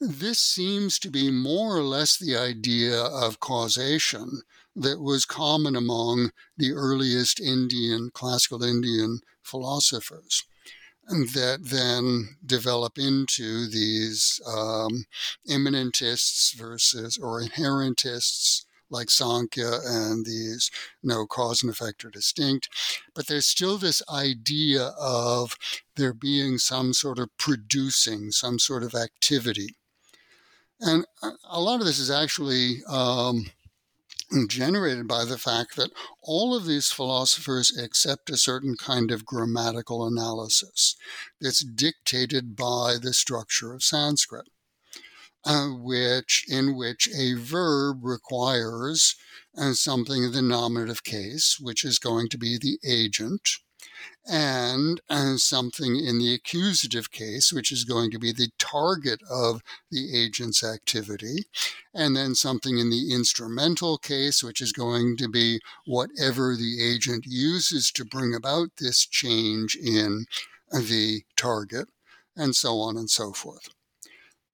this 0.00 0.38
seems 0.38 0.98
to 1.00 1.10
be 1.10 1.30
more 1.30 1.76
or 1.76 1.82
less 1.82 2.16
the 2.16 2.36
idea 2.36 3.00
of 3.00 3.40
causation 3.40 4.42
that 4.74 5.00
was 5.00 5.24
common 5.24 5.74
among 5.74 6.32
the 6.56 6.72
earliest 6.72 7.40
Indian, 7.40 8.10
classical 8.12 8.62
Indian 8.62 9.20
philosophers 9.42 10.44
that 11.08 11.58
then 11.62 12.36
develop 12.44 12.98
into 12.98 13.68
these 13.68 14.40
um, 14.46 15.06
immanentists 15.46 16.52
versus 16.52 17.16
or 17.16 17.40
inherentists 17.40 18.65
like 18.90 19.10
Sankhya 19.10 19.80
and 19.84 20.24
these 20.24 20.70
no 21.02 21.26
cause 21.26 21.62
and 21.62 21.70
effect 21.70 22.04
are 22.04 22.10
distinct. 22.10 22.68
But 23.14 23.26
there's 23.26 23.46
still 23.46 23.78
this 23.78 24.02
idea 24.12 24.92
of 25.00 25.56
there 25.96 26.14
being 26.14 26.58
some 26.58 26.92
sort 26.92 27.18
of 27.18 27.36
producing, 27.38 28.30
some 28.30 28.58
sort 28.58 28.82
of 28.82 28.94
activity. 28.94 29.76
And 30.80 31.06
a 31.48 31.60
lot 31.60 31.80
of 31.80 31.86
this 31.86 31.98
is 31.98 32.10
actually 32.10 32.82
um, 32.88 33.46
generated 34.48 35.06
by 35.06 35.24
the 35.24 35.38
fact 35.38 35.76
that 35.76 35.90
all 36.22 36.54
of 36.54 36.66
these 36.66 36.90
philosophers 36.90 37.76
accept 37.76 38.28
a 38.28 38.36
certain 38.36 38.76
kind 38.76 39.10
of 39.10 39.24
grammatical 39.24 40.06
analysis 40.06 40.96
that's 41.40 41.64
dictated 41.64 42.56
by 42.56 42.96
the 43.00 43.12
structure 43.12 43.72
of 43.72 43.82
Sanskrit, 43.82 44.48
uh, 45.46 45.68
which 45.68 46.44
in 46.48 46.76
which 46.76 47.08
a 47.16 47.34
verb 47.34 48.00
requires 48.02 49.14
uh, 49.56 49.72
something 49.72 50.24
in 50.24 50.32
the 50.32 50.42
nominative 50.42 51.04
case, 51.04 51.58
which 51.60 51.84
is 51.84 51.98
going 51.98 52.28
to 52.28 52.36
be 52.36 52.58
the 52.58 52.78
agent, 52.84 53.48
and 54.28 55.00
uh, 55.08 55.36
something 55.36 55.96
in 55.96 56.18
the 56.18 56.34
accusative 56.34 57.12
case, 57.12 57.52
which 57.52 57.70
is 57.70 57.84
going 57.84 58.10
to 58.10 58.18
be 58.18 58.32
the 58.32 58.50
target 58.58 59.20
of 59.30 59.62
the 59.90 60.14
agent's 60.14 60.64
activity, 60.64 61.46
and 61.94 62.16
then 62.16 62.34
something 62.34 62.78
in 62.78 62.90
the 62.90 63.12
instrumental 63.14 63.98
case, 63.98 64.42
which 64.42 64.60
is 64.60 64.72
going 64.72 65.16
to 65.16 65.28
be 65.28 65.60
whatever 65.86 66.56
the 66.56 66.82
agent 66.82 67.24
uses 67.26 67.92
to 67.92 68.04
bring 68.04 68.34
about 68.34 68.68
this 68.78 69.06
change 69.06 69.76
in 69.76 70.26
the 70.72 71.22
target. 71.36 71.88
and 72.38 72.54
so 72.54 72.80
on 72.80 72.98
and 72.98 73.08
so 73.08 73.32
forth. 73.32 73.75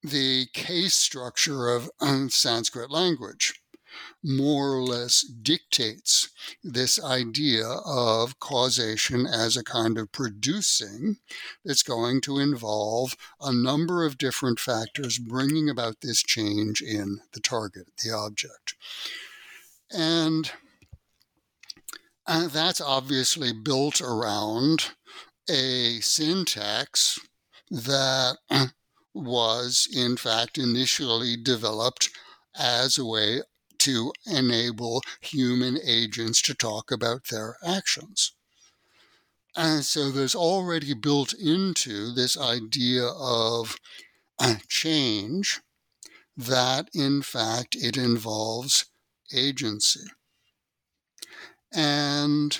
The 0.02 0.46
case 0.52 0.94
structure 0.94 1.68
of 1.68 1.90
Sanskrit 2.28 2.90
language 2.90 3.62
more 4.22 4.74
or 4.74 4.82
less 4.82 5.22
dictates 5.22 6.30
this 6.62 7.02
idea 7.02 7.66
of 7.66 8.38
causation 8.38 9.26
as 9.26 9.56
a 9.56 9.64
kind 9.64 9.98
of 9.98 10.12
producing 10.12 11.16
that's 11.64 11.82
going 11.82 12.20
to 12.22 12.38
involve 12.38 13.16
a 13.40 13.52
number 13.52 14.04
of 14.04 14.18
different 14.18 14.60
factors 14.60 15.18
bringing 15.18 15.68
about 15.68 16.00
this 16.00 16.22
change 16.22 16.80
in 16.80 17.20
the 17.32 17.40
target, 17.40 17.86
the 18.02 18.10
object. 18.10 18.74
And 19.90 20.50
uh, 22.26 22.48
that's 22.48 22.80
obviously 22.80 23.52
built 23.52 24.00
around 24.00 24.92
a 25.48 25.98
syntax 26.00 27.18
that 27.70 28.36
was, 29.14 29.88
in 29.92 30.16
fact, 30.16 30.58
initially 30.58 31.36
developed 31.36 32.10
as 32.58 32.98
a 32.98 33.04
way 33.04 33.42
to 33.78 34.12
enable 34.26 35.02
human 35.20 35.78
agents 35.84 36.40
to 36.42 36.54
talk 36.54 36.90
about 36.90 37.28
their 37.28 37.56
actions. 37.66 38.32
And 39.56 39.84
so 39.84 40.10
there's 40.10 40.34
already 40.34 40.94
built 40.94 41.34
into 41.34 42.12
this 42.12 42.38
idea 42.38 43.06
of 43.06 43.76
change 44.68 45.60
that, 46.36 46.88
in 46.94 47.22
fact, 47.22 47.76
it 47.76 47.96
involves 47.96 48.86
agency. 49.34 50.06
And 51.74 52.58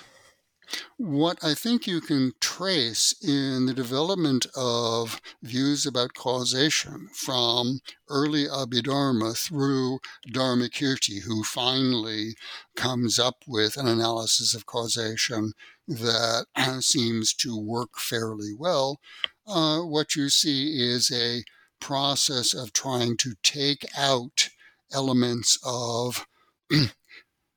what 0.97 1.39
I 1.43 1.55
think 1.55 1.87
you 1.87 2.01
can 2.01 2.33
trace 2.41 3.15
in 3.23 3.67
the 3.67 3.75
development 3.75 4.47
of 4.57 5.21
views 5.43 5.87
about 5.87 6.15
causation 6.15 7.09
from 7.13 7.81
early 8.09 8.47
Abhidharma 8.47 9.37
through 9.37 10.01
Dharmakirti, 10.29 11.23
who 11.23 11.43
finally 11.45 12.35
comes 12.77 13.19
up 13.19 13.45
with 13.47 13.77
an 13.77 13.87
analysis 13.87 14.55
of 14.55 14.67
causation 14.67 15.53
that 15.89 16.47
seems 16.81 17.35
to 17.35 17.59
work 17.59 17.99
fairly 17.99 18.53
well, 18.57 19.01
uh, 19.47 19.81
what 19.81 20.15
you 20.15 20.29
see 20.29 20.81
is 20.81 21.11
a 21.11 21.45
process 21.81 22.55
of 22.55 22.73
trying 22.73 23.17
to 23.17 23.35
take 23.43 23.85
out 23.97 24.51
elements 24.93 25.59
of 25.65 26.27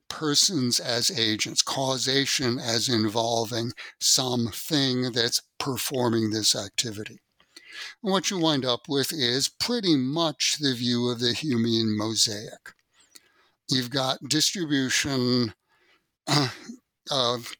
persons 0.09 0.79
as 0.79 1.11
agents, 1.11 1.61
causation 1.61 2.59
as 2.59 2.89
involving 2.89 3.73
something 3.99 5.11
that's 5.11 5.41
performing 5.57 6.29
this 6.29 6.55
activity. 6.55 7.19
And 8.03 8.11
what 8.11 8.29
you 8.29 8.37
wind 8.37 8.65
up 8.65 8.87
with 8.87 9.11
is 9.11 9.49
pretty 9.49 9.95
much 9.95 10.57
the 10.59 10.73
view 10.73 11.09
of 11.09 11.19
the 11.19 11.33
Humean 11.33 11.97
mosaic. 11.97 12.73
You've 13.69 13.89
got 13.89 14.29
distribution 14.29 15.53
uh, 16.27 16.49
of 17.11 17.55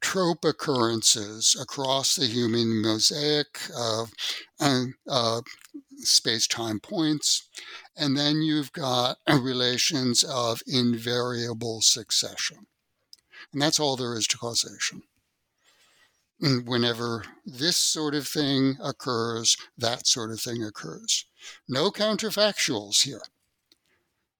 trope 0.00 0.44
occurrences 0.44 1.56
across 1.60 2.16
the 2.16 2.26
Humean 2.26 2.82
mosaic 2.82 3.60
of 3.76 4.12
uh, 4.60 5.40
space 5.96 6.46
time 6.46 6.80
points. 6.80 7.48
And 7.96 8.16
then 8.16 8.42
you've 8.42 8.72
got 8.72 9.18
relations 9.28 10.24
of 10.24 10.62
invariable 10.66 11.80
succession. 11.80 12.66
And 13.52 13.62
that's 13.62 13.80
all 13.80 13.96
there 13.96 14.16
is 14.16 14.26
to 14.28 14.38
causation. 14.38 15.02
whenever 16.40 17.24
this 17.44 17.76
sort 17.76 18.14
of 18.14 18.28
thing 18.28 18.76
occurs, 18.82 19.56
that 19.76 20.06
sort 20.06 20.30
of 20.30 20.40
thing 20.40 20.62
occurs. 20.62 21.24
No 21.68 21.90
counterfactuals 21.90 23.02
here. 23.02 23.22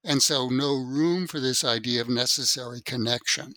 And 0.03 0.21
so, 0.23 0.47
no 0.47 0.75
room 0.75 1.27
for 1.27 1.41
this 1.41 1.63
idea 1.63 1.99
of 1.99 2.07
necessary 2.07 2.79
connection 2.81 3.55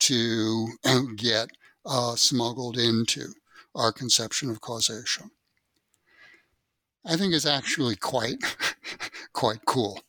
to 0.00 0.68
get 1.16 1.48
uh, 1.84 2.16
smuggled 2.16 2.76
into 2.76 3.28
our 3.74 3.92
conception 3.92 4.50
of 4.50 4.60
causation. 4.60 5.30
I 7.04 7.16
think 7.16 7.32
is 7.32 7.46
actually 7.46 7.96
quite 7.96 8.38
quite 9.32 9.64
cool. 9.66 10.00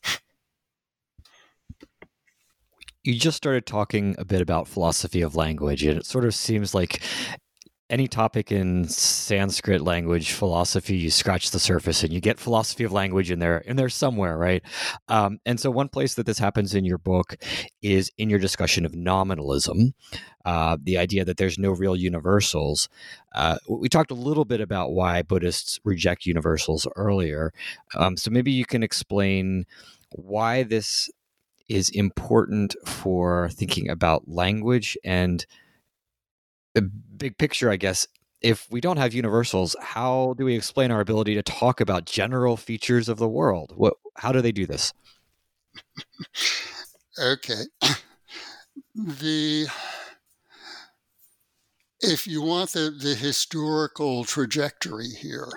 You 3.04 3.14
just 3.14 3.36
started 3.36 3.64
talking 3.64 4.16
a 4.18 4.24
bit 4.24 4.40
about 4.40 4.68
philosophy 4.68 5.22
of 5.22 5.36
language, 5.36 5.84
and 5.84 5.98
it 5.98 6.06
sort 6.06 6.24
of 6.24 6.34
seems 6.34 6.74
like 6.74 7.00
any 7.90 8.06
topic 8.06 8.52
in 8.52 8.84
Sanskrit 8.86 9.80
language 9.80 10.32
philosophy, 10.32 10.96
you 10.96 11.10
scratch 11.10 11.50
the 11.50 11.58
surface 11.58 12.02
and 12.02 12.12
you 12.12 12.20
get 12.20 12.38
philosophy 12.38 12.84
of 12.84 12.92
language 12.92 13.30
in 13.30 13.38
there, 13.38 13.58
in 13.58 13.76
there 13.76 13.88
somewhere, 13.88 14.36
right? 14.36 14.62
Um, 15.08 15.38
and 15.46 15.58
so, 15.58 15.70
one 15.70 15.88
place 15.88 16.14
that 16.14 16.26
this 16.26 16.38
happens 16.38 16.74
in 16.74 16.84
your 16.84 16.98
book 16.98 17.36
is 17.80 18.12
in 18.18 18.28
your 18.28 18.38
discussion 18.38 18.84
of 18.84 18.94
nominalism, 18.94 19.94
uh, 20.44 20.76
the 20.82 20.98
idea 20.98 21.24
that 21.24 21.38
there's 21.38 21.58
no 21.58 21.70
real 21.70 21.96
universals. 21.96 22.88
Uh, 23.34 23.56
we 23.68 23.88
talked 23.88 24.10
a 24.10 24.14
little 24.14 24.44
bit 24.44 24.60
about 24.60 24.92
why 24.92 25.22
Buddhists 25.22 25.80
reject 25.84 26.26
universals 26.26 26.86
earlier. 26.96 27.52
Um, 27.96 28.16
so, 28.16 28.30
maybe 28.30 28.52
you 28.52 28.66
can 28.66 28.82
explain 28.82 29.64
why 30.10 30.62
this 30.62 31.10
is 31.68 31.90
important 31.90 32.74
for 32.84 33.50
thinking 33.50 33.90
about 33.90 34.28
language 34.28 34.96
and 35.04 35.44
big 36.82 37.38
picture, 37.38 37.70
I 37.70 37.76
guess, 37.76 38.06
if 38.40 38.66
we 38.70 38.80
don't 38.80 38.98
have 38.98 39.14
universals, 39.14 39.74
how 39.80 40.34
do 40.38 40.44
we 40.44 40.54
explain 40.54 40.90
our 40.90 41.00
ability 41.00 41.34
to 41.34 41.42
talk 41.42 41.80
about 41.80 42.06
general 42.06 42.56
features 42.56 43.08
of 43.08 43.18
the 43.18 43.28
world? 43.28 43.72
What, 43.74 43.94
how 44.16 44.32
do 44.32 44.40
they 44.40 44.52
do 44.52 44.66
this? 44.66 44.92
okay. 47.20 47.62
The 48.94 49.66
if 52.00 52.28
you 52.28 52.42
want 52.42 52.70
the, 52.70 52.90
the 52.90 53.14
historical 53.14 54.24
trajectory 54.24 55.08
here, 55.08 55.48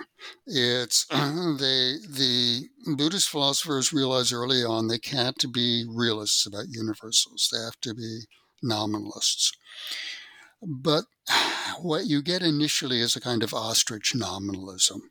it's 0.46 1.04
they 1.10 1.96
the 2.08 2.68
Buddhist 2.96 3.28
philosophers 3.28 3.92
realize 3.92 4.32
early 4.32 4.64
on 4.64 4.88
they 4.88 4.98
can't 4.98 5.44
be 5.52 5.86
realists 5.88 6.46
about 6.46 6.66
universals. 6.68 7.48
They 7.52 7.60
have 7.60 7.80
to 7.82 7.94
be 7.94 8.22
nominalists. 8.62 9.52
But 10.62 11.04
what 11.80 12.06
you 12.06 12.22
get 12.22 12.42
initially 12.42 13.00
is 13.00 13.16
a 13.16 13.20
kind 13.20 13.42
of 13.42 13.52
ostrich 13.52 14.14
nominalism. 14.14 15.10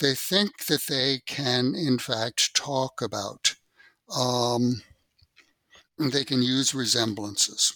They 0.00 0.14
think 0.14 0.66
that 0.66 0.82
they 0.88 1.22
can, 1.26 1.74
in 1.74 1.98
fact, 1.98 2.54
talk 2.54 3.00
about, 3.00 3.54
um, 4.14 4.82
they 5.98 6.22
can 6.24 6.42
use 6.42 6.74
resemblances 6.74 7.72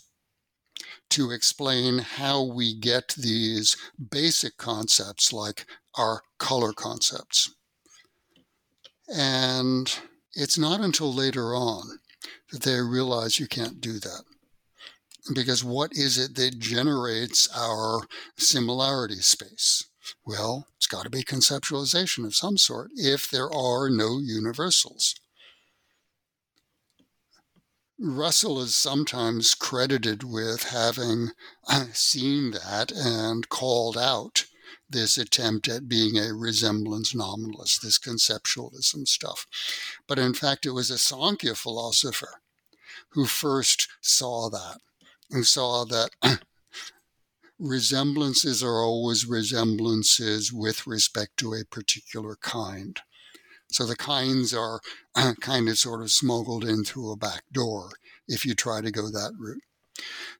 to 1.09 1.31
explain 1.31 1.99
how 1.99 2.43
we 2.43 2.75
get 2.79 3.15
these 3.17 3.77
basic 4.11 4.59
concepts 4.59 5.33
like 5.33 5.65
our 5.97 6.21
color 6.39 6.75
concepts. 6.75 7.51
And 9.09 9.93
it's 10.35 10.59
not 10.59 10.81
until 10.81 11.13
later 11.13 11.55
on 11.55 12.01
that 12.53 12.63
they 12.63 12.81
realize 12.81 13.41
you 13.41 13.49
can't 13.49 13.81
do 13.81 13.99
that 13.99 14.25
because 15.35 15.63
what 15.63 15.93
is 15.93 16.19
it 16.19 16.35
that 16.37 16.59
generates 16.59 17.49
our 17.55 18.03
similarity 18.37 19.21
space? 19.21 19.85
Well, 20.27 20.67
it's 20.77 20.87
got 20.87 21.05
to 21.05 21.11
be 21.11 21.23
conceptualization 21.23 22.25
of 22.25 22.35
some 22.35 22.57
sort 22.57 22.91
if 22.95 23.31
there 23.31 23.53
are 23.53 23.89
no 23.91 24.19
universals. 24.19 25.15
Russell 27.99 28.61
is 28.63 28.75
sometimes 28.75 29.55
credited 29.55 30.25
with 30.25 30.65
having 30.65 31.33
uh, 31.69 31.87
seen 31.93 32.53
that 32.53 32.91
and 32.91 33.49
called 33.51 33.99
out 33.99 34.47
this 34.89 35.19
attempt 35.19 35.69
at 35.69 35.89
being 35.89 36.17
a 36.17 36.33
resemblance 36.33 37.15
nominalist, 37.15 37.83
this 37.83 37.99
conceptualism 37.99 39.07
stuff. 39.07 39.47
But 40.09 40.19
in 40.19 40.33
fact, 40.33 40.65
it 40.65 40.71
was 40.71 40.91
a 40.91 40.99
Sankhya 40.99 41.55
philosopher 41.55 42.41
who 43.11 43.27
first 43.27 43.87
saw 44.01 44.49
that 44.49 44.79
who 45.31 45.45
saw 45.45 45.85
that 45.85 46.11
resemblances 47.59 48.63
are 48.63 48.83
always 48.83 49.27
resemblances 49.27 50.53
with 50.53 50.87
respect 50.87 51.37
to 51.37 51.55
a 51.55 51.65
particular 51.65 52.37
kind. 52.41 53.01
So 53.71 53.87
the 53.87 53.97
kinds 53.97 54.53
are 54.55 54.81
kind 55.41 55.69
of 55.69 55.79
sort 55.79 56.03
of 56.03 56.11
smuggled 56.11 56.65
in 56.65 56.85
through 56.85 57.13
a 57.13 57.17
back 57.17 57.43
door 57.53 57.91
if 58.27 58.45
you 58.45 58.55
try 58.55 58.81
to 58.81 58.91
go 58.91 59.11
that 59.11 59.33
route. 59.39 59.63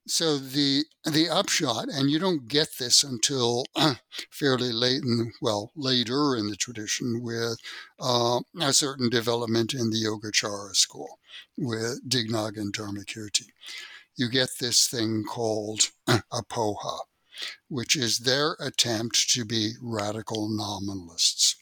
So 0.07 0.39
the 0.39 0.85
the 1.05 1.29
upshot, 1.29 1.89
and 1.89 2.11
you 2.11 2.19
don't 2.19 2.49
get 2.49 2.79
this 2.79 3.05
until 3.05 3.65
fairly 4.31 4.73
late 4.73 5.03
in 5.03 5.33
well 5.43 5.71
later 5.77 6.35
in 6.35 6.49
the 6.49 6.57
tradition 6.57 7.21
with 7.23 7.59
uh, 8.01 8.41
a 8.59 8.73
certain 8.73 9.11
development 9.11 9.75
in 9.75 9.91
the 9.91 10.03
Yogacara 10.03 10.75
school 10.75 11.19
with 11.59 12.09
Dignaga 12.09 12.57
and 12.57 12.73
Dharmakirti 12.73 13.49
you 14.17 14.29
get 14.29 14.51
this 14.59 14.87
thing 14.87 15.25
called 15.25 15.91
apoha, 16.09 16.99
which 17.69 17.97
is 17.97 18.19
their 18.19 18.57
attempt 18.61 19.31
to 19.31 19.45
be 19.45 19.73
radical 19.81 20.49
nominalists. 20.49 21.57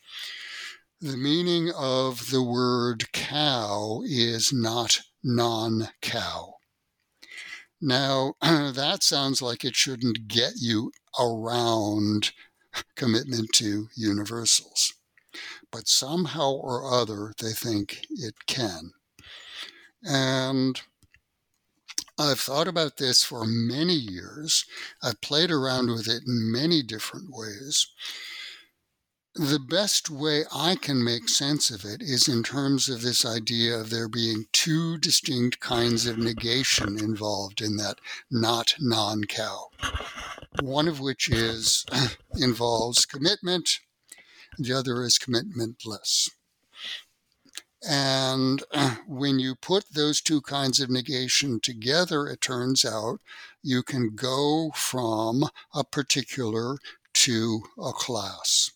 The 1.01 1.16
meaning 1.16 1.70
of 1.76 2.30
the 2.30 2.42
word 2.42 3.12
cow 3.12 4.03
is 4.05 4.53
not 4.53 5.01
non 5.22 5.90
cow. 6.03 6.55
Now, 7.80 8.34
that 8.40 9.05
sounds 9.05 9.40
like 9.40 9.64
it 9.64 9.76
shouldn't 9.76 10.26
get 10.26 10.55
you 10.57 10.90
around 11.20 12.32
commitment 12.96 13.51
to 13.55 13.88
universals. 13.94 14.92
But 15.70 15.86
somehow 15.86 16.53
or 16.53 16.92
other, 16.92 17.32
they 17.40 17.53
think 17.53 18.07
it 18.11 18.34
can. 18.46 18.92
And 20.03 20.80
I've 22.21 22.41
thought 22.41 22.66
about 22.66 22.97
this 22.97 23.23
for 23.23 23.45
many 23.47 23.95
years. 23.95 24.64
I've 25.01 25.21
played 25.21 25.53
around 25.53 25.91
with 25.91 26.09
it 26.09 26.25
in 26.27 26.51
many 26.51 26.83
different 26.83 27.31
ways. 27.31 27.87
The 29.37 29.61
best 29.61 30.11
way 30.11 30.45
I 30.53 30.75
can 30.75 31.05
make 31.05 31.29
sense 31.29 31.71
of 31.71 31.85
it 31.85 32.03
is 32.03 32.27
in 32.27 32.43
terms 32.43 32.89
of 32.89 33.03
this 33.03 33.25
idea 33.25 33.79
of 33.79 33.91
there 33.91 34.09
being 34.09 34.47
two 34.53 34.99
distinct 34.99 35.61
kinds 35.61 36.07
of 36.07 36.19
negation 36.19 36.99
involved 36.99 37.61
in 37.61 37.77
that 37.77 38.01
not 38.33 38.75
non 38.81 39.23
cow. 39.25 39.69
One 40.61 40.89
of 40.89 40.99
which 40.99 41.29
is 41.29 41.87
involves 42.35 43.07
commitment, 43.07 43.79
the 44.59 44.73
other 44.73 45.05
is 45.05 45.21
commitmentless. 45.21 46.31
And 47.87 48.62
when 49.07 49.39
you 49.39 49.55
put 49.55 49.85
those 49.93 50.20
two 50.20 50.41
kinds 50.41 50.81
of 50.81 50.91
negation 50.91 51.61
together, 51.61 52.26
it 52.26 52.41
turns 52.41 52.85
out 52.85 53.20
you 53.62 53.83
can 53.83 54.14
go 54.14 54.70
from 54.74 55.45
a 55.74 55.85
particular 55.85 56.79
to 57.14 57.62
a 57.79 57.93
class. 57.93 58.70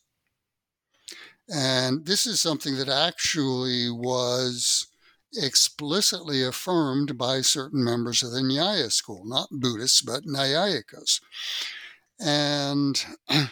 And 1.49 2.07
this 2.07 2.27
is 2.27 2.41
something 2.41 2.77
that 2.77 2.89
actually 2.89 3.91
was 3.91 4.87
explicitly 5.35 6.43
affirmed 6.43 7.17
by 7.17 7.41
certain 7.41 7.83
members 7.83 8.23
of 8.23 8.33
the 8.33 8.41
Nyaya 8.41 8.93
school, 8.93 9.25
not 9.25 9.49
Buddhists, 9.51 10.03
but 10.03 10.25
Nyayikas. 10.25 11.21
And 12.21 13.05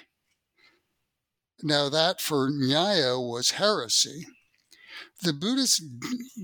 now 1.62 1.88
that 1.88 2.20
for 2.20 2.50
Nyaya 2.50 3.18
was 3.18 3.52
heresy. 3.52 4.26
The 5.22 5.32
Buddhists 5.32 5.82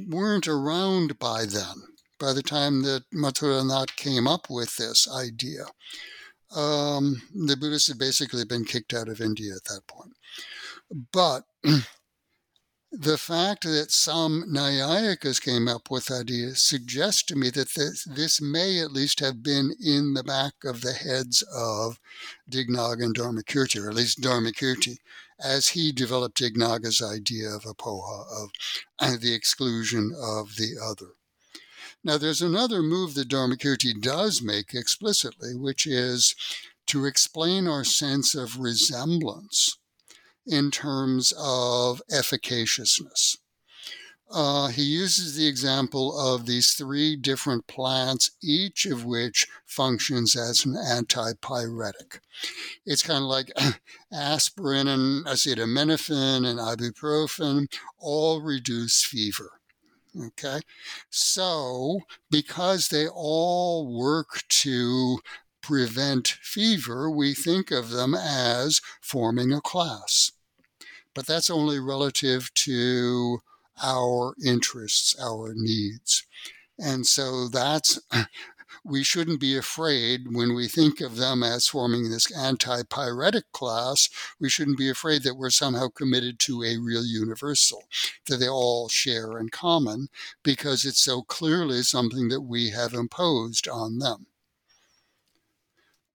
weren't 0.08 0.48
around 0.48 1.18
by 1.18 1.44
then, 1.46 1.74
by 2.18 2.32
the 2.32 2.42
time 2.42 2.82
that 2.82 3.04
Mathura 3.12 3.66
Nath 3.66 3.96
came 3.96 4.26
up 4.26 4.48
with 4.50 4.76
this 4.76 5.08
idea. 5.10 5.66
Um, 6.54 7.22
the 7.34 7.56
Buddhists 7.56 7.88
had 7.88 7.98
basically 7.98 8.44
been 8.44 8.64
kicked 8.64 8.94
out 8.94 9.08
of 9.08 9.20
India 9.20 9.54
at 9.54 9.64
that 9.64 9.86
point. 9.86 10.12
But 11.12 11.44
the 12.92 13.18
fact 13.18 13.64
that 13.64 13.90
some 13.90 14.44
Nyayikas 14.48 15.40
came 15.40 15.68
up 15.68 15.90
with 15.90 16.10
ideas 16.10 16.62
suggests 16.62 17.22
to 17.24 17.36
me 17.36 17.50
that 17.50 17.74
this, 17.74 18.04
this 18.04 18.40
may 18.40 18.80
at 18.80 18.92
least 18.92 19.20
have 19.20 19.42
been 19.42 19.72
in 19.84 20.14
the 20.14 20.24
back 20.24 20.54
of 20.64 20.80
the 20.80 20.92
heads 20.92 21.42
of 21.54 21.98
Dignaga 22.50 23.02
and 23.02 23.14
Dharmakirti, 23.14 23.82
or 23.82 23.90
at 23.90 23.96
least 23.96 24.20
Dharmakirti, 24.20 24.96
as 25.38 25.68
he 25.68 25.92
developed 25.92 26.38
Dignaga's 26.38 27.02
idea 27.02 27.48
of 27.50 27.62
apoha, 27.64 28.24
of 28.42 28.50
uh, 28.98 29.16
the 29.20 29.34
exclusion 29.34 30.12
of 30.16 30.56
the 30.56 30.76
other. 30.82 31.12
Now, 32.02 32.18
there's 32.18 32.42
another 32.42 32.82
move 32.82 33.14
that 33.14 33.28
Dharmakirti 33.28 34.00
does 34.00 34.40
make 34.40 34.74
explicitly, 34.74 35.54
which 35.54 35.86
is 35.86 36.34
to 36.86 37.04
explain 37.04 37.66
our 37.66 37.84
sense 37.84 38.34
of 38.34 38.60
resemblance 38.60 39.76
in 40.46 40.70
terms 40.70 41.32
of 41.36 42.00
efficaciousness. 42.08 43.38
Uh, 44.30 44.68
he 44.68 44.82
uses 44.82 45.36
the 45.36 45.46
example 45.46 46.18
of 46.18 46.46
these 46.46 46.72
three 46.72 47.14
different 47.14 47.66
plants, 47.66 48.32
each 48.42 48.84
of 48.84 49.04
which 49.04 49.46
functions 49.64 50.34
as 50.34 50.64
an 50.64 50.74
antipyretic. 50.74 52.18
It's 52.84 53.04
kind 53.04 53.22
of 53.22 53.30
like 53.30 53.52
aspirin 54.12 54.88
and 54.88 55.24
acetaminophen 55.26 56.44
and 56.44 56.58
ibuprofen 56.58 57.68
all 57.98 58.40
reduce 58.40 59.04
fever. 59.04 59.52
Okay, 60.18 60.60
so 61.10 62.00
because 62.30 62.88
they 62.88 63.06
all 63.06 63.86
work 63.86 64.44
to 64.48 65.18
prevent 65.60 66.28
fever, 66.40 67.10
we 67.10 67.34
think 67.34 67.70
of 67.70 67.90
them 67.90 68.14
as 68.14 68.80
forming 69.00 69.52
a 69.52 69.60
class. 69.60 70.32
But 71.14 71.26
that's 71.26 71.50
only 71.50 71.78
relative 71.78 72.52
to 72.54 73.42
our 73.82 74.34
interests, 74.44 75.14
our 75.20 75.52
needs. 75.54 76.24
And 76.78 77.06
so 77.06 77.48
that's, 77.48 78.00
we 78.84 79.02
shouldn't 79.02 79.40
be 79.40 79.56
afraid 79.56 80.26
when 80.32 80.54
we 80.54 80.68
think 80.68 81.00
of 81.00 81.16
them 81.16 81.42
as 81.42 81.68
forming 81.68 82.10
this 82.10 82.30
anti 82.30 82.82
pyretic 82.84 83.50
class. 83.52 84.08
We 84.38 84.48
shouldn't 84.48 84.78
be 84.78 84.88
afraid 84.88 85.22
that 85.22 85.36
we're 85.36 85.50
somehow 85.50 85.88
committed 85.88 86.38
to 86.40 86.62
a 86.62 86.78
real 86.78 87.04
universal 87.04 87.84
that 88.26 88.36
they 88.36 88.48
all 88.48 88.88
share 88.88 89.38
in 89.38 89.48
common 89.48 90.08
because 90.42 90.84
it's 90.84 91.02
so 91.02 91.22
clearly 91.22 91.82
something 91.82 92.28
that 92.28 92.42
we 92.42 92.70
have 92.70 92.94
imposed 92.94 93.68
on 93.68 93.98
them. 93.98 94.26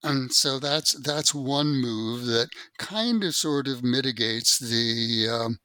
And 0.04 0.32
so 0.32 0.58
that's 0.58 0.92
that's 0.92 1.34
one 1.34 1.80
move 1.80 2.26
that 2.26 2.50
kind 2.78 3.22
of 3.22 3.34
sort 3.36 3.68
of 3.68 3.84
mitigates 3.84 4.58
the 4.58 5.28
um, 5.28 5.58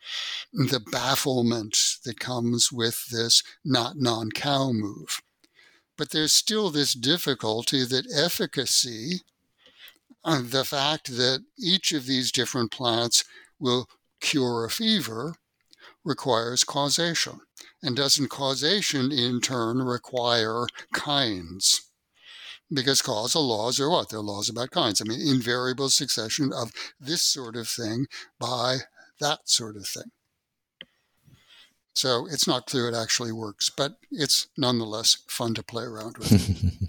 the 0.53 0.79
bafflement 0.79 1.97
that 2.05 2.19
comes 2.19 2.71
with 2.71 3.07
this 3.11 3.41
not 3.65 3.97
non 3.97 4.31
cow 4.31 4.71
move. 4.71 5.21
But 5.97 6.11
there's 6.11 6.33
still 6.33 6.69
this 6.69 6.93
difficulty 6.93 7.83
that 7.83 8.05
efficacy, 8.13 9.21
uh, 10.23 10.41
the 10.43 10.65
fact 10.65 11.17
that 11.17 11.43
each 11.57 11.91
of 11.91 12.05
these 12.05 12.31
different 12.31 12.71
plants 12.71 13.23
will 13.59 13.89
cure 14.19 14.65
a 14.65 14.69
fever, 14.69 15.35
requires 16.03 16.63
causation. 16.63 17.41
And 17.81 17.95
doesn't 17.95 18.29
causation 18.29 19.11
in 19.11 19.41
turn 19.41 19.81
require 19.81 20.67
kinds? 20.93 21.86
Because 22.71 23.01
causal 23.01 23.47
laws 23.47 23.79
are 23.79 23.89
what? 23.89 24.09
They're 24.09 24.19
laws 24.19 24.49
about 24.49 24.71
kinds. 24.71 25.01
I 25.01 25.05
mean, 25.05 25.21
invariable 25.21 25.89
succession 25.89 26.51
of 26.53 26.71
this 26.99 27.23
sort 27.23 27.55
of 27.55 27.67
thing 27.67 28.07
by 28.39 28.77
that 29.19 29.49
sort 29.49 29.75
of 29.75 29.87
thing. 29.87 30.11
So 31.93 32.27
it's 32.29 32.47
not 32.47 32.67
clear 32.67 32.87
it 32.87 32.95
actually 32.95 33.31
works, 33.31 33.71
but 33.75 33.97
it's 34.11 34.47
nonetheless 34.57 35.17
fun 35.27 35.55
to 35.55 35.63
play 35.63 35.83
around 35.83 36.17
with. 36.17 36.83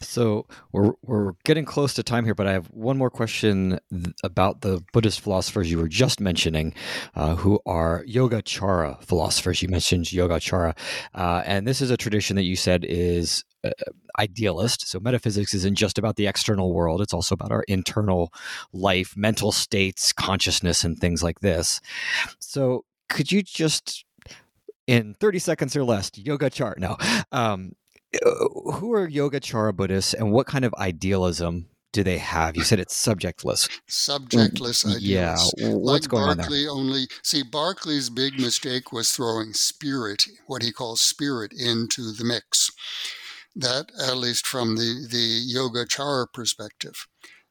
so 0.00 0.46
we're 0.72 0.92
we're 1.02 1.32
getting 1.44 1.64
close 1.64 1.94
to 1.94 2.02
time 2.02 2.24
here, 2.24 2.34
but 2.34 2.46
I 2.46 2.52
have 2.52 2.66
one 2.66 2.98
more 2.98 3.10
question 3.10 3.78
about 4.22 4.60
the 4.60 4.82
Buddhist 4.92 5.20
philosophers 5.20 5.70
you 5.70 5.78
were 5.78 5.88
just 5.88 6.20
mentioning, 6.20 6.74
uh, 7.14 7.36
who 7.36 7.60
are 7.66 8.04
Yogacara 8.04 9.02
philosophers. 9.02 9.62
You 9.62 9.68
mentioned 9.68 10.06
Yogacara, 10.06 10.76
uh, 11.14 11.42
and 11.44 11.66
this 11.66 11.80
is 11.80 11.90
a 11.90 11.96
tradition 11.96 12.36
that 12.36 12.44
you 12.44 12.56
said 12.56 12.84
is 12.84 13.44
uh, 13.64 13.70
idealist. 14.18 14.88
So 14.88 15.00
metaphysics 15.00 15.54
isn't 15.54 15.76
just 15.76 15.98
about 15.98 16.16
the 16.16 16.26
external 16.26 16.72
world; 16.72 17.00
it's 17.00 17.14
also 17.14 17.34
about 17.34 17.52
our 17.52 17.64
internal 17.68 18.32
life, 18.72 19.14
mental 19.16 19.52
states, 19.52 20.12
consciousness, 20.12 20.84
and 20.84 20.98
things 20.98 21.22
like 21.22 21.40
this. 21.40 21.80
So 22.38 22.84
could 23.08 23.32
you 23.32 23.42
just 23.42 24.04
in 24.88 25.14
30 25.14 25.38
seconds 25.38 25.76
or 25.76 25.84
less 25.84 26.10
yoga 26.16 26.50
chart. 26.50 26.80
no 26.80 26.96
um, 27.30 27.72
who 28.22 28.92
are 28.92 29.08
yogacara 29.08 29.74
buddhists 29.74 30.14
and 30.14 30.32
what 30.32 30.46
kind 30.46 30.64
of 30.64 30.74
idealism 30.74 31.66
do 31.92 32.04
they 32.04 32.18
have? 32.18 32.56
You 32.56 32.64
said 32.64 32.80
it's 32.80 32.94
subjectless. 32.94 33.68
Subjectless 33.88 34.86
ideas. 34.86 35.54
Yeah. 35.56 35.72
What's 35.74 36.04
like 36.04 36.10
going 36.10 36.36
Berkeley 36.36 36.66
on 36.66 36.86
there? 36.86 36.92
only 36.92 37.06
see 37.22 37.42
Berkeley's 37.42 38.10
big 38.10 38.38
mistake 38.38 38.92
was 38.92 39.10
throwing 39.12 39.52
spirit, 39.52 40.26
what 40.46 40.62
he 40.62 40.72
calls 40.72 41.00
spirit, 41.00 41.52
into 41.52 42.12
the 42.12 42.24
mix. 42.24 42.70
That, 43.56 43.90
at 44.00 44.16
least 44.16 44.46
from 44.46 44.76
the 44.76 45.06
the 45.10 45.42
Yogacara 45.52 46.26
perspective, 46.32 47.06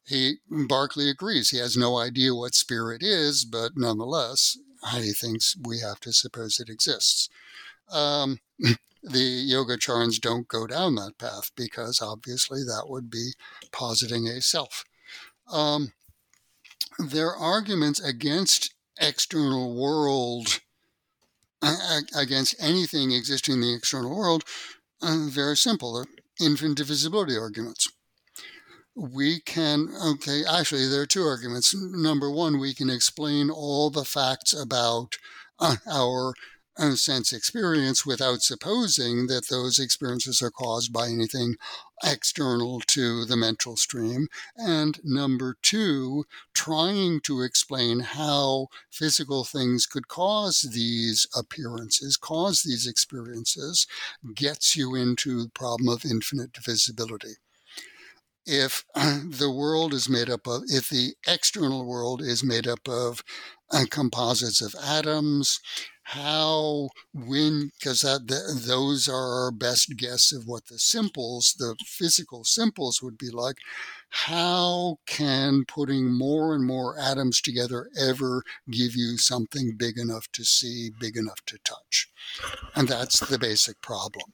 he 0.06 0.36
Berkeley 0.50 1.10
agrees. 1.10 1.50
He 1.50 1.58
has 1.58 1.76
no 1.76 1.98
idea 1.98 2.34
what 2.34 2.56
spirit 2.56 3.04
is, 3.04 3.44
but 3.44 3.72
nonetheless, 3.76 4.58
he 4.94 5.12
thinks 5.12 5.56
we 5.66 5.80
have 5.80 6.00
to 6.02 6.14
suppose 6.14 6.60
it 6.60 6.70
exists. 6.70 7.30
Um, 7.92 8.40
the 9.10 9.50
Yogacarans 9.50 10.20
don't 10.20 10.48
go 10.48 10.68
down 10.68 10.96
that 10.96 11.18
path 11.18 11.52
because 11.56 12.02
obviously 12.02 12.64
that 12.64 12.86
would 12.88 13.10
be 13.10 13.32
positing 13.72 14.28
a 14.28 14.42
self. 14.42 14.84
Um, 15.52 15.94
their 17.00 17.34
arguments 17.34 18.00
against 18.00 18.74
external 19.00 19.76
world, 19.76 20.60
against 22.16 22.56
anything 22.60 23.12
existing 23.12 23.56
in 23.56 23.62
the 23.62 23.74
external 23.74 24.16
world, 24.16 24.44
are 25.02 25.30
very 25.30 25.56
simple. 25.56 25.94
They're 25.94 26.48
infinite 26.48 26.78
divisibility 26.78 27.38
arguments. 27.38 27.90
we 28.96 29.40
can, 29.42 29.90
okay, 30.04 30.44
actually, 30.44 30.88
there 30.88 31.02
are 31.02 31.06
two 31.06 31.24
arguments. 31.24 31.76
Number 31.76 32.32
one, 32.32 32.60
we 32.60 32.74
can 32.74 32.90
explain 32.90 33.52
all 33.52 33.92
the 33.92 34.04
facts 34.04 34.54
about 34.54 35.18
uh, 35.60 35.76
our 35.88 36.30
uh, 36.30 36.34
sense 36.96 37.34
experience 37.34 38.06
without 38.06 38.42
supposing 38.42 39.28
that 39.28 39.48
those 39.50 39.80
experiences 39.80 40.42
are 40.42 40.52
caused 40.52 40.94
by 40.94 41.08
anything 41.08 41.56
external 42.04 42.80
to 42.82 43.26
the 43.26 43.36
mental 43.36 43.76
stream. 43.76 44.28
And 44.56 45.00
number 45.04 45.58
two, 45.62 46.26
trying 46.54 47.22
to 47.22 47.42
explain 47.42 48.02
how 48.02 48.68
physical 48.92 49.44
things 49.44 49.86
could 49.86 50.08
cause 50.08 50.62
these 50.62 51.28
appearances, 51.36 52.18
cause 52.18 52.64
these 52.64 52.88
experiences, 52.88 53.88
gets 54.36 54.76
you 54.76 54.96
into 54.96 55.44
the 55.44 55.50
problem 55.50 55.90
of 55.90 56.06
infinite 56.06 56.54
divisibility 56.54 57.36
if 58.48 58.86
the 58.96 59.52
world 59.52 59.94
is 59.94 60.10
made 60.10 60.30
up 60.30 60.48
of, 60.48 60.64
if 60.68 60.90
the 60.90 61.14
external 61.28 61.86
world 61.86 62.22
is 62.22 62.44
made 62.44 62.66
up 62.66 62.88
of 62.88 63.24
uh, 63.72 63.84
composites 63.90 64.62
of 64.62 64.74
atoms, 64.82 65.60
how, 66.12 66.88
when, 67.14 67.72
because 67.78 68.02
those 68.66 69.10
are 69.10 69.44
our 69.44 69.52
best 69.52 69.98
guess 69.98 70.32
of 70.32 70.48
what 70.48 70.68
the 70.68 70.80
simples, 70.80 71.54
the 71.60 71.76
physical 71.86 72.46
simples 72.46 73.02
would 73.02 73.18
be 73.18 73.30
like. 73.30 73.58
How 74.10 75.00
can 75.06 75.66
putting 75.66 76.18
more 76.18 76.56
and 76.56 76.66
more 76.66 76.98
atoms 76.98 77.42
together 77.42 77.90
ever 78.00 78.44
give 78.72 78.96
you 78.96 79.18
something 79.18 79.76
big 79.76 79.98
enough 79.98 80.32
to 80.32 80.46
see, 80.46 80.92
big 80.98 81.18
enough 81.18 81.44
to 81.48 81.58
touch? 81.66 82.10
And 82.74 82.88
that's 82.88 83.20
the 83.20 83.38
basic 83.38 83.82
problem. 83.82 84.32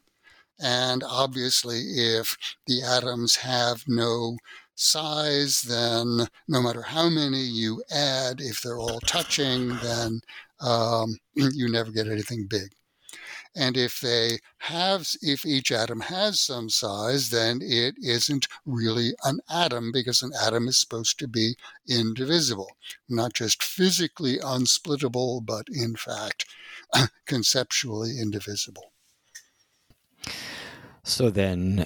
And 0.60 1.04
obviously, 1.04 1.80
if 1.80 2.38
the 2.68 2.84
atoms 2.84 3.38
have 3.38 3.86
no 3.88 4.38
size, 4.76 5.62
then 5.62 6.28
no 6.48 6.62
matter 6.62 6.84
how 6.84 7.10
many 7.10 7.42
you 7.42 7.84
add, 7.92 8.40
if 8.40 8.62
they're 8.62 8.80
all 8.80 9.00
touching, 9.02 9.70
then 9.82 10.22
um, 10.62 11.18
you 11.36 11.72
never 11.72 11.92
get 11.92 12.08
anything 12.08 12.48
big. 12.50 12.74
And 13.56 13.78
if 13.78 14.00
they 14.00 14.40
have, 14.60 15.08
if 15.22 15.46
each 15.46 15.72
atom 15.72 16.02
has 16.02 16.40
some 16.40 16.70
size, 16.70 17.30
then 17.30 17.60
it 17.62 17.96
isn't 18.02 18.48
really 18.66 19.14
an 19.24 19.42
atom 19.48 19.92
because 19.92 20.24
an 20.24 20.32
atom 20.42 20.68
is 20.68 20.80
supposed 20.80 21.20
to 21.20 21.28
be 21.28 21.56
indivisible, 21.88 22.72
not 23.08 23.34
just 23.34 23.62
physically 23.62 24.40
unsplittable, 24.40 25.46
but 25.46 25.68
in 25.70 25.96
fact, 25.96 26.46
conceptually 27.28 28.20
indivisible. 28.20 28.92
So 31.04 31.30
then 31.30 31.86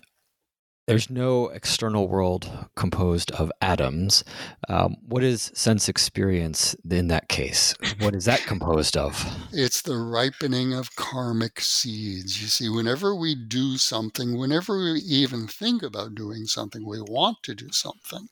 there's 0.88 1.10
no 1.10 1.50
external 1.50 2.08
world 2.08 2.50
composed 2.76 3.30
of 3.32 3.52
atoms. 3.62 4.24
Um, 4.70 4.96
what 5.06 5.22
is 5.22 5.52
sense 5.54 5.90
experience 5.90 6.78
in 6.90 7.10
that 7.10 7.28
case? 7.28 7.76
What 8.00 8.16
is 8.16 8.24
that 8.26 8.44
composed 8.44 8.96
of? 8.96 9.26
It's 9.52 9.82
the 9.82 9.98
ripening 9.98 10.74
of 10.74 10.96
karmic 10.96 11.60
seeds. 11.60 12.42
You 12.42 12.48
see, 12.48 12.70
whenever 12.70 13.14
we 13.14 13.36
do 13.36 13.78
something, 13.78 14.38
whenever 14.38 14.78
we 14.78 15.02
even 15.02 15.48
think 15.48 15.84
about 15.84 16.16
doing 16.16 16.46
something, 16.46 16.88
we 16.88 17.02
want 17.02 17.44
to 17.44 17.54
do 17.54 17.68
something. 17.72 18.30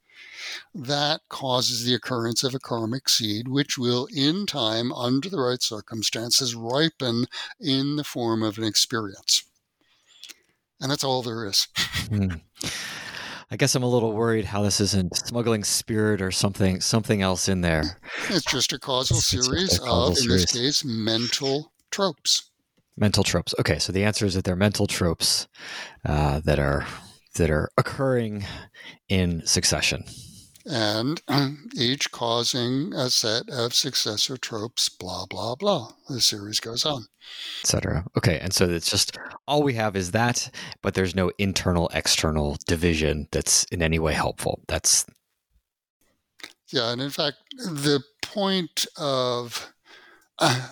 That 0.73 1.21
causes 1.27 1.83
the 1.83 1.93
occurrence 1.93 2.41
of 2.41 2.55
a 2.55 2.59
karmic 2.59 3.09
seed, 3.09 3.49
which 3.49 3.77
will, 3.77 4.07
in 4.15 4.45
time, 4.45 4.93
under 4.93 5.27
the 5.27 5.41
right 5.41 5.61
circumstances, 5.61 6.55
ripen 6.55 7.25
in 7.59 7.97
the 7.97 8.05
form 8.05 8.43
of 8.43 8.57
an 8.57 8.63
experience 8.63 9.43
and 10.81 10.91
that's 10.91 11.03
all 11.03 11.21
there 11.21 11.45
is. 11.45 11.67
mm. 11.75 12.41
I 13.51 13.57
guess 13.57 13.75
I'm 13.75 13.83
a 13.83 13.89
little 13.89 14.13
worried 14.13 14.45
how 14.45 14.63
this 14.63 14.79
isn't 14.79 15.15
smuggling 15.15 15.63
spirit 15.63 16.21
or 16.21 16.31
something 16.31 16.81
something 16.81 17.21
else 17.21 17.47
in 17.47 17.61
there. 17.61 17.99
It's 18.29 18.45
just 18.45 18.73
a 18.73 18.79
causal 18.79 19.17
it's 19.17 19.27
series 19.27 19.77
a 19.77 19.81
causal 19.81 20.07
of, 20.07 20.17
series. 20.17 20.55
in 20.55 20.63
this 20.63 20.81
case, 20.81 20.85
mental 20.85 21.71
tropes. 21.91 22.49
Mental 22.97 23.23
tropes. 23.23 23.53
Okay, 23.59 23.77
so 23.77 23.91
the 23.91 24.03
answer 24.03 24.25
is 24.25 24.33
that 24.33 24.45
they're 24.45 24.55
mental 24.55 24.87
tropes 24.87 25.47
uh, 26.05 26.39
that 26.41 26.59
are 26.59 26.85
that 27.35 27.49
are 27.49 27.69
occurring 27.77 28.45
in 29.09 29.45
succession 29.45 30.03
and 30.65 31.21
each 31.75 32.11
causing 32.11 32.93
a 32.93 33.09
set 33.09 33.49
of 33.49 33.73
successor 33.73 34.37
tropes, 34.37 34.89
blah, 34.89 35.25
blah, 35.25 35.55
blah. 35.55 35.93
The 36.09 36.21
series 36.21 36.59
goes 36.59 36.85
on. 36.85 37.07
Etc. 37.63 38.05
Okay, 38.17 38.39
and 38.39 38.53
so 38.53 38.69
it's 38.69 38.89
just 38.89 39.17
all 39.47 39.63
we 39.63 39.73
have 39.73 39.95
is 39.95 40.11
that, 40.11 40.49
but 40.81 40.93
there's 40.93 41.15
no 41.15 41.31
internal 41.37 41.89
external 41.93 42.57
division 42.67 43.27
that's 43.31 43.63
in 43.65 43.81
any 43.81 43.99
way 43.99 44.13
helpful. 44.13 44.61
That's. 44.67 45.05
Yeah, 46.69 46.91
and 46.91 47.01
in 47.01 47.09
fact, 47.09 47.37
the 47.57 48.01
point 48.21 48.85
of 48.97 49.71
uh, 50.39 50.67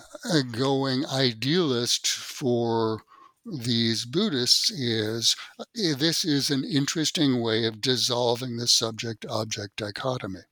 going 0.52 1.06
idealist 1.06 2.06
for 2.06 3.02
these 3.44 4.06
Buddhists 4.06 4.70
is 4.70 5.36
eh, 5.60 5.94
this 5.94 6.24
is 6.24 6.50
an 6.50 6.64
interesting 6.64 7.42
way 7.42 7.66
of 7.66 7.82
dissolving 7.82 8.56
the 8.56 8.66
subject 8.66 9.26
object 9.26 9.76
dichotomy. 9.76 10.44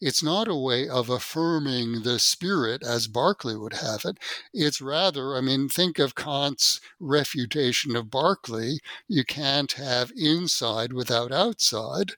It's 0.00 0.20
not 0.20 0.48
a 0.48 0.56
way 0.56 0.88
of 0.88 1.08
affirming 1.08 2.02
the 2.02 2.18
spirit 2.18 2.82
as 2.82 3.06
Berkeley 3.06 3.56
would 3.56 3.74
have 3.74 4.04
it. 4.04 4.18
It's 4.52 4.80
rather, 4.80 5.36
I 5.36 5.40
mean, 5.40 5.68
think 5.68 6.00
of 6.00 6.16
Kant's 6.16 6.80
refutation 6.98 7.94
of 7.94 8.10
Berkeley. 8.10 8.80
You 9.06 9.24
can't 9.24 9.70
have 9.72 10.10
inside 10.16 10.92
without 10.92 11.30
outside. 11.30 12.14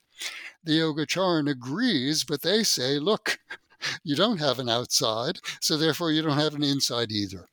The 0.63 0.79
Yogacaran 0.79 1.47
agrees, 1.47 2.23
but 2.23 2.41
they 2.41 2.63
say, 2.63 2.97
look, 2.97 3.37
you 4.03 4.15
don't 4.15 4.39
have 4.39 4.57
an 4.57 4.67
outside, 4.67 5.37
so 5.61 5.77
therefore 5.77 6.11
you 6.11 6.23
don't 6.23 6.39
have 6.39 6.55
an 6.55 6.63
inside 6.63 7.11
either. 7.11 7.49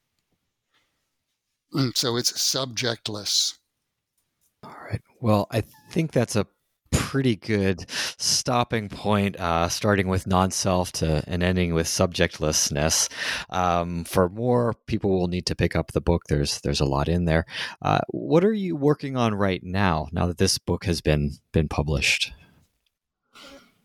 Mm, 1.75 1.97
so 1.97 2.17
it's 2.17 2.33
subjectless. 2.33 3.59
All 4.63 4.77
right. 4.91 5.01
Well, 5.21 5.47
I 5.51 5.63
think 5.91 6.13
that's 6.13 6.37
a 6.37 6.47
pretty 6.93 7.37
good 7.37 7.85
stopping 8.19 8.89
point, 8.89 9.37
uh, 9.39 9.69
starting 9.69 10.09
with 10.09 10.27
non-self 10.27 10.93
to 10.93 11.23
and 11.27 11.43
ending 11.43 11.75
with 11.75 11.87
subjectlessness. 11.87 13.11
Um, 13.51 14.05
for 14.05 14.29
more 14.29 14.75
people, 14.87 15.11
will 15.11 15.29
need 15.29 15.47
to 15.47 15.57
pick 15.57 15.75
up 15.75 15.93
the 15.93 16.01
book. 16.01 16.23
There's 16.29 16.61
there's 16.61 16.81
a 16.81 16.87
lot 16.87 17.09
in 17.09 17.25
there. 17.25 17.47
Uh, 17.81 18.01
what 18.09 18.45
are 18.45 18.53
you 18.53 18.77
working 18.77 19.17
on 19.17 19.35
right 19.35 19.63
now? 19.63 20.09
Now 20.13 20.27
that 20.27 20.39
this 20.39 20.59
book 20.59 20.85
has 20.85 21.01
been 21.01 21.33
been 21.53 21.69
published. 21.69 22.33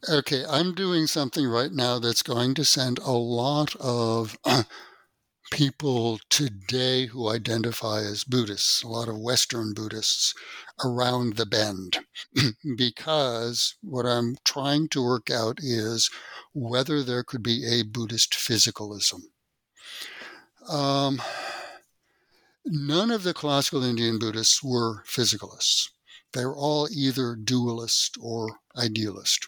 Okay, 0.09 0.45
I'm 0.47 0.73
doing 0.73 1.07
something 1.07 1.47
right 1.47 1.71
now 1.71 1.99
that's 1.99 2.21
going 2.21 2.53
to 2.53 2.63
send 2.63 2.99
a 2.99 3.11
lot 3.11 3.75
of 3.77 4.37
people 5.51 6.19
today 6.29 7.05
who 7.05 7.29
identify 7.29 8.01
as 8.01 8.23
Buddhists, 8.23 8.83
a 8.83 8.87
lot 8.87 9.07
of 9.07 9.17
Western 9.17 9.73
Buddhists 9.73 10.33
around 10.83 11.35
the 11.35 11.45
bend, 11.45 11.99
because 12.77 13.75
what 13.81 14.05
I'm 14.05 14.37
trying 14.43 14.89
to 14.89 15.03
work 15.03 15.29
out 15.29 15.59
is 15.61 16.09
whether 16.53 17.03
there 17.03 17.23
could 17.23 17.43
be 17.43 17.65
a 17.65 17.83
Buddhist 17.83 18.33
physicalism. 18.33 19.21
Um, 20.69 21.21
none 22.65 23.11
of 23.11 23.23
the 23.23 23.33
classical 23.33 23.83
Indian 23.83 24.19
Buddhists 24.19 24.61
were 24.61 25.03
physicalists. 25.05 25.89
They 26.33 26.45
were 26.45 26.57
all 26.57 26.89
either 26.91 27.35
dualist 27.35 28.17
or 28.19 28.59
idealist 28.77 29.47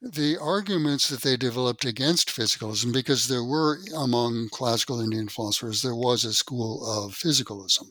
the 0.00 0.38
arguments 0.38 1.08
that 1.08 1.22
they 1.22 1.36
developed 1.36 1.84
against 1.84 2.28
physicalism, 2.28 2.92
because 2.92 3.28
there 3.28 3.44
were 3.44 3.78
among 3.96 4.48
classical 4.50 5.00
Indian 5.00 5.28
philosophers, 5.28 5.82
there 5.82 5.94
was 5.94 6.24
a 6.24 6.32
school 6.32 6.84
of 6.86 7.14
physicalism. 7.14 7.88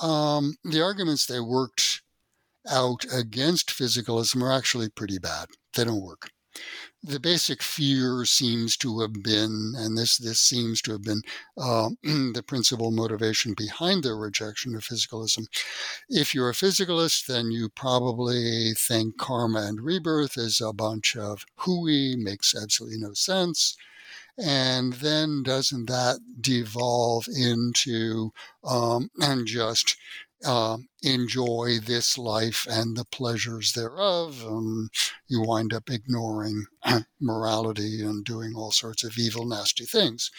Um, 0.00 0.56
the 0.64 0.82
arguments 0.82 1.26
they 1.26 1.40
worked 1.40 2.02
out 2.68 3.04
against 3.12 3.70
physicalism 3.70 4.42
are 4.42 4.52
actually 4.52 4.88
pretty 4.90 5.18
bad. 5.18 5.46
They 5.74 5.84
don't 5.84 6.02
work 6.02 6.30
the 7.02 7.18
basic 7.18 7.62
fear 7.62 8.24
seems 8.24 8.76
to 8.76 9.00
have 9.00 9.22
been, 9.22 9.74
and 9.76 9.98
this 9.98 10.18
this 10.18 10.40
seems 10.40 10.80
to 10.82 10.92
have 10.92 11.02
been 11.02 11.22
uh, 11.58 11.90
the 12.02 12.44
principal 12.46 12.92
motivation 12.92 13.54
behind 13.54 14.04
their 14.04 14.16
rejection 14.16 14.76
of 14.76 14.84
physicalism. 14.84 15.46
If 16.08 16.34
you're 16.34 16.50
a 16.50 16.54
physicalist, 16.54 17.26
then 17.26 17.50
you 17.50 17.68
probably 17.68 18.72
think 18.74 19.18
karma 19.18 19.62
and 19.62 19.80
rebirth 19.80 20.38
is 20.38 20.60
a 20.60 20.72
bunch 20.72 21.16
of 21.16 21.44
hooey, 21.56 22.14
makes 22.16 22.54
absolutely 22.54 22.98
no 22.98 23.14
sense. 23.14 23.76
And 24.38 24.94
then 24.94 25.42
doesn't 25.42 25.86
that 25.86 26.20
devolve 26.40 27.26
into 27.28 28.32
um, 28.64 29.10
and 29.20 29.46
just 29.46 29.96
uh, 30.44 30.78
enjoy 31.02 31.78
this 31.84 32.18
life 32.18 32.66
and 32.70 32.96
the 32.96 33.04
pleasures 33.04 33.72
thereof. 33.72 34.44
Um, 34.46 34.90
you 35.28 35.42
wind 35.42 35.72
up 35.72 35.90
ignoring 35.90 36.64
morality 37.20 38.02
and 38.02 38.24
doing 38.24 38.54
all 38.56 38.70
sorts 38.70 39.04
of 39.04 39.18
evil, 39.18 39.46
nasty 39.46 39.84
things. 39.84 40.30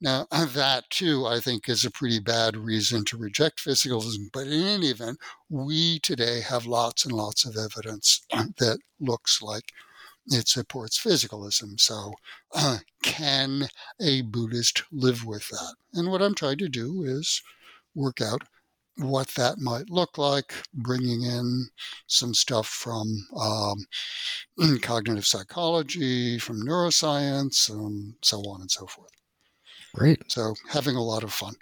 Now, 0.00 0.26
that 0.30 0.90
too, 0.90 1.26
I 1.26 1.40
think, 1.40 1.68
is 1.68 1.84
a 1.84 1.90
pretty 1.90 2.20
bad 2.20 2.56
reason 2.56 3.04
to 3.06 3.16
reject 3.16 3.64
physicalism. 3.64 4.26
But 4.32 4.46
in 4.46 4.62
any 4.62 4.88
event, 4.88 5.18
we 5.48 5.98
today 6.00 6.42
have 6.42 6.66
lots 6.66 7.04
and 7.04 7.14
lots 7.14 7.46
of 7.46 7.56
evidence 7.56 8.20
that 8.58 8.78
looks 9.00 9.40
like 9.40 9.72
it 10.26 10.48
supports 10.48 11.02
physicalism. 11.02 11.80
So, 11.80 12.12
uh, 12.54 12.78
can 13.02 13.68
a 14.00 14.22
Buddhist 14.22 14.82
live 14.92 15.24
with 15.24 15.48
that? 15.48 15.74
And 15.94 16.10
what 16.10 16.20
I'm 16.20 16.34
trying 16.34 16.58
to 16.58 16.68
do 16.68 17.02
is 17.04 17.42
work 17.94 18.20
out 18.20 18.42
what 18.98 19.28
that 19.36 19.58
might 19.58 19.90
look 19.90 20.18
like, 20.18 20.54
bringing 20.74 21.22
in 21.22 21.66
some 22.06 22.34
stuff 22.34 22.66
from 22.66 23.26
um, 23.38 23.86
cognitive 24.82 25.26
psychology, 25.26 26.38
from 26.38 26.66
neuroscience, 26.66 27.68
and 27.68 28.14
so 28.22 28.38
on 28.38 28.60
and 28.60 28.70
so 28.70 28.86
forth. 28.86 29.10
Great. 29.94 30.22
So, 30.28 30.54
having 30.70 30.96
a 30.96 31.02
lot 31.02 31.24
of 31.24 31.32
fun. 31.32 31.54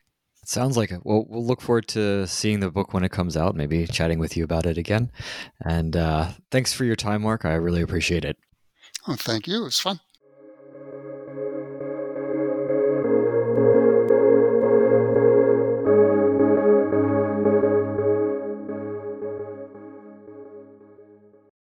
It 0.43 0.49
sounds 0.49 0.76
like 0.76 0.91
it. 0.91 1.01
Well, 1.05 1.24
we'll 1.28 1.47
look 1.47 1.62
forward 1.62 1.89
to 1.89 2.26
seeing 2.26 2.61
the 2.61 2.70
book 2.70 2.93
when 2.93 3.05
it 3.05 3.12
comes 3.12 3.37
out, 3.37 3.57
maybe 3.57 3.87
chatting 3.87 4.18
with 4.18 4.37
you 4.37 4.45
about 4.45 4.66
it 4.66 4.76
again. 4.76 5.11
And 5.64 5.97
uh, 5.97 6.32
thanks 6.51 6.72
for 6.72 6.85
your 6.85 6.97
time, 6.97 7.22
Mark. 7.22 7.45
I 7.45 7.55
really 7.55 7.80
appreciate 7.80 8.24
it. 8.24 8.37
Oh, 9.09 9.16
thank 9.16 9.47
you. 9.47 9.62
It 9.62 9.64
was 9.64 9.80
fun. 9.80 10.01